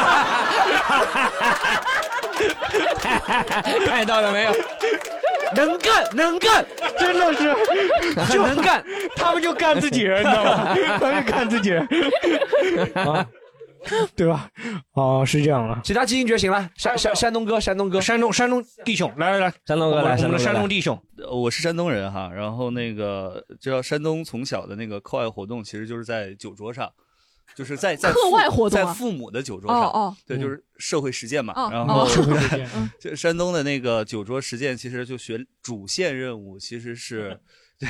[3.86, 4.52] 看到了没有？
[5.56, 6.66] 能干，能干，
[6.98, 7.56] 真的是
[8.34, 8.84] 就能干。
[9.16, 10.76] 他们就干自己人，你知道吗？
[11.00, 11.86] 他们就干自己人，
[12.96, 13.26] 啊，
[14.16, 14.50] 对吧？
[14.94, 15.82] 哦，是这样啊。
[15.84, 26.92] 其他基因觉醒了，山山山东哥，山东哥，山东山东弟兄，来来来，山东哥来，我们的山东弟兄，呃我是山东人哈，然后那个知道山东从小的那个课外活动，其实就是在酒桌上，
[27.56, 31.54] 就是在在课父外活动啊在父母的酒桌上，哦哦对，就是社会实践嘛。
[31.56, 32.70] 哦然后哦社会实践
[33.00, 37.40] 就山东的那个酒桌实践，其实就学主线任务，其实是。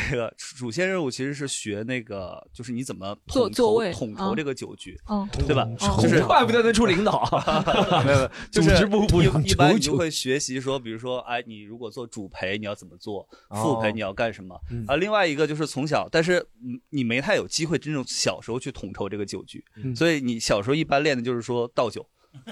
[0.10, 5.68] 这个主线任务其实是学那个，就是你怎么座统筹座位嗯统筹这个酒局，嗯对吧？
[5.82, 7.24] 哦就是怪不得能出领导。
[8.06, 13.28] 没有，没有 就是一长一般你就会学习说，比如说，哎，你如果做主陪，你要怎么做？
[13.50, 14.60] 哦副陪你要干什么？
[14.72, 22.08] 嗯啊，另外一个就是从小，但是嗯你没太有机会真正小时候去统筹这个酒局，嗯所以你小时候一般练的就是说倒酒、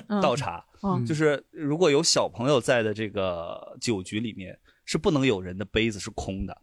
[0.07, 6.57] 嗯倒茶，嗯就是如果有小朋友在的这个酒局里面，是不能有人的杯子是空的。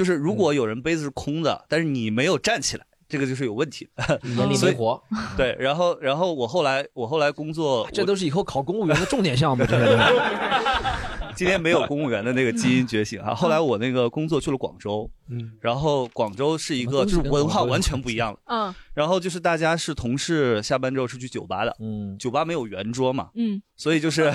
[0.00, 4.98] 就是如果有人杯子是空的，但是你没有站起来，这个就是有问题的，眼里没活。
[5.36, 9.62] 对，然后然后我后来我后来工作，这都是以后考公务员的重点项目。
[11.40, 13.32] 今天没有公务员的那个基因觉醒啊。
[13.34, 18.38] 后来我那个工作去了广州，嗯，然后广州是一个就是文化完全不一样了。
[18.44, 24.30] 嗯然后就是大家是同事下班之后是去酒吧的，嗯，酒吧没有圆桌嘛，嗯，所以就是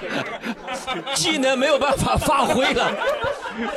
[1.16, 2.92] 技能没有办法发挥了，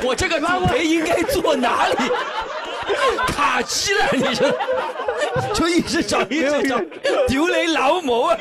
[0.04, 1.96] 我这个主培应该坐哪里？
[3.28, 4.50] 卡机了，你这
[5.54, 6.78] 就一直找一直 找，
[7.28, 8.38] 丢雷老母啊！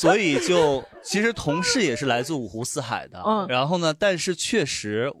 [0.00, 5.12] 所以就其实同事也是来自五湖四海的，嗯然后呢，但是确实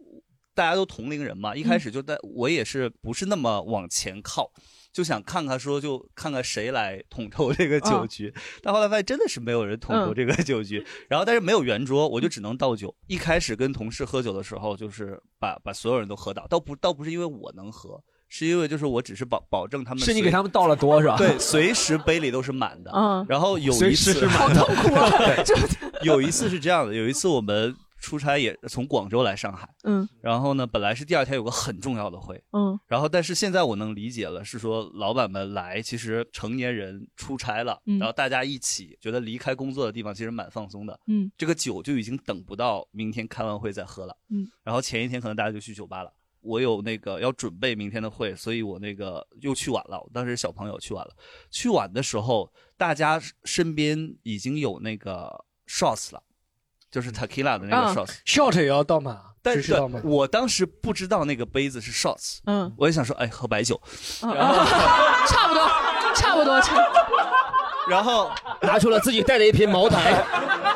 [0.54, 4.50] 大家都同龄人嘛，一开始就带我也是不是那么往前靠。
[4.92, 8.32] 就想看看说，就看看谁来统筹这个酒局，
[8.62, 12.94] 但后来发现真的是没有人统筹嗯这个酒局，然后但是没有圆桌，我就只能倒酒。
[13.06, 21.16] 一开始跟同事喝酒的时候，就是把把所有人都喝倒，倒不倒不是因为我能喝，是因为就是我只是保保证他们是你给他们倒了多是吧？
[21.16, 22.90] 对，随时杯里都是满的。
[22.92, 25.44] 嗯然后有一次 好痛苦啊对
[26.02, 46.12] 有一次是这样的，有一次我们出差也从广州来上海，嗯然后呢，本来是第二天有个很重要的会，嗯然后但是现在我能理解了，是说老板们来，其实成年人出差了，嗯然后大家一起觉得离开工作的地方其实蛮放松的，嗯这个酒就已经等不到明天开完会再喝了，嗯，然后前一天可能大家就去酒吧了。
[46.40, 50.00] 我有那个要准备明天的会，所以我那个又去晚了。
[50.00, 51.12] 我当时小朋友去晚了，
[51.50, 56.22] 去晚的时候，大家身边已经有那个 shots 了，
[56.90, 58.16] 就是 tequila 的那个啊 shots。
[58.24, 59.74] shot 也要倒满，但是？
[60.04, 63.80] 我当时不知道那个杯子是 shots，嗯，我也想说，哎，喝白酒，
[64.22, 64.54] 嗯然后
[65.28, 65.66] 差不多，
[66.14, 66.76] 差不多，差。
[67.88, 68.30] 然后
[68.60, 70.22] 拿出了自己带的一瓶茅台，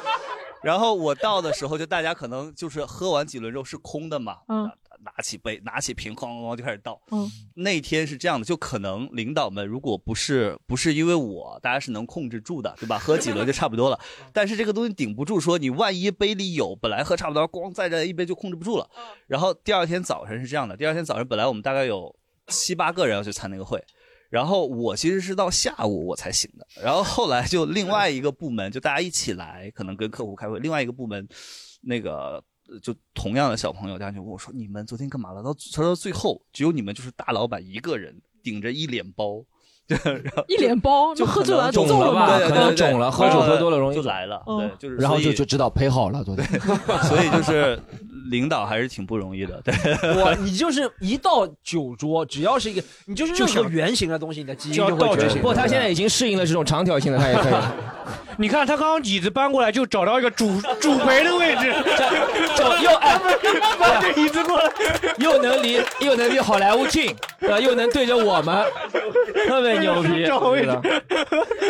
[0.62, 4.70] 然后我倒的时候，就大家可能就是喝完几轮之后是空的嘛，嗯
[5.04, 7.00] 拿起杯，拿起瓶，哐哐哐就开始倒。
[7.10, 12.98] 嗯，那天是这样的，就可能领导们如果不是不是因为我，大家是能控制住的，对吧？
[12.98, 13.98] 喝几轮就差不多了。
[14.32, 18.88] 但是这个东西顶不住，说你万一杯里有，本来喝差不多，咣再来一杯就控制不住了。
[19.26, 22.14] 然后第二天早晨是这样的，第二天早晨本来我们大概有
[22.48, 23.82] 七八个人要去参那个会。
[24.30, 31.28] 然后我其实是到下午我才醒的，然后后来就另外一个部门就大家一起来，可能跟客户开会，另外一个部门
[31.82, 32.44] 那个呃
[32.80, 35.42] 就同样的小朋友，大家就问我说你们昨天干嘛了？
[35.42, 39.44] 到说到最后只有你们就是大老板一个人顶着一脸包，
[40.48, 46.46] 一脸包，就喝醉了肿揍了吧可能肿了喝酒喝多了容易就来了，嗯对，就是然后就就知道陪好了，昨天。
[47.02, 47.78] 所以就是
[48.30, 49.74] 领导还是挺不容易的，对。
[50.22, 55.38] 我， 你就是一到酒桌，只要是一个，你就是任何圆形的东西，你的基因就会觉醒。
[55.40, 57.54] 不过他现在已经适应了这种长条形的，他也可以。
[58.38, 61.72] 你看他刚刚椅子搬过来，就找到一个主主陪的位置，
[62.56, 63.20] 找又哎，
[63.78, 64.72] 搬着椅子过来，
[65.18, 67.60] 又能离又能离好莱坞近，对吧？
[67.60, 68.64] 又能对着我们，
[69.46, 70.26] 特别牛逼。
[70.26, 71.04] 找位置是的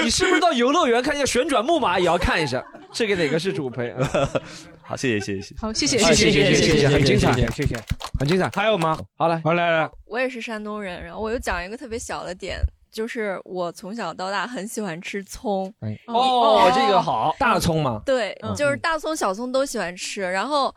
[0.02, 3.94] 你是不是到游乐园看一下旋转木马也要看一下， 这个哪个是主陪？
[4.82, 5.54] 好，谢谢谢谢谢谢。
[5.60, 7.76] 好，谢谢谢谢谢谢谢谢，很精彩，谢谢，
[8.18, 8.50] 很精彩。
[8.50, 8.98] 还有吗？
[9.16, 12.58] 好来，好来来，我也是山东人，然后我又讲一个特别小的点，
[12.90, 15.72] 就是我从小到大很喜欢吃葱。
[15.80, 20.74] 哎哦，这个好，大葱嘛，对，嗯就是大葱、小葱都喜欢吃，然后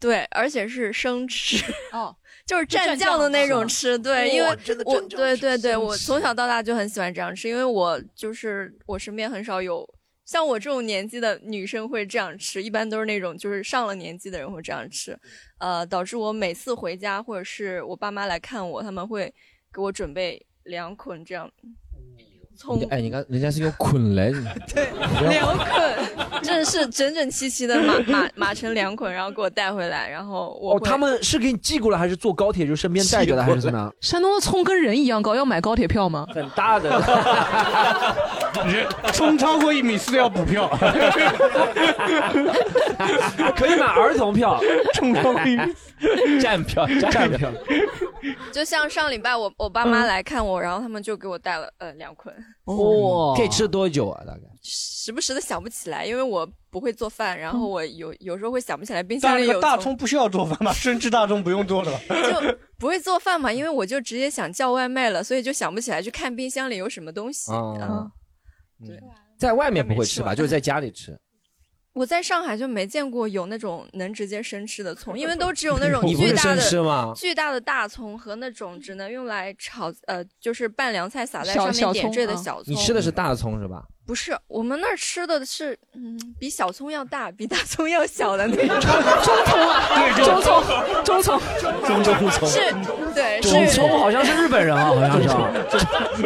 [0.00, 1.62] 对，而且是生吃。
[1.92, 2.14] 哦，
[2.48, 4.48] 就是蘸蘸酱酱的那种吃，对，因为
[4.86, 9.86] 我对对对，我从小到大就很喜欢这样吃，因为我就是我身边很少有
[10.24, 15.14] 像我这种年纪的女生会这样吃，一般都是那种就是上了年纪的人会这样吃，
[15.58, 19.30] 呃，导致我每次回家或者是我爸妈来看我，他们会
[19.70, 21.50] 给我准备两捆这样
[22.58, 24.42] 葱，哎，你看人家是用捆来的，
[24.74, 24.88] 对，
[25.28, 25.66] 两捆，
[26.42, 33.94] 真的是整整齐齐的码码码成两捆，然后给我带回来，然后我哦，他们是给你寄过来，还是坐高铁就身边带着的，还是怎么样？
[34.00, 36.26] 山东的葱跟人一样高，要买高铁票吗？
[36.34, 36.90] 很大的，
[38.66, 40.68] 人葱超过一米四要补票，
[43.56, 44.60] 可以买儿童票，
[44.94, 47.50] 葱超过一米站票站票。
[48.52, 54.24] 就像上礼拜我我爸妈来看我，然后他们就给我带了呃两捆，哇，可以吃多久啊？
[54.26, 60.72] 大概时不时的想不起来，因为我不会做饭，然后我有有时候会想不起来冰箱里有个大葱不需要做饭吧？
[60.76, 61.98] 生吃大葱不用做了吧？
[62.08, 67.50] 就不会做饭嘛，因为我就直接想叫外卖了，所以就想不起来去看冰箱里有什么东西。
[67.52, 68.10] 啊
[68.80, 69.00] 嗯，对，
[69.38, 70.34] 在外面不会吃吧？
[70.34, 71.18] 就是在家里吃。
[71.98, 82.72] 我在上海就没见过有那种能直接生吃的葱，因为都只有那种你不是巨大生吃吗的巨大的大葱和那种只能用来炒呃就是拌凉菜撒在上面点小葱啊缀的小葱。
[82.72, 83.82] 你吃的是大葱是吧？
[84.08, 88.66] 不是，我们那儿吃的是，嗯，比小葱要大，比大葱要小的那种。
[88.80, 90.64] 中葱啊，对中葱，
[91.04, 91.38] 中葱，
[91.86, 92.58] 中中葱是，
[93.14, 95.52] 对，中是葱好像是日本人啊，好像是啊。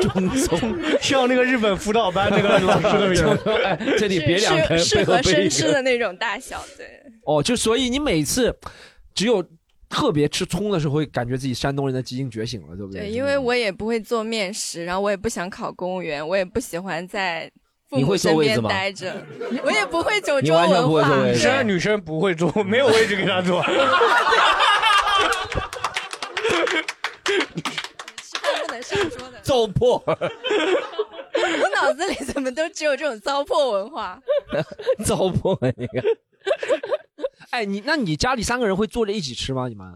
[0.01, 3.51] 中葱像那个日本辅导班那个老师的名字。
[3.65, 5.51] 哎，这里别两根，适适合生。
[5.51, 6.87] 吃的那种大小，对。
[7.25, 8.57] 哦，就所以你每次
[9.13, 9.45] 只有
[9.89, 13.01] 特别吃葱的时候，会感觉自己山东人的基因觉醒了，对不对？
[13.01, 17.62] 对，因为我也不会做面食，然后我也不想考公务员，我也不喜欢在父
[17.95, 19.13] 你母身边会做位子吗待着，
[19.65, 21.11] 我也不会九你州完全不会文化。
[21.15, 23.63] 做位子现在女生不会做， 没有位置给她坐。
[23.63, 23.71] 吃
[28.41, 34.19] 饭不能上桌的，糟粕，我脑子里怎么都只有这种糟粕文化？
[35.05, 36.03] 糟粕，你看。
[37.51, 39.69] 哎，你那你家里三个人会坐着一起吃吗？
[39.69, 39.87] 你们？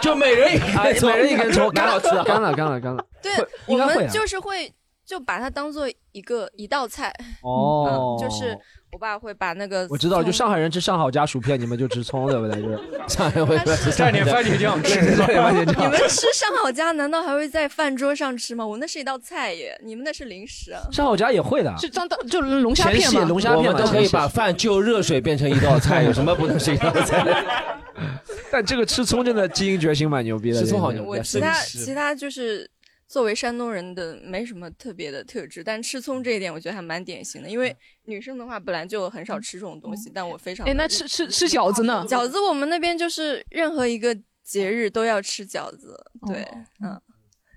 [0.00, 2.22] 就每人一哎根葱，每人一根葱，干了吃啊。
[2.22, 3.04] 干了，干了，干了。
[3.20, 4.72] 对会，我们就是会
[5.06, 7.12] 就把它当做一个一道菜。
[7.42, 8.58] 哦嗯，就是
[8.92, 12.60] 我爸会把那个我知道，就上海人吃上好家薯片，你们就吃葱，对不对？
[12.60, 12.78] 就是
[13.08, 15.84] 上海会蘸点番茄酱吃对番茄酱。
[15.84, 18.66] 你们吃上好佳难道还会在饭桌上吃吗？
[18.66, 20.82] 我那是一道菜耶，你们那是零食啊。
[20.90, 27.24] 上好家也会的，是张当就龙虾片嘛，龙虾我片都可以把饭就热水变成一道菜，有什么不能是一道菜？
[28.50, 30.60] 但这个吃葱真的基因决心蛮牛逼的。
[30.60, 32.68] 吃葱好这个牛逼我其他其他就是
[33.08, 37.48] 作为山东人的没什么特别的特质，但吃葱这一点我觉得还蛮典型的。
[37.48, 42.04] 因为女生的话本来就很少吃这种东西，但我非常哎，那吃吃吃饺子呢？
[42.08, 45.96] 饺子我们那边就是任何一个节日都要吃饺子，
[46.26, 47.00] 对，哦嗯，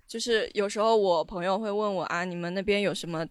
[0.07, 3.25] 就是有时候我朋友会问我啊，你们那边有什么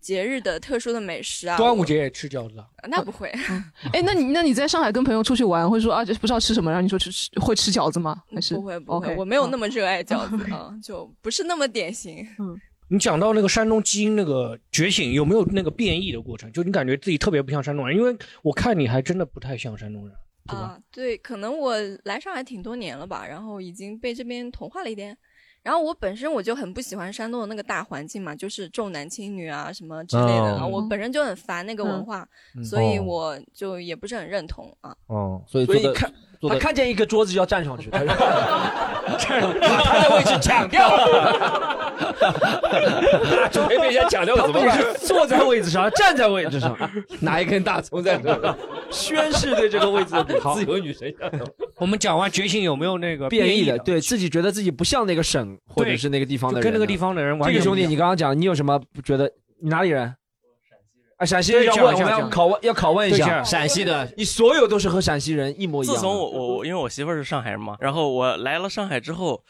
[0.00, 1.56] 节日的特殊的美食啊？
[1.56, 2.66] 端午节也吃饺子啊？
[2.88, 3.28] 那不会，
[3.92, 8.22] 哎，那你那你在上海跟朋友出去玩，会说啊，这不知道吃什么，然后你说吃吃会吃饺子吗？
[8.34, 12.26] 还是不会不会我没有那嗯么热爱饺子啊， 就不是那么典型。
[12.38, 12.56] 嗯
[12.88, 16.50] 你讲到那个山东基因那个觉醒，有没有那个变异的过程？
[16.52, 20.16] 就你感觉自己特别不像山东人，因为我看你还真的不太像山东人，
[20.46, 20.60] 对吧？
[20.60, 21.74] 啊，对，可能我
[22.04, 25.18] 来上海挺多年了吧，然后已经被这边同化了一点。
[25.66, 32.24] 然后我本身我就很不喜欢山东的那个大环境嘛，就是重男轻女啊什么之类的，我本身就很烦那个文化，
[32.56, 32.64] 嗯。
[32.64, 33.02] 所以哦。
[33.02, 34.94] 我就也不是很认同啊。
[35.08, 36.08] 哦，所以所以看
[36.48, 38.14] 他看见一个桌子就要站上去，他就把
[39.82, 41.90] 他的位置抢掉了，
[43.50, 44.78] 就没被人家抢掉怎么办？
[44.78, 46.78] 是坐在位置上，站在位置上，
[47.18, 48.56] 拿一根大葱在这，
[48.92, 50.54] 宣誓对这个位置的好。
[50.60, 51.28] 自由女神像。
[51.78, 59.30] 我们讲完觉醒有没有那个变异的，对自己觉得自己不像那个省或者是那个地方的人跟那个地方的人完这个兄弟，你刚刚讲，你有什么不觉得？
[59.62, 60.14] 你哪里人？
[61.18, 63.42] 啊，陕西人要问，我们要拷问，要拷问一下。
[63.42, 65.98] 陕西的，你所有都是和陕西人一模一样的。
[65.98, 69.42] 自从我我我因为我媳妇儿是上海人嘛，然后我来了上海之后，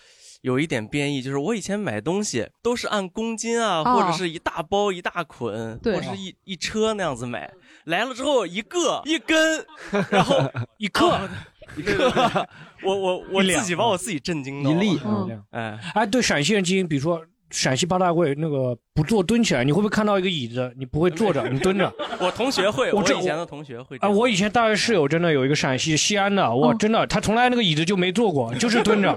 [0.43, 3.95] 有一点变异，就是我以前买东西都是按公斤啊，哦。
[3.95, 7.53] 或者是一大包一大捆，或者是一一车那样子买，
[7.87, 9.64] 来了之后一个一根，
[10.11, 10.37] 然后
[10.79, 11.29] 一克
[12.83, 15.43] 我我我自己把我自己震惊到了，一粒，嗯。
[15.51, 21.93] 哎，哎，对陕西人基因，比如说陕西八大会那个不坐蹲起来，你会不会看到一个椅子，你不会坐着，你蹲着？
[22.21, 29.17] 我同学会，我以前的同学会这啊，样我以前大学室友真的有一个陕西西安的，哇，真的，他从来那个椅子就没坐过，就是蹲着，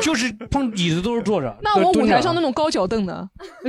[0.00, 1.56] 就是碰椅子都是坐着。
[1.62, 3.28] 那我舞对蹲着台上那种高脚凳呢？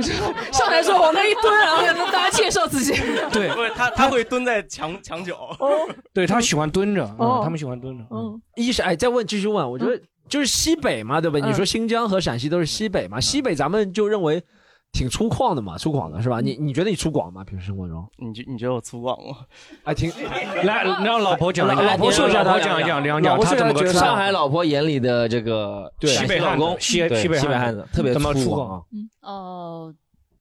[0.52, 2.92] 上来之后往那一蹲，然后让大家介绍自己。
[3.32, 5.56] 对不是他他会蹲在墙墙角，
[6.12, 8.04] 对他喜欢蹲着，哦嗯他们喜欢蹲着。
[8.10, 10.00] 嗯，一是哎，再问继续问，我觉得
[10.30, 11.38] 就是西北嘛，对吧？
[11.42, 14.42] 嗯你说新疆和陕西都是西北嘛，西北咱们就认为
[14.92, 16.40] 挺粗犷的嘛，粗犷的是吧？
[16.40, 17.44] 你你觉得你粗犷吗？
[17.44, 18.08] 平时生活中？
[18.16, 19.38] 你觉你觉得我粗犷吗？
[19.84, 20.10] 还挺
[20.64, 28.82] 来让老婆讲一讲，老婆说一下老婆她讲一讲，讲讲老婆他怎么觉得上海老婆眼里的这个对西北老公，西西北汉子西北汉子特别粗粗犷啊。
[29.20, 29.94] 呃，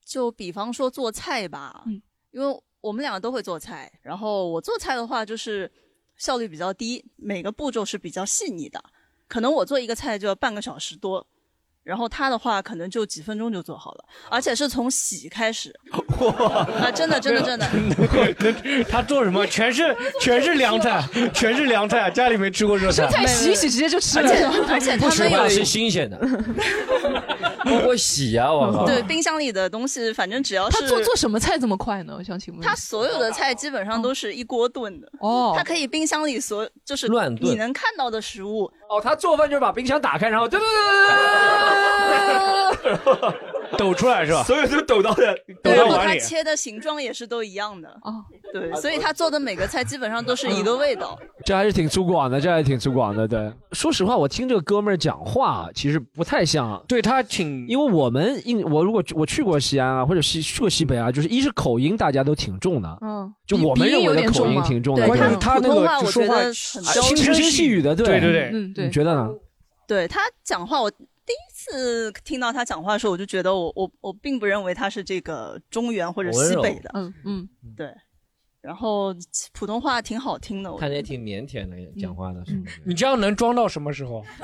[0.06, 5.70] 就比方说做菜吧，嗯因为我们两个都会做菜，然后我做菜的话就是
[6.16, 8.80] 效率比较低，每个步骤是比较细腻的，
[9.30, 11.26] 可能我做一个菜就要半个小时多。
[11.84, 15.74] 然后他的话可能就几分钟就做好了，而且是从洗开始。
[16.82, 17.66] 啊，真的真的真的，
[18.90, 19.46] 他做什么？
[19.48, 21.04] 全是全是凉菜，
[21.34, 23.10] 全是凉菜，家里没吃过热菜。
[23.10, 26.18] 生菜洗一洗直接就吃了而且而且他们有是新鲜的，
[27.64, 28.52] 不会洗啊！
[28.54, 32.16] 我靠，对冰箱里的东西，反正只要是他做做什么菜这么快呢？
[32.18, 32.62] 我想请问。
[32.62, 35.10] 他所有的菜基本上都是一锅炖的。
[35.22, 38.70] 哦，他可以冰箱里所就是乱炖你能看到的食物。
[38.90, 41.69] 哦，他做饭就是把冰箱打开，然后对对对对对对。
[43.78, 44.44] 抖出来是吧？
[44.44, 47.88] 所有都抖到的对，然后它切的形状也是都一样的。
[48.02, 51.18] 哦，对，所以他做的每个菜基本上都是一个味道。
[51.46, 53.28] 这还是挺粗犷的，这还是挺粗犷的。
[53.28, 56.84] 对，说实话，我听这个哥们儿讲话，其实不太像。
[56.88, 65.04] 对他挺，因为我们印我如果我去过西安啊，或者西去过西北啊，就是一是口音大家都挺重的，嗯，就我们认为的口音挺重的。
[65.04, 69.30] 对关键是他那个说话觉得很轻声细语的，对对对嗯对你觉得呢？
[69.88, 70.92] 对他讲话，我
[71.30, 77.94] 第一次听到他讲话的时候，我就觉得我我我并不认为他是这个中原或者西北的，嗯嗯，对。
[78.62, 79.16] 然后
[79.54, 82.58] 普通话挺好听的，看着也挺腼腆的，讲话的时候。
[82.84, 84.22] 你这样能装到什么时候？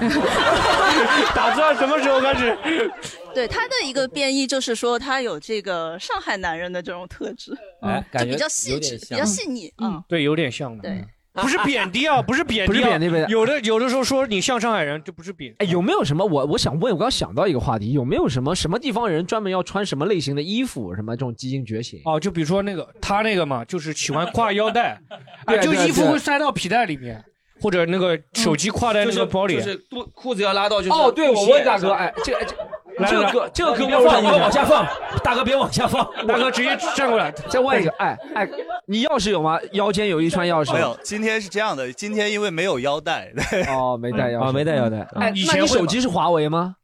[1.35, 2.57] 打算什么时候开始？
[3.35, 10.83] 对他的一个变异就是说他有这个上海男人的这种特质，就哎感觉比较细致，有点像比较细腻，嗯，对，有点像的。
[10.83, 11.05] 对，
[11.41, 15.53] 不是贬低啊，不是贬低啊，不是贬低有的有的时候说你像上海人，这不是贬。
[15.59, 22.01] 哎，有没有什么我我想问，我刚想到一个话题，有没有什么什么地方人专门要穿什么类型的衣服，什么这种基因觉醒？
[22.05, 24.97] 哦，就比如说那个他那个嘛，就是喜欢挎腰带，
[25.61, 27.21] 就衣服会塞到皮带里面，
[27.61, 29.55] 或者那个手机挎在那个包里。
[29.55, 30.91] 就是肚裤子要拉到就是。
[30.91, 32.55] 哦，对，我问大哥，哎，这个这
[32.97, 34.85] 这个来来哥这个哥你别放，往下放，
[35.23, 37.31] 大哥别往下放，大哥直接站过来。
[37.49, 38.49] 再问一个，哎哎，
[38.87, 39.59] 你钥匙有吗？
[39.73, 40.73] 腰间有一串钥匙。
[40.73, 43.31] 没有，今天是这样的，今天因为没有腰带，
[43.67, 46.75] 哦，没带钥匙，哦没带腰带哎，以那你前手机是华为吗？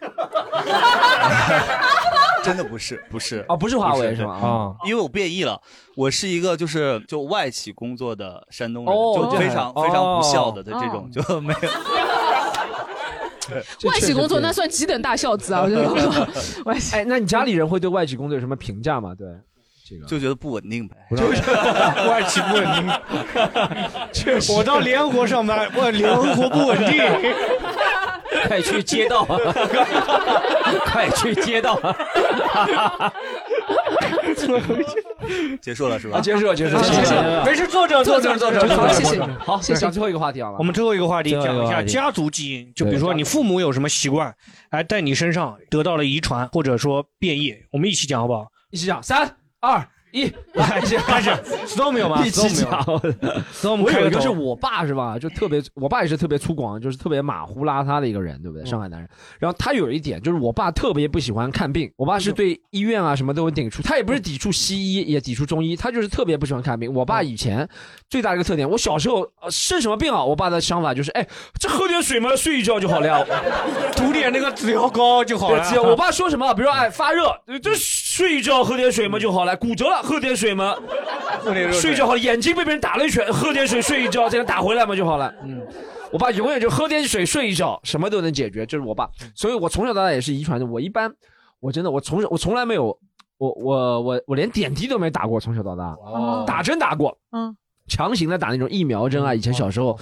[2.44, 5.60] 真的不是，不是啊不是华为是吗啊因为我变异了，
[5.96, 11.58] 我是一个就是就外企工作的山东人，哦就非常非常不孝的哦的这种，就没有。
[13.84, 15.62] 外企工作那算几等大孝子啊！
[15.64, 16.28] 我觉得
[16.64, 16.96] 外企。
[16.96, 19.14] 哎，那你家里人会对外企工作有什么评价吗？
[19.16, 19.26] 对，
[19.88, 20.96] 这个就觉得不稳定呗。
[22.08, 22.90] 外企不稳定，
[24.12, 24.52] 确实。
[24.52, 27.02] 我到联合国上班，我联合国不稳定。
[28.46, 29.24] 快去街道，
[30.84, 31.80] 快去街道。
[35.60, 36.18] 结束了是吧？
[36.18, 37.14] 啊，结束了，结束了，好谢谢
[37.44, 39.20] 没事坐着坐坐着坐着坐好谢谢。
[39.38, 40.58] 好，谢谢讲最后一个话题好了。
[40.58, 44.32] 我们最后一个话题讲一下家族基因，就比如说你父母有什么习惯，
[44.70, 48.46] 哎，在你身上得到了遗传或者说变异，我们一起讲好不好？
[48.70, 49.26] 一起讲，三
[49.60, 51.30] 二一，来，开始。
[51.66, 52.82] Storm 有吗 一起讲。
[53.52, 55.18] ？Storm 我有一个是我爸是吧？
[55.18, 58.64] 就特别，我爸也是特别粗犷，就是特别马虎邋遢的一个人，对不对？
[58.64, 59.08] 上海男人。
[59.38, 61.92] 然后他有一点就是，我爸特别不喜欢看病。
[61.96, 66.90] 我爸是对医院啊什么都有抵触，他也不是抵触西医，也抵触中医，他就是特别不喜欢看病。
[66.94, 67.68] 我爸以前
[68.08, 71.26] 最大的一个特点，我小时候呃生什么病啊，我爸的想法就是，哎，
[71.60, 73.22] 这喝点水嘛，睡一觉就好了呀，
[73.94, 77.74] 涂点那个止药膏就好了我爸说什么，比如说哎发热，呃这
[78.18, 80.74] 睡一觉喝点水嘛就好了，骨折了喝点水嘛，
[81.38, 85.32] 喝点热水睡一觉好了，眼睛被别人打了一拳，喝点水睡一觉，这样打回来嘛就好了。
[85.44, 85.62] 嗯，
[86.10, 89.08] 我爸永远就喝点水睡一觉，什么都能解决，就是我爸。
[89.36, 90.66] 所以我从小到大也是遗传的。
[90.66, 91.14] 我一般，
[91.60, 92.86] 我真的我从小我从来没有，
[93.36, 97.56] 我我我我连点滴都没打过，从小到大，哦打针打过，嗯，
[97.86, 99.96] 强行的打那种疫苗针啊，以前小时候。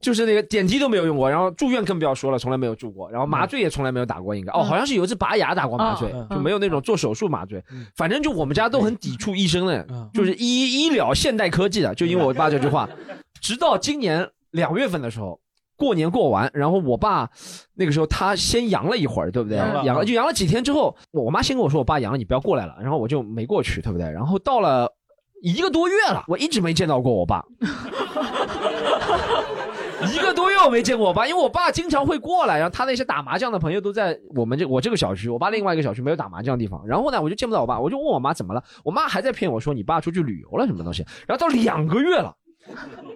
[0.00, 7.62] 就是那个点滴都没有用过，然后住院更不要说了，从来没有住过，然后麻醉也从来没有打过，应该哦，好像是有一次拔牙打过麻醉，嗯就没有那种做手术麻醉。
[7.96, 12.88] 反正就我们家都很抵触医生的，就是医医疗现代科技的，就因为我爸这句话，
[13.40, 15.40] 直到今年两月份的时候。
[15.76, 17.28] 过年过完，然后我爸
[17.74, 19.58] 那个时候他先阳了一会儿，对不对？
[19.58, 24.08] 阳了就阳了几天之后，我我妈先跟我说我爸阳了，你不要过来了，然后我就没过去，对不对？
[24.08, 24.88] 然后到了
[25.42, 27.44] 一个多月了，我一直没见到过我爸。
[30.12, 36.84] 一个多月我没见过我爸，因为我爸经常会过来，然后他那些打麻将的朋友都在我们这我这个小区，我爸另外一个小区没有打麻将的地方。
[36.86, 41.04] 然后呢，我就见不到我爸，我就问我妈怎么了，我妈还在骗我说你爸出去旅游了什么东西。
[41.26, 42.34] 然后到两个月了，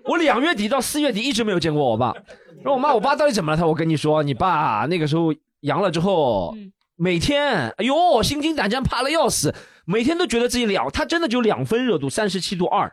[0.04, 2.12] 我两月底到四月底一直没有见过我爸。
[2.56, 3.58] 然后我妈，我爸到底怎么了？
[3.58, 6.54] 他我跟你说，你爸那个时候阳了之后，
[6.96, 12.92] 每天哎呦心惊胆战，怕的要死，每天都觉得自己两，他真的就两分热度，三十七度二。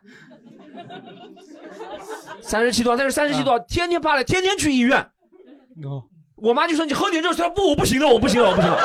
[2.48, 5.10] 三十七度，但是三十七度，天天怕了，天天去医院。
[6.36, 8.78] 我妈就说你喝点热水，不，我不行了，我不行了，我不行了。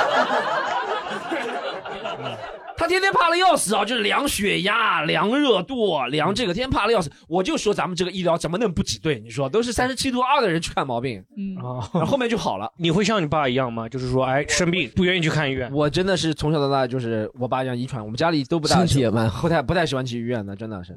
[2.81, 7.13] 他天天怕的要死啊，就是量血压、量热度、量这个，天天怕的要死。
[7.29, 9.21] 我就说咱们这个医疗怎么能不挤兑？
[9.21, 12.73] 你说都是三十七度二的人去看毛病，嗯，然后后面就好了。
[12.79, 13.87] 你会像你爸一样吗？
[13.87, 15.71] 就是说，哎，生病不愿意去看医院。
[15.71, 20.97] 我真的是从小到大就是我爸这样遗传，我们家里都不大身体也蛮不太不太喜欢去医院的，真的是，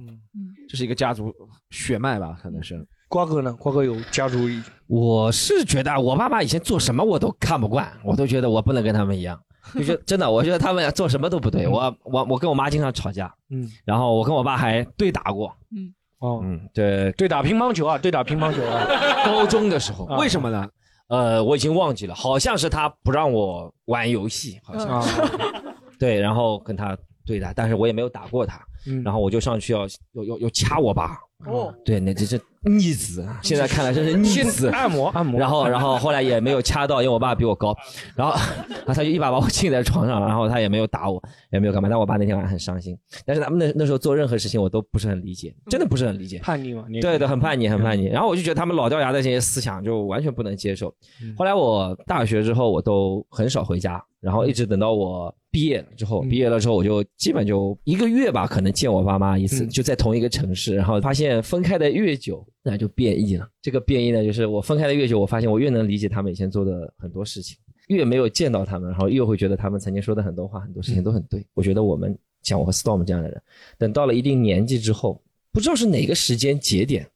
[0.69, 1.33] 这是一个家族
[1.71, 2.81] 血脉吧，可能是。
[3.09, 3.53] 瓜哥呢？
[3.59, 9.37] 瓜哥有家族遗我是觉得我爸妈以前做什么我都看不惯，我都觉得我不能跟他们一样，
[9.75, 11.67] 就是真的，我觉得他们做什么都不对。
[11.67, 18.85] 我我我跟我妈经常吵架，嗯，然后我跟我爸还对打过，嗯，哦，嗯，对，对打乒乓球啊，对打乒乓球啊。
[19.25, 20.67] 高中的时候，啊为什么呢？
[21.07, 25.21] 呃，我已经忘记了，好像是他不让我玩游戏，好像是。
[25.99, 28.59] 对，然后跟他对打，但是我也没有打过他。
[29.03, 29.81] 然后我就上去要
[30.13, 31.17] 要要要掐我爸。
[31.45, 34.69] 哦，对，那这是逆子，啊现在看来真是逆子。
[34.69, 35.37] 按摩按摩。
[35.37, 37.75] 然后然后后来也没有掐到，因为我爸比我高，
[38.15, 38.33] 然后
[38.69, 41.21] 然后他就一把把我浸在床上，然后他也没有打我，
[41.51, 41.89] 也没有干嘛。
[41.89, 42.97] 但我爸那天晚上很伤心。
[43.25, 46.39] 但是他们那那时候做任何事情我都不是很理解，真的不是很理解。
[46.39, 46.85] 叛逆嘛？
[47.01, 48.05] 对对，很叛逆，很叛逆。
[48.05, 50.95] 然后我就觉得他们老掉牙的这些思想就完全不能接受。
[51.37, 60.73] 后来我大学之后我都很少回家，然后一直等到我毕业了之后，毕业了之后我就基本就一个月吧，可能见我爸妈一次，就在同一个城市。
[60.73, 63.47] 然后发现分开的越久，那就变异了。
[63.61, 67.55] 这个变异呢，就是我分开的越久，我发现我越能理解他们以前做的很多事情，
[67.89, 71.45] 越没有见到他们，然后越会觉得他们曾经说的很多话、很多事情都很对。
[71.53, 73.39] 我觉得我们像我和 Storm 这样的人，
[73.77, 77.07] 等到了一定年纪之后，不知道是哪个时间节点，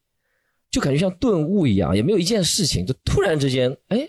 [0.70, 4.08] 就感觉像顿悟一样，也没有一件事情，就突然之间，哎，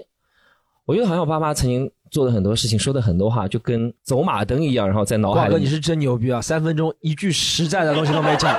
[0.85, 5.51] 我觉得好像我爸妈曾经做的很多事情、说的很多话，就跟走马灯一样，然后在脑海里。
[5.51, 6.41] 瓜哥，你是真牛逼啊！
[6.41, 8.55] 三分钟一句实在的东西都没讲。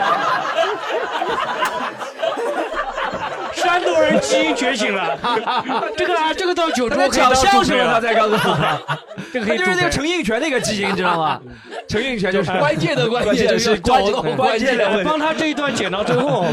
[3.53, 5.17] 山东人基因觉醒了，
[5.95, 8.97] 这个啊，这个到九州他在讲相声了，他才告诉我，
[9.31, 11.41] 这个可以就是那个陈印泉那个基因，知道吗？
[11.87, 16.45] 陈印泉就是关键的关键是关搞懂关键的帮他这一段剪到最后，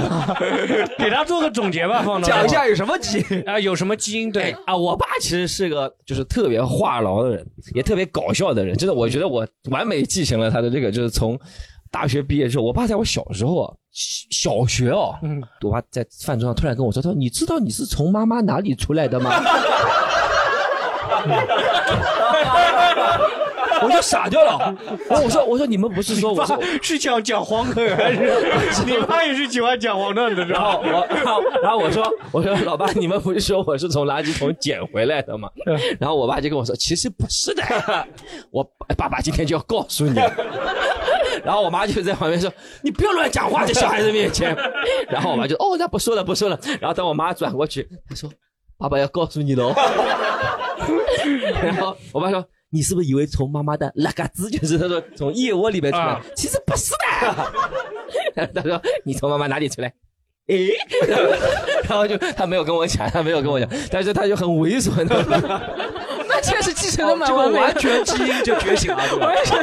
[0.99, 3.59] 给他做个总结吧，放到讲一下有什么基因啊？
[3.59, 4.31] 有什么基因？
[4.33, 8.77] 对啊，我爸其实是个就是特别话痨的人，也特别搞笑的人。
[8.77, 11.39] 真的，我觉得我完美继承了他的这个，就是从
[11.91, 19.31] 大学毕业之后，我爸在我小时候啊，小小学哦，嗯，我爸在饭桌上突然跟我说：“他说你知道你是从妈妈哪里出来的吗？”
[23.83, 24.75] 我就傻掉了。
[25.09, 30.45] 然后我说：“我说你们不是说我是是讲讲黄段还是 你妈也是喜欢讲黄段的？
[30.45, 35.49] 然后我，然后然后我说，我说老爸，你们不是说我是从垃圾桶捡回来的吗？
[35.99, 37.63] 然后我爸就跟我说，其实不是的，
[38.51, 38.63] 我
[38.97, 40.21] 爸爸今天就要告诉你。
[41.47, 44.55] 然后我妈就在旁边说，你不要乱讲话，在小孩子面前。
[45.09, 46.59] 然后我妈就哦，那不说了，不说了。
[46.81, 48.29] 然后等我妈转过去，她说，
[48.77, 49.73] 爸爸要告诉你喽。
[51.63, 52.45] 然后我爸说。
[52.69, 56.05] 你是不是以为从妈妈的那个子就是他说从腋窝里面出来？
[56.05, 56.91] 啊其实不是
[58.35, 58.45] 的。
[58.53, 59.95] 他说你从妈妈哪里出来？
[60.49, 60.73] 诶，
[61.89, 65.63] 然后就他没有跟我讲，他没有跟我讲，但是他就很猥琐，你知道吗？
[66.37, 69.55] 那确实继承的蛮这个完美的，完全基因就觉醒了，对吧我也是。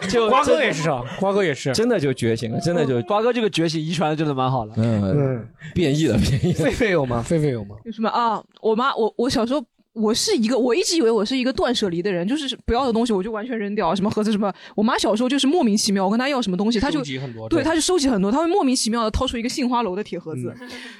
[0.08, 4.72] 就瓜哥也是啊，瓜哥也是，真的就觉醒了，真的就瓜哥这个觉醒遗传的真的蛮好的。
[4.76, 6.70] 嗯，变异了，变异了。
[6.70, 7.24] 狒狒有吗？
[7.26, 7.76] 狒狒有吗？
[7.84, 8.42] 有什么啊？
[8.60, 9.64] 我妈，我我小时候。
[9.98, 14.52] 我是一个，我一直以为我是一个断舍离的人，就是不要的东西我就完全扔掉，什么盒子什么。
[14.76, 17.02] 我妈小时候就是莫名其妙，我跟她要什么东西，她就
[17.50, 20.54] 对，她就收集很多，她会莫名其妙的掏出一个杏花楼的铁盒子，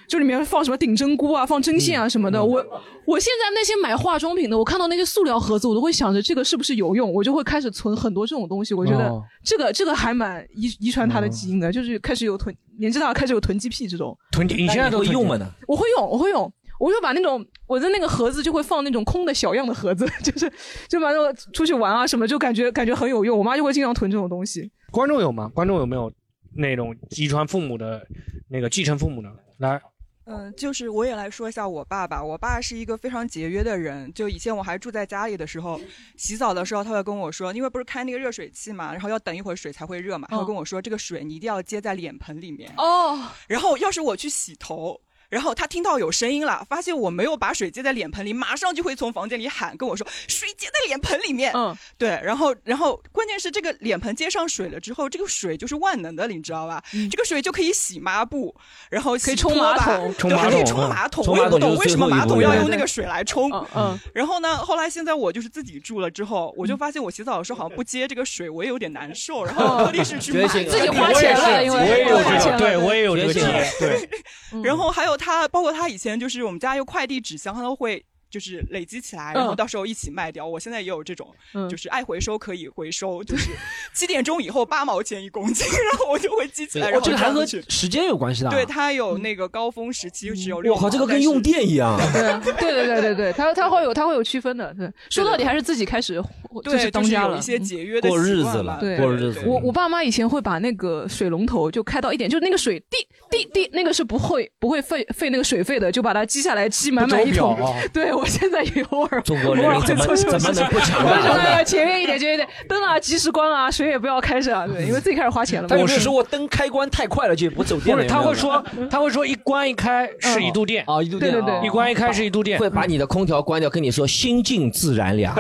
[0.09, 2.45] 就里面放什么顶针菇啊，放针线啊什么的。
[2.45, 2.65] 我
[3.07, 8.75] 我现在那些买化妆品的，我看到那些塑料盒子，我都会想着这个是不是有用，我就会开始存很多这种东西。
[8.75, 14.17] 我觉得哦这个这个还蛮遗遗传她的基因的，就是开始有囤，年纪大了开始有囤积癖这种。
[14.33, 15.37] 囤积，你现在都会用吗？
[15.37, 15.47] 呢？
[15.67, 20.51] 我会用，我会用，我就把那种我的那个盒子就会放那种空的小样的盒子， 就是
[20.89, 23.39] 就把那个出去玩啊什么，就感觉感觉很有用。
[23.39, 24.71] 我妈就会经常囤这种东西。
[24.91, 25.51] 观众有吗？
[25.55, 26.13] 观众有没有
[26.57, 28.07] 那种遗传父母的
[28.49, 29.29] 那个继承父母的？
[29.59, 29.81] 来，
[30.25, 32.23] 嗯，就是我也来说一下我爸爸。
[32.23, 34.13] 我爸是一个非常节约的人。
[34.15, 35.81] 就以前我还住在家里的时候，
[36.17, 42.73] 洗澡的时候他会跟我说，因为不是开那个热水器嘛，然后要等一会儿水才会热嘛，他会跟我说这个水你一定要接在脸盆里面。
[42.77, 43.19] 哦，
[43.49, 45.01] 然后要是我去洗头。
[45.29, 52.09] 然后他听到有声音了，发现我没有把水接在脸盆里，马上就会从房间里喊跟我说：“水接在脸盆里面。”嗯，对。
[52.23, 56.83] 然后，然后关键是这个脸盆接上水了之后，这个水就是万能的，你知道吧？
[57.11, 58.55] 这个水就可以洗抹布，
[58.91, 61.39] 然后洗可以冲马桶对，还可以冲马桶嗯冲马桶。
[61.39, 63.51] 我也不懂为什么马桶要用那个水来冲。
[63.53, 64.01] 嗯嗯。
[64.15, 73.33] 然后呢，后来现在我就是自己住了之后，我就发现我洗澡的时候好像不接这个水，我也有点难受，然后特地是去买自己花钱了，因为我也有这个，钱对我也有这个
[73.79, 74.09] 对，
[74.65, 80.47] 然后还有他，包括他以前就是我们家有快递纸箱，他都会就是累积起来，然后嗯到时候一起卖掉。
[80.47, 83.51] 我现在也有这种，嗯就是爱回收可以回收，就是
[83.95, 87.45] 七点钟以后八毛钱一公斤， 然后我就会积起来，然哦，后这个还和。
[87.69, 88.55] 时间有关系的啊。
[88.55, 90.77] 对，它有那个高峰时期只有六毛。
[90.77, 91.97] 我靠，这个跟用电一样。
[92.13, 94.75] 对啊对对对对对，它它会有它会有区分的。
[94.75, 96.23] 对，说到底还是自己开始
[96.63, 97.61] 就对，是当家了就是有一。
[97.61, 99.43] 些节约的过日习惯吧子了，对过日子。
[99.47, 102.99] 我我爸妈以前会把那个水龙头就开到一点，就那个水滴
[103.31, 107.57] 滴滴，那个是不会不会费费那个水费的，就把它积下来，积满满一桶。
[107.93, 115.77] 对我现在也偶尔中国人民怎么偶尔会做这种怎么能不强我大觉得要节约一点，前面一点，灯啊及时关啊，水也不要开着啊，对，因为自己开始花钱了嘛。
[115.79, 118.03] 我是说我灯开关太快了就不走电了。
[118.03, 125.35] 不是，他会说，他会说一关一开是一度电啊，一度电，对对对一关一开是一度电，会把你的空调关掉，跟你说心静自然凉。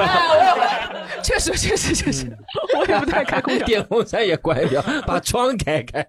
[1.21, 2.27] 确实确实确实，
[2.79, 3.67] 我也不太开空调。
[3.67, 6.07] 电风扇也关掉，把窗开开。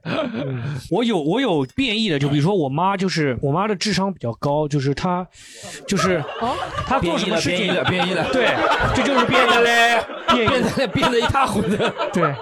[0.92, 5.26] 我有我有变异的，就比如说我妈，就是我妈的智商比较高，就是她，
[5.88, 6.24] 就是
[6.86, 8.48] 她做什么事情，变异了 变异了变异了对，
[8.96, 11.76] 这就是变的嘞，变得变得一塌糊涂。
[12.14, 12.34] 对。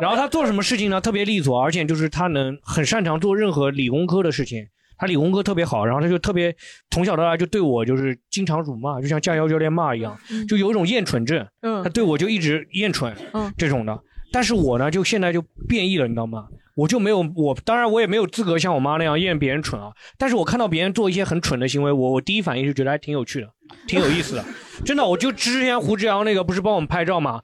[0.00, 1.00] 然后他做什么事情呢？
[1.00, 4.66] 特别利索，而且就是他能很擅长做任何理工科的事情。
[4.98, 6.54] 他理工科特别好，然后他就特别
[6.90, 10.16] 从小到大就对我就是经常辱骂，就像驾校教练骂一样，
[10.48, 11.46] 就有一种厌蠢症。
[11.62, 13.98] 嗯他对我就一直厌蠢，嗯这种的。
[14.32, 16.46] 但是我呢，就现在就变异了，你知道吗？
[16.74, 19.92] 我就没有我，当然我也没有资格像我妈那样厌别人蠢啊。
[20.16, 23.48] 但是我看到别人做一些很蠢的行为，我我第一反应是觉得还挺有趣的，
[23.86, 24.44] 挺有意思的。
[24.84, 27.40] 真的，我就之前胡志阳那个不是帮我们拍照嘛？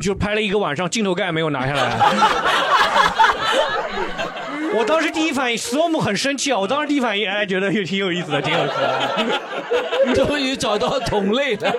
[0.00, 1.90] 就拍了一个晚上，镜头盖没有拿下来。
[4.72, 6.58] 我当时第一反应，storm 很生气啊！
[6.58, 10.14] 我当时第一反应，哎，觉得也挺有意思的，挺有意思的。
[10.14, 11.74] 终于找到同类了。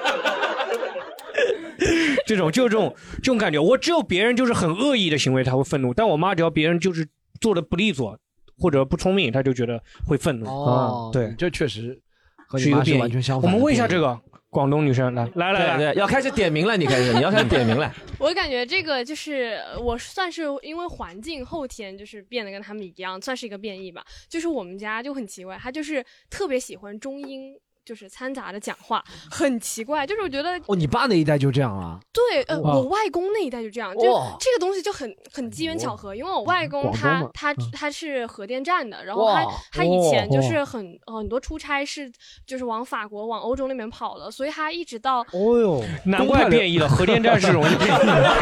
[2.26, 7.08] 这种就这种这种感觉，我只有别人就是很恶意的行为才会愤怒，但我妈只要别人就是
[7.40, 8.18] 做的不利索
[8.58, 10.46] 或者不聪明，她就觉得会愤怒。
[10.48, 12.00] 哦啊，对，这确实
[12.48, 17.92] 和你个变异完全相反我们问一下这个广东女生，来来来来，对对，要开始点名了，你开始，你要开始点名了。
[18.20, 24.06] 我感觉这个就是呃我算是因为环境后天就是变得跟他们一样，算是一个变异吧。
[24.30, 30.06] 就是我们家就很奇怪，他就是特别喜欢中英就是掺杂着讲话，很奇怪。
[30.06, 32.00] 就是我觉得哦，你爸那一代就这样啊？
[32.12, 34.02] 对，呃，我外公那一代就这样，就
[34.40, 42.12] 这个东西就很很机缘巧合，因为我外公他他他是核电站的，然后他他以前就哦是很呃很多出差是
[42.46, 48.36] 就是往法国往欧洲那边跑了，所以他一直到哦哟，难怪变异了，核电站是容易变异的。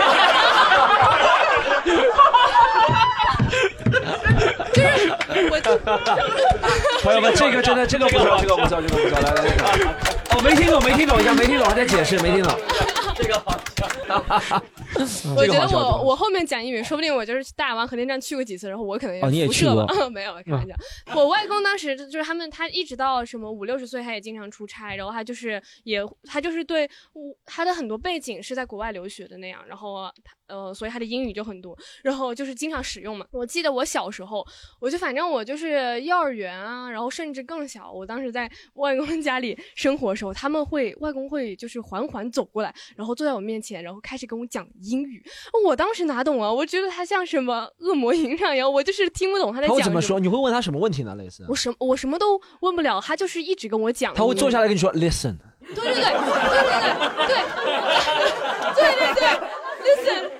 [5.52, 5.58] 我
[7.02, 9.50] 朋友们，这个真的，这个不错，这个不错，这个不错，来来来，
[10.32, 12.54] 哦，没听懂，没听懂一下，没听懂，还在解释，没听懂。
[13.16, 13.90] 这个好笑。
[15.36, 20.74] 我觉得我我后面讲英语，说不定我就是大完核电站去过几次，然后我可能哦你也辐射吧去过 没有开玩笑。
[21.16, 26.90] 我外公当时就是他们，他一直到什么五六十岁，他也经常出差，然后他就是也他就是对
[27.46, 33.26] 他的很多背景是在国外留学的那样，然后他呃，所以他的英语就很多，然后就是经常使用嘛。
[33.32, 34.46] 我记得我小时候，
[34.80, 45.24] 我就反正我就是幼儿园啊，然后甚至更小，我当时在外公家里生活的时候，他们会外公会就是缓缓走过来，然后坐在我面前，然后开始跟我讲英语。
[45.66, 46.52] 我当时哪懂啊？
[46.52, 50.20] 我觉得他像什么恶魔营长一样，我就是听不懂他在讲什他怎么说？
[50.20, 51.16] 你会问他什么问题呢？
[51.16, 54.14] 类似，我什我什么都问不了，他就是一直跟我讲。
[54.16, 55.38] 他会坐下来跟你说，listen。
[55.60, 56.12] 对对对对对
[57.26, 57.38] 对
[58.76, 59.24] 对对对
[59.86, 60.39] ，listen。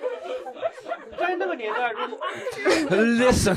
[1.40, 2.20] 在那个年代，如果
[2.98, 3.56] Listen，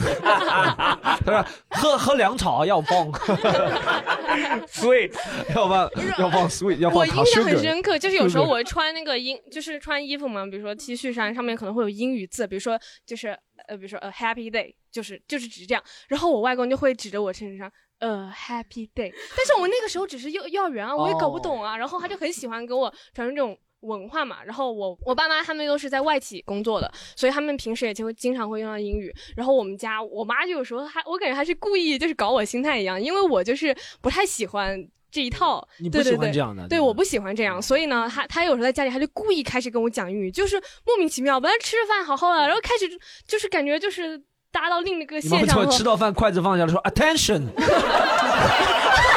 [1.25, 1.45] 他
[1.81, 3.11] 说喝喝凉茶要放
[4.71, 5.13] sweet，
[5.55, 13.37] 要放要放 sweet，要放我印象很深刻，就是有时候我穿那个英，就是穿衣服嘛，比如说 T 恤衫上面可能会有英语字，比如说就是
[13.67, 17.71] 呃，比如说 a Happy Day，就是就是指这样，然后我外公就会指着我身上。
[17.99, 21.77] 呃，Happy Day，但是我那个时候只是幼幼儿园啊，我也搞不懂啊。
[21.77, 24.39] 然后他就很喜欢给我传授这种文化嘛。
[24.45, 29.15] 然后我我爸妈他们都是在外企工作的，所以他们平时也就会经常会用到英语。
[29.37, 34.89] 然后我们家我妈就有时候还我感觉还是故意就是搞我心态一样，因为我就是不太喜欢。
[35.13, 42.89] 这一套，你不喜对对对欢这样的对，我不喜欢这样，所以呢，他他有时候在家里，他就故意开始跟我讲英语，就是莫名其妙，本来吃着饭好好的，然后开始
[43.29, 44.19] 就是感觉就是
[44.51, 47.49] 搭到另一个线上后吃到饭筷子放下来说 attention？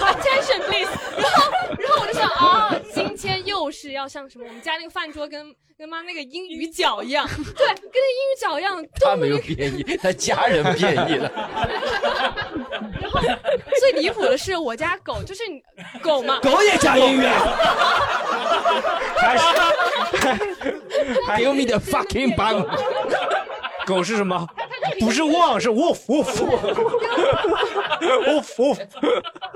[0.00, 11.28] attention please，然后然后我就想啊，今天又是要像什么我们家那个饭桌跟跟妈那个英语角一样，对，跟那英语角一样，他没有变异，他家人变异了。
[13.00, 13.20] 然后
[13.80, 15.60] 最离谱的是我家狗，就是你
[16.00, 17.26] 狗嘛，狗也讲英语
[19.16, 19.44] 还是
[21.42, 22.64] Give me the fucking bang。
[23.84, 24.48] 狗是什么？
[25.00, 26.24] 不是汪，是 wolf wolf
[28.00, 28.78] wolf wolf。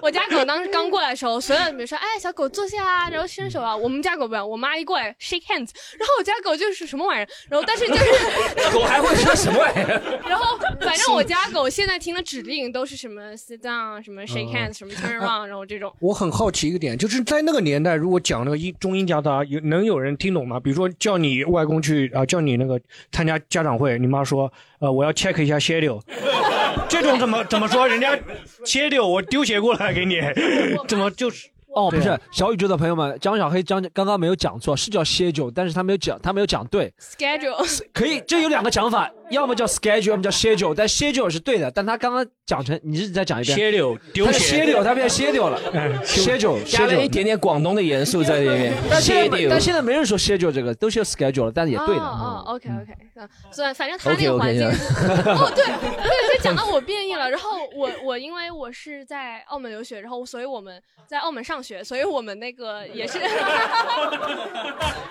[0.00, 3.76] 我家狗当时刚过来的时候，所有人比如说，哎，小狗坐下啊，然后伸手啊。
[3.76, 10.20] 我们家狗不一样，我妈一过来 shake hands，然后我家狗就是什么玩意儿，然后但是就是 狗还会说什么玩意儿？
[10.28, 15.92] 然后反正我家狗现在听的指令都是什么 sit down，什么 shake hands，什么 turn around，然后这种。
[16.00, 20.58] 我很好奇一个点，就是在那个年代，如果讲那个英中英夹杂，有能有人听懂吗？
[20.60, 22.80] 比如说叫你外公去啊、叫你那个
[23.12, 24.50] 参加家长会，你妈说，
[24.80, 26.00] 呃，我要 check 一下 schedule，
[26.88, 27.86] 这种怎么怎么说？
[27.88, 28.16] 人家
[28.64, 30.20] schedule 我丢鞋过来给你，
[30.86, 31.48] 怎么就是？
[31.74, 36.92] 哦，不是小宇宙的朋友们，江小黑张刚刚没有讲错，是叫 schedule，但是他没有讲，他没有讲对。
[36.98, 45.60] schedule 可以，这有两个讲法，要么叫 schedule，要么叫 schedule，但 schedule 是对的，但他刚刚讲成，你是再讲一遍 schedule 丢 schedule，他变 schedule 了
[46.04, 48.72] ，schedule 加了一点点广东的元素在里面。
[48.90, 52.02] 但现在 schedule 但现在没人说 schedule 这个，都是 schedule 了，但是也对的。
[52.02, 54.66] 哦哦，OK OK，嗯，虽然反正他那 OK 个 OK，环境
[55.34, 57.30] 哦，对对，就 讲到我变异了。
[57.30, 63.18] 然后我我因为我是在澳门留学，然后所以我们在澳门上学，所以我们那个也是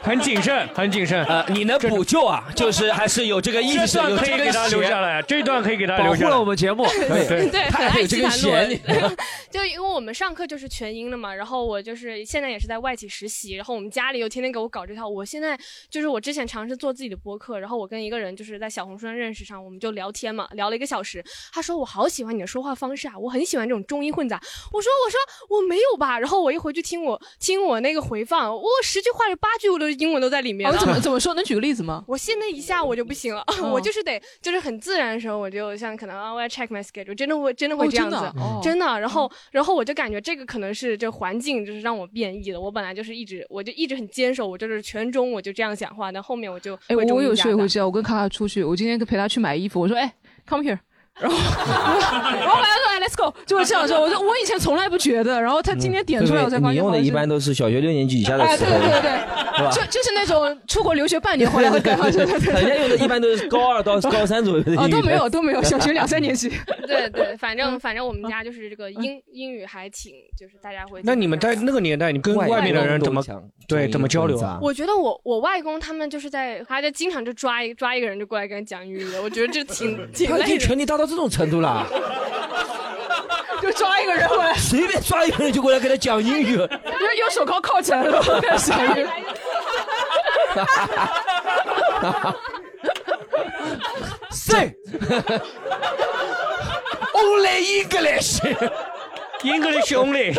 [0.01, 1.23] 很谨慎，很谨慎。
[1.25, 6.19] 呃，你能补救啊，就是还是有这个意这识，可以给他留下来，这段可以给他留下来。
[6.19, 9.17] 保护了我们节目，对对对，他很爱还有这个西谈论弦。
[9.49, 15.07] 就因为我们上课就是全英的嘛，然后我就是现在也是在外企实习，然后我们家里又天天给我搞这套。
[15.07, 15.57] 我现在
[15.89, 21.23] 就是我之前尝试做自己的播客，然后我跟一个人就是在小红书上认识上，我们就聊天嘛，聊了一个小时。
[21.51, 24.39] 他说我好喜欢你的说话方式啊，我很喜欢这种中英混杂。
[24.71, 25.17] 我说我说
[25.57, 30.75] 我没有吧，然后我一回去听我听我那个回放，我十句话有八句我的英文都在里面了。
[30.75, 31.33] 哦怎么怎么说？
[31.33, 32.03] 能举个例子吗？
[32.07, 38.99] 我现在一下我就不行了， 哦我就是得就是很自然的时候，我就像可能啊，我要 check my schedule，真的会真的会哦这样子，真的哦真的。
[38.99, 42.59] 然后然后我就感觉这个可能是这环境就是让我变异了。
[42.59, 47.87] 我本来就是一直我就一直很坚守，我就是全中我就这样讲话，但后面我就哎，会中我有时候也加大会这样。
[47.87, 50.13] 我跟卡卡出去，我今天陪他去买衣服，我说哎
[50.47, 50.79] ，come here。
[51.19, 53.99] 然后， 然后本来说哎，let's go，就是这样说。
[53.99, 59.11] 我说我以前从来不觉得，然后他今天点出来，我才发现用的一般都是小学六年级以下的哎，词汇，对对对
[59.57, 64.79] 是吧对，就就是那种出国留学半年回来会跟上， 对对对人家用的一般都是高二到高三左右的英语。
[64.83, 66.49] 哦，都没有都没有，小学两三年级。
[66.85, 71.01] 对对，反嗯正反正我们家就是这个英英语还挺，就是大家会。
[71.03, 73.23] 那你们在那个年代，你跟外面的人怎么
[73.67, 74.57] 对怎么交流啊？
[74.61, 80.65] 我觉得我我外公他们就是在，他就经常就抓一抓一个人就过来跟他讲英语的，我觉得这挺 挺他已经累的。
[80.65, 81.85] 权力大到这种程度了，
[83.61, 86.53] 就抓一个人过来，随便抓一个人就过来跟他讲英语。
[86.53, 89.07] 因为用手铐铐起来了，开始讲英语。
[94.31, 94.73] Say
[97.13, 98.39] only English。
[99.43, 100.33] English only。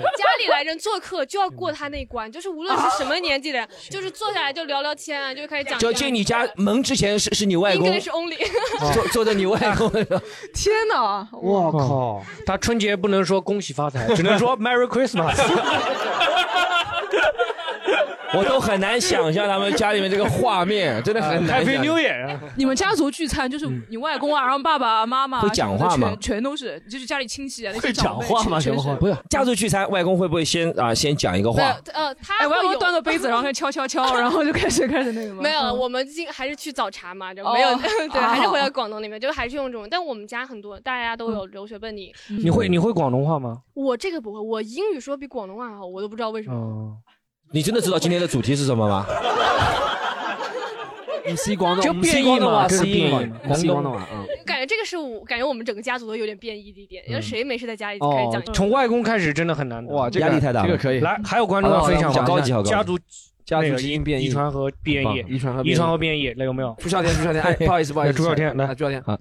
[0.16, 5.78] 家里来人做客就要过他那一关， 就是无论是什么年纪的人， 就是坐下来就聊聊天啊，就开始讲。
[5.78, 8.38] 就进你家门之前是是你外公，English only。
[8.94, 10.20] 坐坐在你外公那个。
[10.54, 11.28] 天哪！
[11.32, 12.22] 我靠！
[12.46, 15.36] 他春节不能说恭喜发财，只能说 Merry Christmas。
[18.38, 21.84] 我都很难想象他们家里面这个画面，真的很难想 Happy。
[21.84, 22.38] New Year！
[22.56, 28.60] 你们家族聚餐就是你外公啊，然后爸爸妈妈啊会讲话吗全全都是，就是家里亲戚啊，那些会长辈讲话吗？
[28.60, 31.62] 全全是不是家族聚餐，外公会不会先啊先讲一个话？
[31.92, 35.42] 呃，他哎，外公端个杯子，然后开始敲敲敲， 然后就开始开始那个吗？
[35.42, 37.68] 没有，嗯我们今还是去早茶嘛，就哦没有
[38.10, 39.86] 对，啊还是回到广东那边，就还是用这种。
[39.90, 43.58] 但我们家很多大家都有留学背景，你会你会广东话吗？
[43.74, 46.56] 我这个不会，我英语说比广东话好，我都不知道为什么。
[46.56, 46.96] 哦，
[47.52, 49.06] 你真的知道今天的主题是什么吗？
[51.24, 54.24] 你 C 广就变异嘛，就是变异嘛，广东话啊。
[54.44, 62.98] 感觉这个是我感觉我们整个家族都有点变异的一点，因为谁没事在家里开哦始讲，从外公开始真的很难得哇这个压力太大了这个可以来，还有观众要分享吗好高级好高级家族
[63.44, 66.74] 家族那个基因变异遗传和变异，遗传和变异遗传和变异，那有没有？
[66.80, 69.18] 朱孝天，朱孝天，哎，不好意思，不好意思，朱孝天来啊朱孝天，好，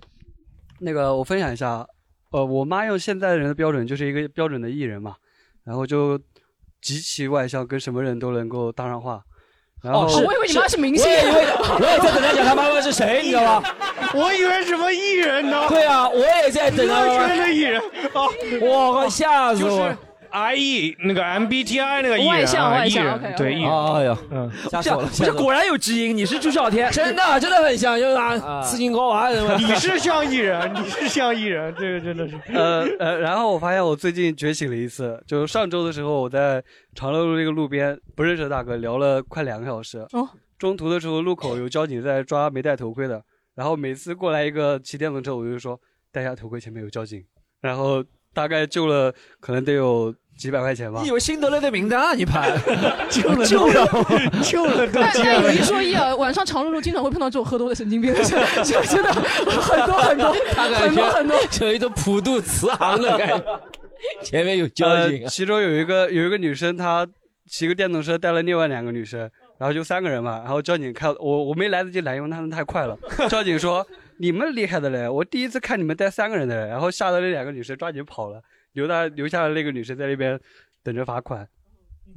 [0.79, 1.85] 那个我分享一下，
[2.31, 5.15] 呃，我妈用现在人的标准就是一个标准的艺人嘛，
[5.65, 6.19] 然后就
[6.81, 9.21] 极其外向，跟什么人都能够搭上话。
[9.81, 11.41] 然后、哦我以为你妈是明星我也以为
[11.79, 13.69] 我也 在等他讲他妈妈是谁，你知道吗？
[14.13, 15.65] 我以为什么艺人呢？
[15.69, 17.81] 对啊，我也在等他妈妈圈的艺人，
[18.61, 19.95] 我靠，吓死我！
[20.31, 25.07] IE 那个 MBTI 那个艺人啊，外向外艺向人对艺人，哎呀，嗯，吓死我了！
[25.07, 29.29] 不是，果然有基因，你是朱孝天， 真的真的很像，就是啊，刺青高娃？
[29.57, 32.39] 你是像艺人，你是像艺人，这个真的是。
[32.53, 36.63] 呃呃，然后我发现我最近觉醒了一次，就是上周的时候，我在
[36.95, 39.99] 长乐路那个路边不认识的大哥聊了快两个小时。
[40.13, 43.21] 哦，中途的时候路口有交警在抓没戴头盔的，
[43.55, 45.79] 然后每次过来一个骑电动车，我就说
[46.11, 47.23] 戴下头盔，前面有交警，
[47.61, 48.03] 然后
[48.33, 51.11] 大概救了可能得有几百块钱吧你以。
[51.11, 52.13] 为辛德勒的名单啊？
[52.13, 52.51] 你拍
[53.09, 53.87] 救了救了
[54.43, 58.23] 救了都但但有一说一啊，晚上长乐路经常会碰到这种喝多的神经病， 就
[58.63, 61.37] 就真的很多很多他感很多很多。
[61.47, 63.43] 觉有一种普渡慈航的感觉，
[64.23, 65.29] 前面有交警呃。
[65.29, 67.07] 其中有一个有一个女生，她
[67.47, 69.29] 骑个电动车带了另外两个女生，
[69.59, 70.39] 然后就三个人嘛。
[70.39, 72.97] 然后交警看我，我没来得及拦，因为他们太快了。
[73.29, 73.85] 交警说
[74.17, 78.41] ：“你们厉害的嘞，我第一次看你们带三个人的嘞。”然后吓得那两个女生抓紧跑了，
[78.73, 80.39] 留他留下了那个女生在那边
[80.83, 81.47] 等着罚款。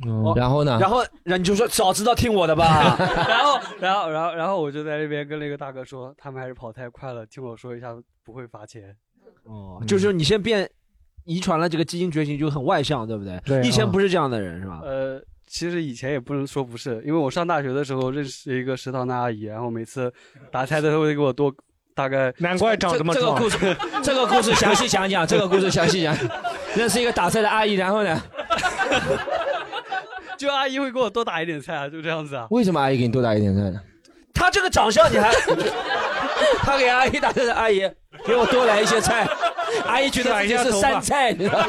[0.06, 0.76] 哦然后呢？
[0.80, 2.96] 然后，然后你就说早知道听我的吧。
[3.28, 7.94] 然后，然后，然后，然后我就在那边跟那个大哥说，他们还是跑太快了，听我说一下
[8.24, 8.96] 不会罚钱。
[9.44, 10.68] 哦，就是你先变
[11.24, 13.40] 遗传了这个基因觉醒，就很外向，对不对？
[13.44, 14.80] 对以前不是这样的人，是吧？
[14.82, 20.12] 呃，其实以前也不能说不是，因为我上大学的时候认识一个食堂的阿姨，然后每次
[20.50, 21.54] 打菜的时候会给我多
[21.94, 22.32] 大概。
[22.38, 26.16] 难怪长这么这个故事，这个故事详细讲讲，这个故事详细讲。
[26.74, 28.20] 认识一个打菜的阿姨，然后呢？
[30.36, 32.46] 就阿姨会给我多打一点菜啊，就这样子啊。
[32.50, 33.80] 为什么阿姨给你多打一点菜呢？
[34.34, 35.30] 他这个长相你还，
[36.64, 37.88] 他给阿姨打菜的阿姨，
[38.26, 39.26] 给我多来一些菜。
[39.86, 41.66] 阿姨觉得自己是山菜，你知道吗？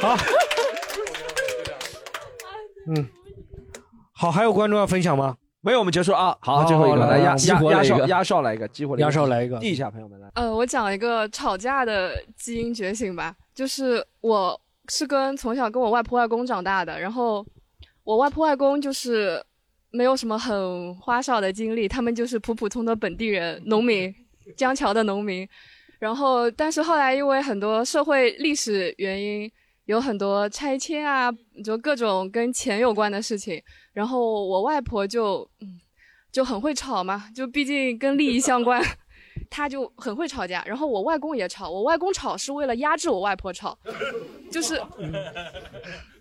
[0.00, 0.16] 好，
[2.88, 3.08] 嗯，
[4.14, 5.36] 好，还有观众要分享吗？
[5.66, 6.38] 没有，我们结束啊。
[6.42, 10.30] 好，最后一个来来压激活了一个压压哨压哨来一个，激活压哨来一个递一下，朋友们来。
[10.36, 17.44] 呃，我讲一个吵架的基因觉醒吧，就是我是跟从小跟我外婆外公长大的，然后
[18.04, 19.44] 我外婆外公就是
[19.90, 24.14] 没有什么很花哨的经历，他们就是普普通的本地人，农民，
[24.56, 25.48] 江桥的农民。
[25.98, 29.50] 然后，但是后来因为很多社会历史原因，
[29.86, 31.28] 有很多拆迁啊，
[31.64, 33.60] 就各种跟钱有关的事情。
[33.96, 35.80] 然后我外婆就嗯
[36.30, 38.82] 就很会吵嘛，就毕竟跟利益相关，
[39.48, 40.62] 她就很会吵架。
[40.66, 43.78] 然后我外公也吵，我外公吵是为了压制我外婆吵，
[44.50, 44.78] 就是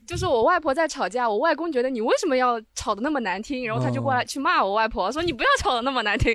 [0.07, 6.33] 就是我外婆在吵架，我外公觉得你为什么要吵得那么难听，然后他就过来去骂我外婆，说你不要吵得那么难听。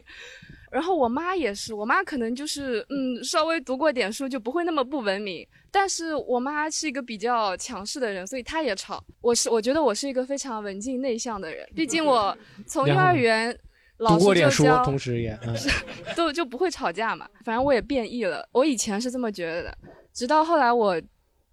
[0.70, 5.46] 然后我妈也是，我妈可能就是嗯稍微读过点书，就不会那么不文明。
[5.70, 9.02] 但是我妈是一个比较强势的人，所以她也吵。
[9.20, 12.36] 我是我觉得我是一个非常文静内向的人，毕竟我
[12.66, 13.56] 从幼儿园
[13.98, 15.54] 老师就读过点书，教同时也嗯
[16.16, 17.28] 都就不会吵架嘛。
[17.44, 19.78] 反正我也变异了，我以前是这么觉得的，
[20.12, 21.00] 直到后来我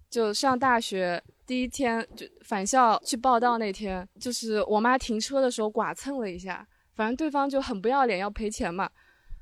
[0.08, 8.88] 就上大学第一天就返校去报道那天，就是我妈停车的时候剐蹭了一下，反正对方就很不要脸要赔钱嘛。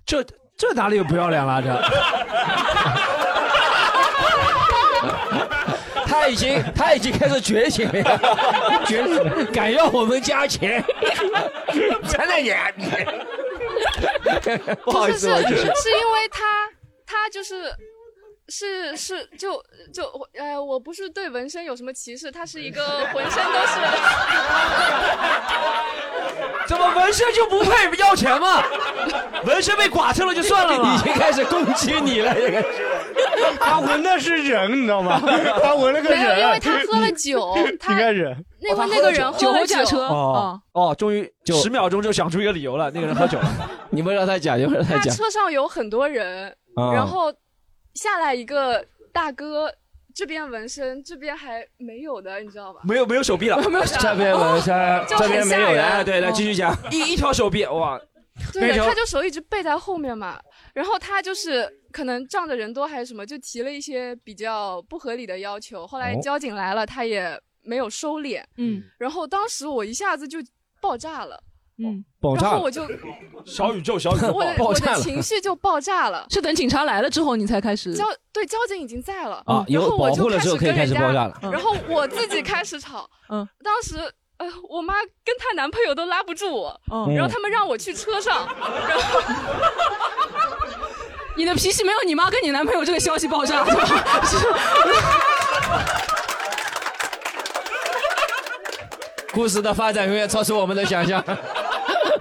[0.07, 0.25] 这
[0.57, 1.61] 这哪里有不要脸了？
[1.61, 1.69] 这
[6.07, 8.03] 他已经他已经开始觉醒了，
[8.87, 10.83] 觉醒，敢要我们加钱，
[12.09, 12.73] 真的呀，
[14.85, 16.71] 不好意思，是是因为他
[17.07, 17.75] 他就是。
[18.49, 19.61] 是是就
[19.93, 20.05] 就
[20.39, 23.81] 呃，我不是对纹身有什么歧视，他是一个浑身都是。
[26.67, 28.63] 怎么纹身就不配要钱吗？
[29.45, 32.65] 纹身被剐蹭了就算了嘛， 已经开始攻击你了，这个。
[33.61, 35.21] 他纹的是人，你知道吗？
[35.63, 38.37] 他纹了个没有，人，因为他喝了酒， 他应该人。
[38.59, 43.49] 因为那个人喝了酒，哦哦，终于十秒钟就想出一个理由了，那个人喝酒了。
[43.91, 45.15] 你不让他讲，就让他他讲。
[45.15, 47.33] 车上有很多人，啊然后
[47.97, 49.73] 下来一个大哥，
[50.15, 52.81] 这边纹身，这边还没有的，你知道吧？
[52.85, 56.05] 没有没有手臂了， 没有这边纹身哦，就很这边没有吓人人。
[56.05, 58.01] 对，来哦继续讲， 一一条手臂，哇，
[58.53, 60.41] 对他就手一直背在后面嘛，
[60.75, 65.87] 然后他就是可能仗着人多还是什么，就提了一些比较不合理的要求。
[65.87, 70.39] 后来哦交警来了，他也没有收敛，嗯，然后当时我一下子就
[70.81, 71.43] 爆炸了，
[71.79, 72.87] 嗯，爆然后我就
[73.45, 76.27] 小宇宙，小宇宙我的我的情绪就爆炸了。
[76.31, 83.99] 是等警察来了之后你才开始交对交警已经在了啊有然后我就了之后可以开始跟人家爆炸了然后我自己开始吵，嗯，当时
[84.39, 88.49] 呃我妈跟她男朋友都拉不住我，嗯然后他们让我去车上，
[88.89, 89.21] 然后
[91.37, 93.85] 你的脾气没有你妈跟你男朋友这个消息爆炸，是吧？
[99.35, 101.23] 故事的发展永远超出我们的想象。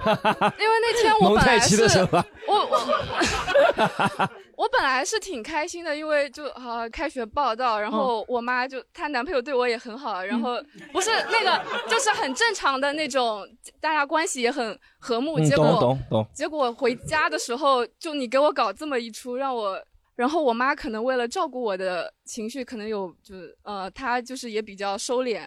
[0.58, 10.56] 因为那天我蒙太本来是奇的时候啊我我我本来是挺开心的，因为就啊开学报道，然后我妈就她男朋友对我也很好，然后
[10.92, 13.46] 不是那个就是很正常的那种，
[13.80, 15.38] 大家关系也很和睦。
[15.38, 19.78] 嗯结果懂懂懂结果回家的时候，就你给我搞这么一出，让我。
[20.14, 25.44] 然后我妈可能为了照顾我的情绪，可能有就是呃，她就是也比较收敛，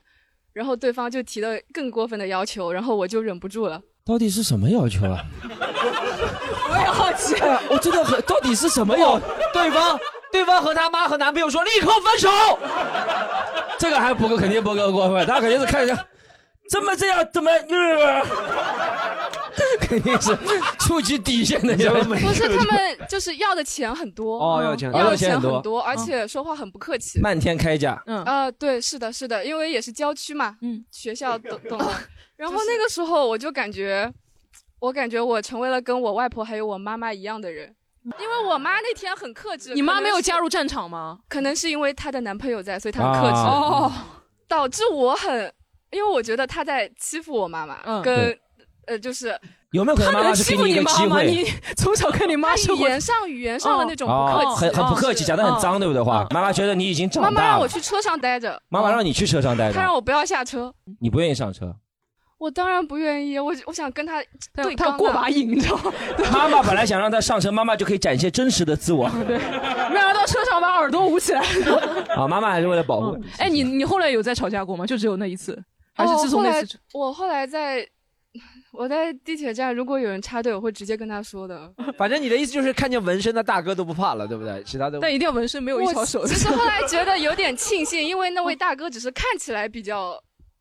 [0.53, 3.81] 然后对方就提了更过分的要求，然后我就忍不住了。
[4.10, 5.23] 到底是什么要求啊？
[6.72, 7.36] 我也好奇，
[7.69, 9.19] 我真的很，到底是什么要？
[9.53, 9.99] 对方
[10.31, 12.27] 对方和他妈和男朋友说立刻分手，
[13.77, 15.95] 这个还不够，肯定不够过分，他肯定是看一下，
[16.72, 18.26] 怎么这样，怎么，呃、
[19.90, 20.38] 肯定是
[20.80, 21.91] 触及底线的人。
[22.07, 27.20] 不是他们就是要的钱很多哦要钱要的钱很多，而且说话很不客气。
[27.20, 31.86] 漫天开价，嗯啊，对，是的，是的，因为也是郊区嘛，嗯，学校懂懂的。
[32.38, 34.10] 然后那个时候我就感觉，
[34.80, 37.76] 我感觉我成为了跟我外婆还有我妈妈一样的人，
[38.06, 39.74] 因为我妈那天很克制。
[39.74, 41.20] 你妈没有加入入战场吗？
[41.28, 43.36] 可能是因为她的男朋友在，所以她很克制。
[43.36, 43.91] 啊哦，
[44.48, 45.53] 导致我很，
[45.91, 48.38] 因为我觉得她在欺负我妈妈，嗯跟
[48.88, 49.38] 呃就是
[49.72, 51.26] 有没有可能妈妈是给你一个机会？
[51.28, 51.46] 你
[51.78, 56.02] 从小跟你妈说语言上语言上的那种不客气，很很不客气，讲的很脏，对不对？
[56.02, 57.36] 话妈妈觉得你已经长大了。
[57.36, 58.60] 妈妈让我去车上待着。
[58.70, 59.74] 妈妈让你去车上待着。
[59.76, 60.74] 她让我不要下车。
[61.00, 61.76] 你不愿意上车？
[62.40, 64.24] 我当然不愿意，我我想跟他
[64.56, 65.94] 对他过把瘾，你知道吗？
[66.34, 69.08] 妈妈本来想让他上车，妈妈就可以展现真实的自我。
[69.28, 71.41] 对，没想到车上把耳朵捂起来。
[72.16, 73.16] 啊，妈妈还是为了保护。
[73.38, 74.84] 哎，你你后来有在吵架过吗？
[74.88, 75.62] 就只有那一次，
[75.94, 76.80] 还是自从那次？
[76.94, 77.88] 我后来在。
[78.80, 81.69] 我在地铁站，如果有人插队，我会直接跟他说的。
[81.99, 84.64] 反正你的意思就是看见纹身的大哥都不怕了，对不对？
[84.64, 86.26] 其他的但一定要纹身，没有一条手。
[86.26, 90.18] 其实后来觉得有点庆幸， 因为那位大哥只是看起来比较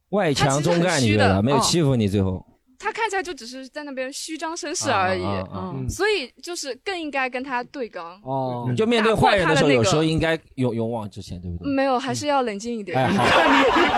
[0.08, 2.44] 外强中干，你觉得没有欺负你最后。
[2.78, 8.18] 他看起来就只是在那边虚张声势而已，嗯所以就是更应该跟他对刚。
[8.22, 11.72] 哦，你就面对坏人的时候，有时候应该勇勇往直前，对不对？
[11.72, 12.96] 没有，还是要冷静一点。
[12.96, 13.16] 哎，你，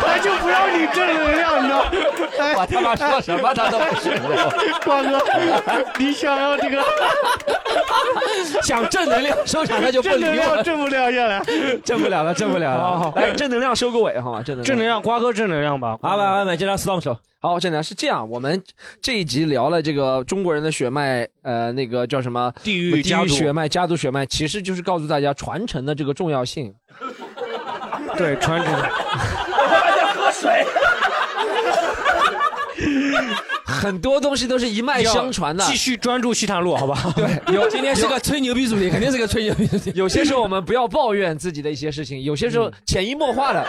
[0.00, 1.76] 他就不要你正能量的。
[2.56, 4.18] 我他妈说什么他都不是。
[4.84, 5.20] 瓜哥，
[5.98, 6.82] 你想要这个？
[8.62, 11.40] 想正能量收场，那就不正能量挣不了下来，
[11.84, 13.12] 挣不了了，挣不了了。
[13.14, 14.42] 来，正能量收个尾，好吗？
[14.42, 15.98] 正能正能量，瓜哥正能量吧。
[16.02, 17.16] 好，来来来，这张 storm 手。
[17.42, 18.28] 好，正能是这样。
[18.28, 18.62] 我们
[19.00, 26.74] 这一集聊了这个中国人的血脉，呃，那个叫什么地域地域血脉、家族血脉，其实就是告诉大家传承的这个重要性。
[28.16, 28.72] 对，传承。
[28.72, 29.58] 我
[29.96, 30.64] 在喝水。
[33.80, 35.64] 很多东西都是一脉相传的。
[35.64, 37.12] 继续专注西塘路，好吧？
[37.16, 39.92] 对， 有今天是个吹牛逼主题，肯定是个吹牛逼主题。
[39.94, 43.64] 有些时候我们不要抱怨自己的一些事情，有些时候潜移默化的，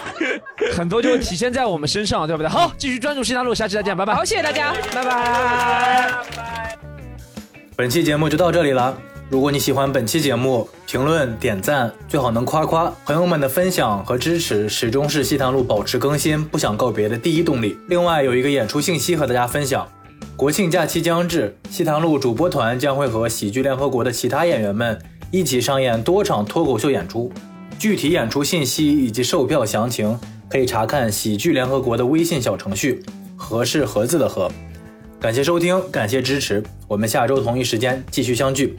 [0.74, 2.48] 很多就会体现在我们身上，对不对？
[2.48, 4.14] 好，继续专注西塘路，下期再见，拜拜。
[4.14, 6.12] 好，谢谢大家，拜拜。
[7.76, 8.96] 本期节目就到这里了。
[9.30, 12.92] 如果你喜欢本期节目，评论点赞最好能夸夸。
[13.06, 17.76] 朋友们的分享和支持始终是西塘路保持更新、不想告别的第一动力。
[17.88, 19.88] 另外有一个演出信息和大家分享：
[20.36, 27.32] 国庆假期将至，西塘路主播团将会和喜剧联合国的其他演员们一起上演多场脱口秀演出。
[27.78, 30.18] 具体演出信息以及售票详情
[30.48, 33.02] 可以查看喜剧联合国的微信小程序
[33.36, 34.50] “和”是“盒子”的“和”。
[35.18, 38.76] 感谢收听，感谢支持，我们下周同一时间继续相聚。